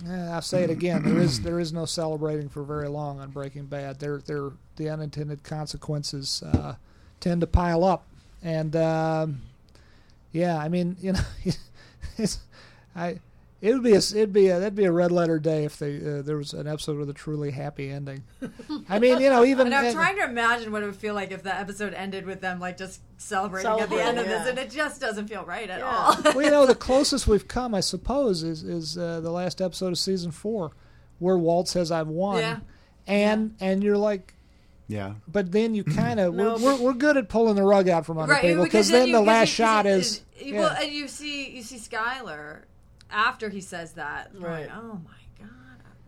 [0.08, 1.02] eh, I'll say it again.
[1.02, 3.98] There is there is no celebrating for very long on Breaking Bad.
[3.98, 6.76] There there the unintended consequences uh,
[7.18, 8.06] tend to pile up,
[8.42, 9.42] and um,
[10.32, 11.20] yeah, I mean you know,
[12.16, 12.38] it's,
[12.94, 13.18] I
[13.62, 15.96] It would be a it'd be a that'd be a red letter day if they
[15.98, 18.24] uh, there was an episode with a truly happy ending.
[18.88, 21.12] I mean, you know, even And I'm uh, trying to imagine what it would feel
[21.14, 24.46] like if the episode ended with them like just celebrating at the end of this,
[24.48, 25.94] and it just doesn't feel right at Yeah.
[25.94, 26.16] all.
[26.34, 29.88] well, you know, the closest we've come, I suppose, is is uh, the last episode
[29.88, 30.70] of season four,
[31.18, 32.58] where Walt says, "I've won," Yeah.
[33.06, 34.32] and and you're like,
[34.88, 35.16] Yeah.
[35.28, 38.06] but then you kind of No, we're, we're we're good at pulling the rug out
[38.06, 40.60] from under people because then you- the 'cause last you- shot 'cause is you- yeah.
[40.60, 42.60] well, and you see you see Skyler
[43.12, 44.68] after he says that, going, Right.
[44.74, 45.48] oh my god,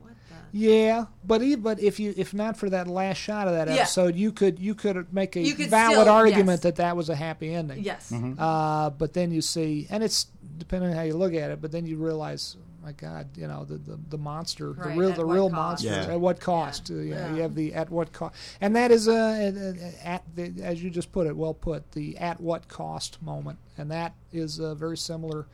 [0.00, 0.58] what the.
[0.58, 3.74] Yeah, but e but if you if not for that last shot of that Yeah.
[3.82, 6.60] episode, you could you could make a You could valid still- argument yes.
[6.60, 7.82] that that was a happy ending.
[7.82, 8.12] Yes.
[8.38, 10.26] Uh, but then you see, and it's
[10.58, 11.60] depending on how you look at it.
[11.60, 15.10] But then you realize, my God, you know the the, the monster, Right, the real
[15.10, 15.84] at the real cost.
[15.84, 15.88] monster.
[15.88, 16.12] Yeah.
[16.14, 16.90] At what cost?
[16.90, 17.34] Uh, you, Yeah.
[17.34, 21.10] you have the at what cost, and that is a, at the, as you just
[21.12, 25.46] put it, well put, the at what cost moment, and that is a very similar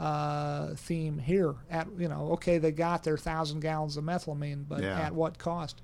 [0.00, 1.54] uh, theme here.
[1.70, 4.98] At you know, okay, they got their thousand gallons of methylamine, but Yeah.
[4.98, 5.80] at what cost?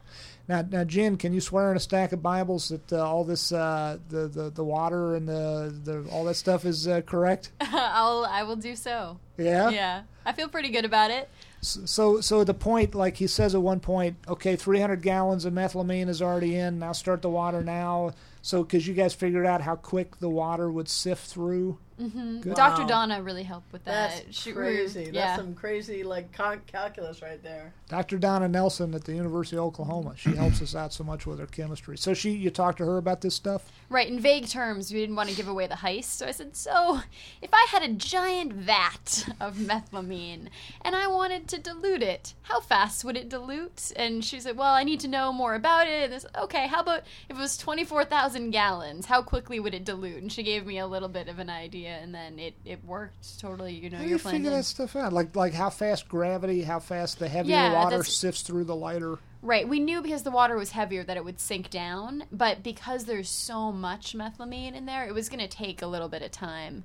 [0.48, 3.51] Now, now, Jen, can you swear in a stack of Bibles that uh, all this,
[3.52, 7.51] uh, the, the the water and the, the all that stuff is uh, correct?
[7.60, 9.18] I'll I will do so.
[9.36, 9.68] Yeah.
[9.70, 11.28] Yeah, I feel pretty good about it.
[11.60, 16.09] So, so the point, like he says at one point, okay, 300 gallons of methylamine
[16.09, 16.78] is already in.
[16.78, 18.12] Now start the water now.
[18.40, 21.78] So, because you guys figured out how quick the water would sift through.
[22.01, 22.40] Mm-hmm.
[22.40, 22.55] Good.
[22.55, 22.86] Dr.
[22.86, 24.24] Donna really helped with that.
[24.24, 25.10] That's She- crazy.
[25.12, 25.28] yeah.
[25.28, 27.73] That's some crazy like con- calculus right there.
[27.88, 28.18] Dr.
[28.18, 30.14] Donna Nelson at the University of Oklahoma.
[30.16, 31.96] She helps us out so much with her chemistry.
[31.96, 33.70] So she, you talked to her about this stuff.
[33.88, 36.56] Right, in vague terms, we didn't want to give away the heist, so I said,
[36.56, 37.00] So,
[37.40, 40.48] if I had a giant vat of methylamine
[40.82, 43.92] and I wanted to dilute it, how fast would it dilute?
[43.94, 46.06] And she said, Well, I need to know more about it.
[46.06, 49.06] And I said, okay, how about if it was 24,000 gallons?
[49.06, 50.20] How quickly would it dilute?
[50.20, 53.38] And she gave me a little bit of an idea, and then it, it worked
[53.38, 53.74] totally.
[53.74, 55.12] You know, How your you plan figure that stuff out?
[55.12, 58.76] Like, like how fast gravity, how fast the heavier Yeah, water that's- sifts through the
[58.76, 59.18] lighter.
[59.42, 59.68] Right.
[59.68, 63.28] We knew because the water was heavier that it would sink down, but because there's
[63.28, 66.82] so much methylamine in there, it was going to take a little bit of time.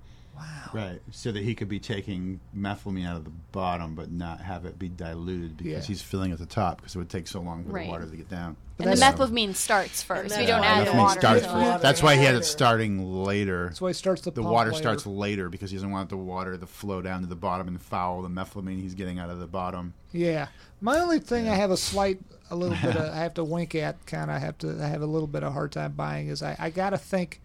[0.73, 0.99] Right.
[1.11, 4.79] So that he could be taking methylamine out of the bottom, but not have it
[4.79, 5.79] be diluted because Yeah.
[5.81, 7.85] he's filling at the top because it would take so long for Right.
[7.85, 8.55] the water to get down.
[8.77, 10.29] But and the that's- methylamine starts first.
[10.29, 11.19] that's We don't why add the the water.
[11.19, 11.79] starts until- water.
[11.83, 13.65] That's why he had it starting later.
[13.67, 14.81] That's why it starts the The pump water later.
[14.81, 17.79] starts later because he doesn't want the water to flow down to the bottom and
[17.81, 19.93] foul the methylamine he's getting out of the bottom.
[20.13, 20.47] Yeah.
[20.79, 22.19] My only thing I have a slight,
[22.49, 25.01] a little bit of, I have to wink at, kind of have to, I have
[25.01, 27.39] a little bit of hard time buying is I, I got to think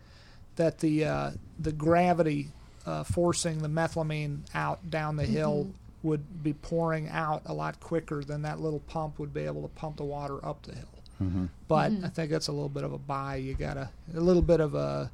[0.56, 2.48] that the uh, the gravity
[2.86, 5.68] uh, forcing the methylamine out down the hill
[6.02, 9.68] would be pouring out a lot quicker than that little pump would be able to
[9.68, 11.48] pump the water up the hill.
[11.66, 13.36] But I think that's a little bit of a buy.
[13.36, 15.10] You gotta a little bit of a,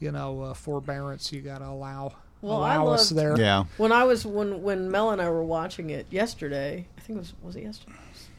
[0.00, 1.30] you know, uh forbearance.
[1.32, 3.38] You gotta allow Well, I allow us there.
[3.38, 3.64] Yeah.
[3.76, 7.20] When I was when when Mel and I were watching it yesterday, I think it
[7.20, 7.96] was was it yesterday?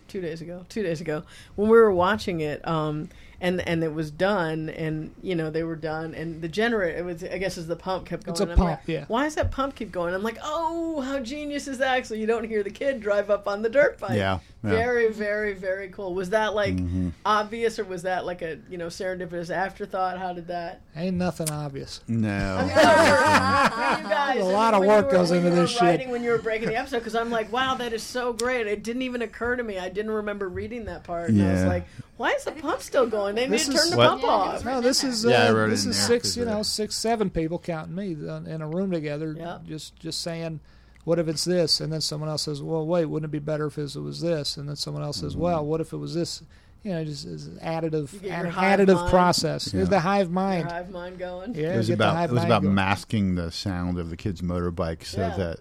[0.07, 0.65] Two days ago.
[0.69, 1.23] Two days ago,
[1.55, 3.09] when we were watching it, um,
[3.43, 6.97] and and it was done, and you know they were done, and the generator.
[6.97, 8.31] It was I guess as the pump kept going.
[8.31, 9.05] It's a I'm pump, like, yeah.
[9.09, 10.15] Why does that pump keep going?
[10.15, 12.07] I'm like, oh, how genius is that?
[12.07, 14.17] So you don't hear the kid drive up on the dirt bike.
[14.17, 14.69] Yeah, yeah.
[14.69, 16.13] Very, very, very cool.
[16.13, 17.09] Was that like Mm-hmm.
[17.25, 20.17] obvious, or was that like a you know serendipitous afterthought?
[20.17, 20.81] How did that?
[20.95, 22.01] Ain't nothing obvious.
[22.07, 22.61] No.
[22.63, 25.81] you guys, A I lot of work were- goes into you were this shit.
[25.81, 28.67] writing When you were breaking the episode, because I'm like, wow, that is so great.
[28.67, 29.77] It didn't even occur to me.
[29.79, 31.29] I didn't remember reading that part.
[31.29, 31.87] And I was like,
[32.17, 33.35] why is the pump still going?
[33.35, 34.65] They need This to is- turn the What- pump off.
[34.65, 37.29] No, this is uh, Yeah, I wrote it this is six, you know, six, seven
[37.29, 39.35] people counting me uh, in a room together.
[39.37, 39.59] Yeah.
[39.67, 40.59] Just just saying,
[41.03, 41.79] what if it's this?
[41.81, 44.57] And then someone else says, well, wait, wouldn't it be better if it was this?
[44.57, 45.27] And then someone else Mm-hmm.
[45.27, 46.41] says, well, what if it was this?
[46.83, 48.45] You know, just as an additive, You add-
[48.79, 49.09] additive mind.
[49.09, 49.73] process.
[49.73, 49.85] Yeah.
[49.85, 50.69] The hive Your mind.
[50.69, 51.55] hive mind going.
[51.55, 52.75] Yeah, it was about it was about going.
[52.75, 55.35] masking the sound of the kid's motorbike so Yeah.
[55.37, 55.59] that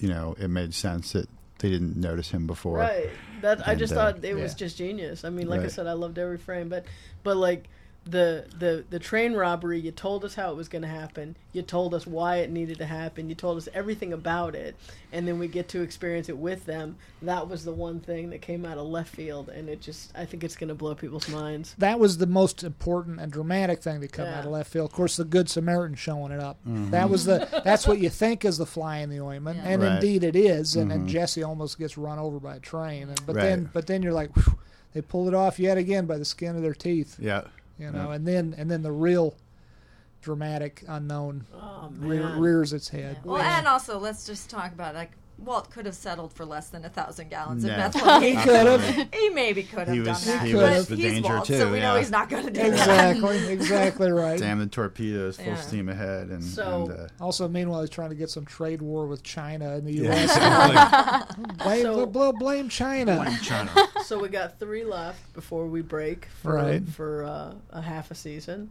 [0.00, 1.28] you know it made sense that
[1.58, 2.78] they didn't notice him before.
[2.78, 3.10] Right.
[3.42, 5.24] That I just uh, thought it was just genius.
[5.24, 6.84] I mean, like I said, I loved every frame, but
[7.22, 7.68] but like
[8.10, 11.36] the the the train robbery, you told us how it was going to happen.
[11.52, 13.28] You told us why it needed to happen.
[13.28, 14.76] You told us everything about it,
[15.12, 16.96] and then we get to experience it with them.
[17.22, 20.24] That was the one thing that came out of left field, and it just I
[20.24, 21.74] think it's going to blow people's minds.
[21.78, 24.38] That was the most important and dramatic thing to come Yeah.
[24.40, 24.90] out of left field.
[24.90, 26.58] Of course, the Good Samaritan showing it up.
[26.66, 26.90] Mm-hmm.
[26.90, 27.48] That was the.
[27.64, 29.68] That's what you think is the fly in the ointment, Yeah.
[29.70, 29.94] and Right.
[29.94, 30.76] indeed it is.
[30.76, 33.08] And, and Jesse almost gets run over by a train.
[33.08, 33.42] And, but Right.
[33.42, 34.58] then, but then you're like, whew,
[34.92, 37.16] they pulled it off yet again by the skin of their teeth.
[37.20, 37.42] Yeah.
[37.80, 38.14] You know, Yeah.
[38.16, 39.34] and then and then the real
[40.20, 43.18] dramatic unknown Oh rear, rears its head.
[43.24, 45.12] Well, and also let's just talk about like
[45.44, 47.74] Walt could have settled for less than a thousand gallons No.
[47.74, 48.22] of methylamine.
[48.22, 49.08] He could have.
[49.12, 50.46] He maybe could have He done that.
[50.46, 52.50] he but was the he's danger Walt, too, so we know he's not going to
[52.50, 52.70] do that.
[53.16, 54.38] Exactly, exactly right.
[54.38, 55.54] Damn the torpedoes, full Yeah.
[55.56, 59.06] steam ahead, and, So- and uh, Also, meanwhile, he's trying to get some trade war
[59.06, 60.24] with China and the yeah, U.S.
[60.36, 61.54] exactly.
[61.64, 63.36] blame, So- blame, blame China.
[63.42, 63.70] China.
[64.04, 66.86] So we got three left before we break for Right.
[66.88, 68.70] for uh, a half a season.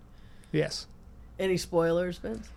[0.51, 0.85] Yes,
[1.39, 2.49] Any spoilers, Vince?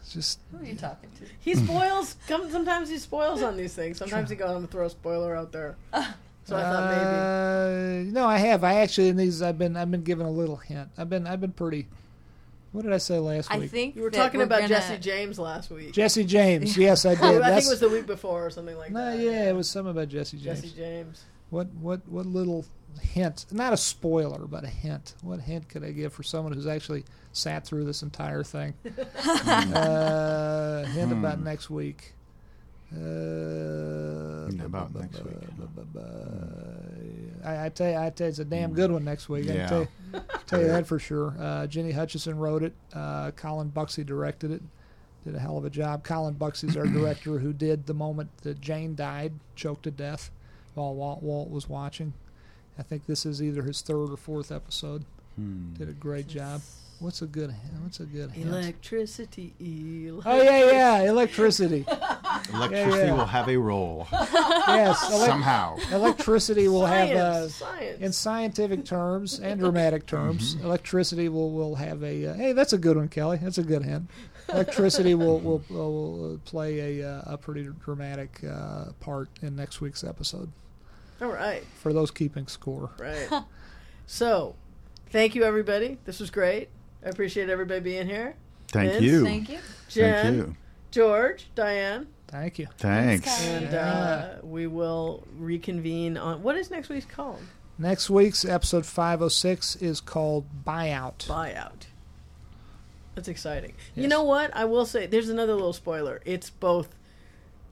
[0.00, 1.24] It's just Who are you talking to?
[1.40, 2.16] He spoils.
[2.26, 3.98] come, sometimes he spoils on these things.
[3.98, 5.76] Sometimes he goes, "I'm gonna throw a spoiler out there."
[6.46, 8.10] So I thought maybe.
[8.10, 8.64] Uh, no, I have.
[8.64, 10.88] I actually in these I've been I've been given a little hint.
[10.98, 11.86] I've been I've been pretty.
[12.72, 13.70] What did I say last I week?
[13.70, 15.92] think You were talking we're about gonna- Jesse James last week.
[15.92, 16.76] Jesse James.
[16.76, 17.22] Yes, I did.
[17.42, 19.22] I think it was the week before or something like no, that.
[19.22, 20.62] yeah, it was something about Jesse James.
[20.62, 21.22] Jesse James.
[21.50, 22.64] What what what little
[23.00, 23.46] hint?
[23.52, 25.14] Not a spoiler, but a hint.
[25.22, 28.74] What hint could I give for someone who's actually sat through this entire thing?
[28.84, 31.44] uh, hint about Hmm.
[31.44, 32.14] next week.
[32.92, 35.36] Uh, Hint about next week.
[37.44, 39.48] I, I tell you, I tell you, it's a damn good one next week.
[39.48, 39.54] I Yeah.
[39.54, 39.88] can tell you,
[40.46, 41.36] tell you that for sure.
[41.38, 42.74] Uh, Jenny Hutchison wrote it.
[42.92, 44.62] Uh, Colin Bucksey directed it.
[45.24, 46.02] Did a hell of a job.
[46.02, 50.30] Colin Bucksey's our director who did the moment that Jane died, choked to death
[50.74, 52.12] while Walt, Walt was watching.
[52.78, 55.04] I think this is either his third or fourth episode.
[55.36, 55.74] Hmm.
[55.74, 56.62] Did a great job.
[56.98, 57.54] What's a good?
[57.82, 58.30] What's a good?
[58.32, 58.48] hint?
[58.48, 59.54] Electricity.
[60.26, 61.86] Oh yeah, yeah, electricity.
[62.52, 63.12] Electricity Yeah, yeah.
[63.14, 65.76] will have a role Yes, elec- somehow.
[65.92, 67.54] electricity will have a Science.
[67.54, 68.00] Science.
[68.00, 72.26] in scientific terms and dramatic terms, electricity will, will have a.
[72.26, 73.38] Uh, hey, that's a good one, Kelley.
[73.42, 74.10] That's a good hint.
[74.50, 80.02] Electricity will will, will play a uh, a pretty dramatic uh, part in next week's
[80.04, 80.50] episode
[81.20, 81.64] All right.
[81.80, 82.90] for those keeping score.
[82.98, 83.28] Right.
[84.06, 84.54] so,
[85.10, 85.98] thank you, everybody.
[86.04, 86.68] This was great.
[87.04, 88.34] I appreciate everybody being here.
[88.68, 89.24] Thank Vince, you.
[89.24, 89.58] Thank you.
[89.88, 90.56] Jen, Thank you.
[90.90, 92.68] George, Diane, Thank you.
[92.78, 93.26] Thanks.
[93.26, 93.46] Thanks, guys.
[93.46, 97.40] and uh, we will reconvene on what is next week's called?
[97.76, 101.26] Next week's episode 506 is called Buyout.
[101.26, 101.86] Buyout.
[103.16, 103.72] That's exciting.
[103.96, 104.54] You know what?
[104.54, 106.20] I will say there's another little spoiler.
[106.24, 106.94] It's both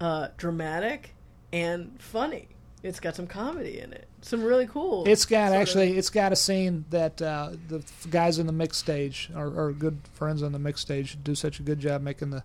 [0.01, 1.15] uh, dramatic
[1.53, 2.49] and funny.
[2.83, 4.07] It's got some comedy in it.
[4.23, 5.05] Some really cool.
[5.09, 8.53] It's got sort of- actually, it's got a scene that uh, the guys in the
[8.53, 12.03] mix stage, or, or good friends on the mix stage, do such a good job
[12.03, 12.43] making the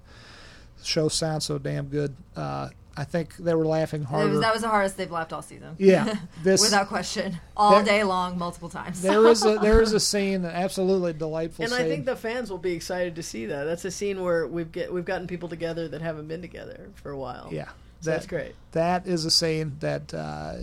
[0.83, 2.15] show sound so damn good.
[2.35, 4.29] Uh, I think they were laughing It harder.
[4.29, 5.75] was, that was the hardest they've laughed all season.
[5.79, 7.39] yeah, this Without question.
[7.57, 9.01] All There- day long, multiple times.
[9.01, 11.81] there is a there is a scene, that absolutely delightful and scene.
[11.85, 13.63] I think the fans will be excited to see that.
[13.65, 17.09] That's a scene where we've get we've gotten people together that haven't been together for
[17.11, 17.49] a while.
[17.51, 17.69] yeah,
[18.03, 18.53] So that, that's great.
[18.73, 20.55] That is a scene that uh,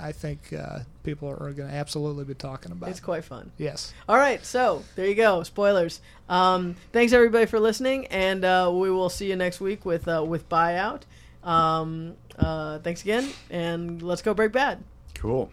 [0.00, 2.88] I think uh, people are going to absolutely be talking about.
[2.88, 3.52] It's quite fun.
[3.58, 3.92] yes.
[4.08, 5.42] All right, so there you go.
[5.42, 6.00] Spoilers.
[6.28, 10.24] Um, thanks everybody for listening, and uh, we will see you next week with uh,
[10.26, 11.02] with buyout.
[11.44, 14.82] Um, uh, thanks again, and let's go break bad.
[15.14, 15.50] Cool.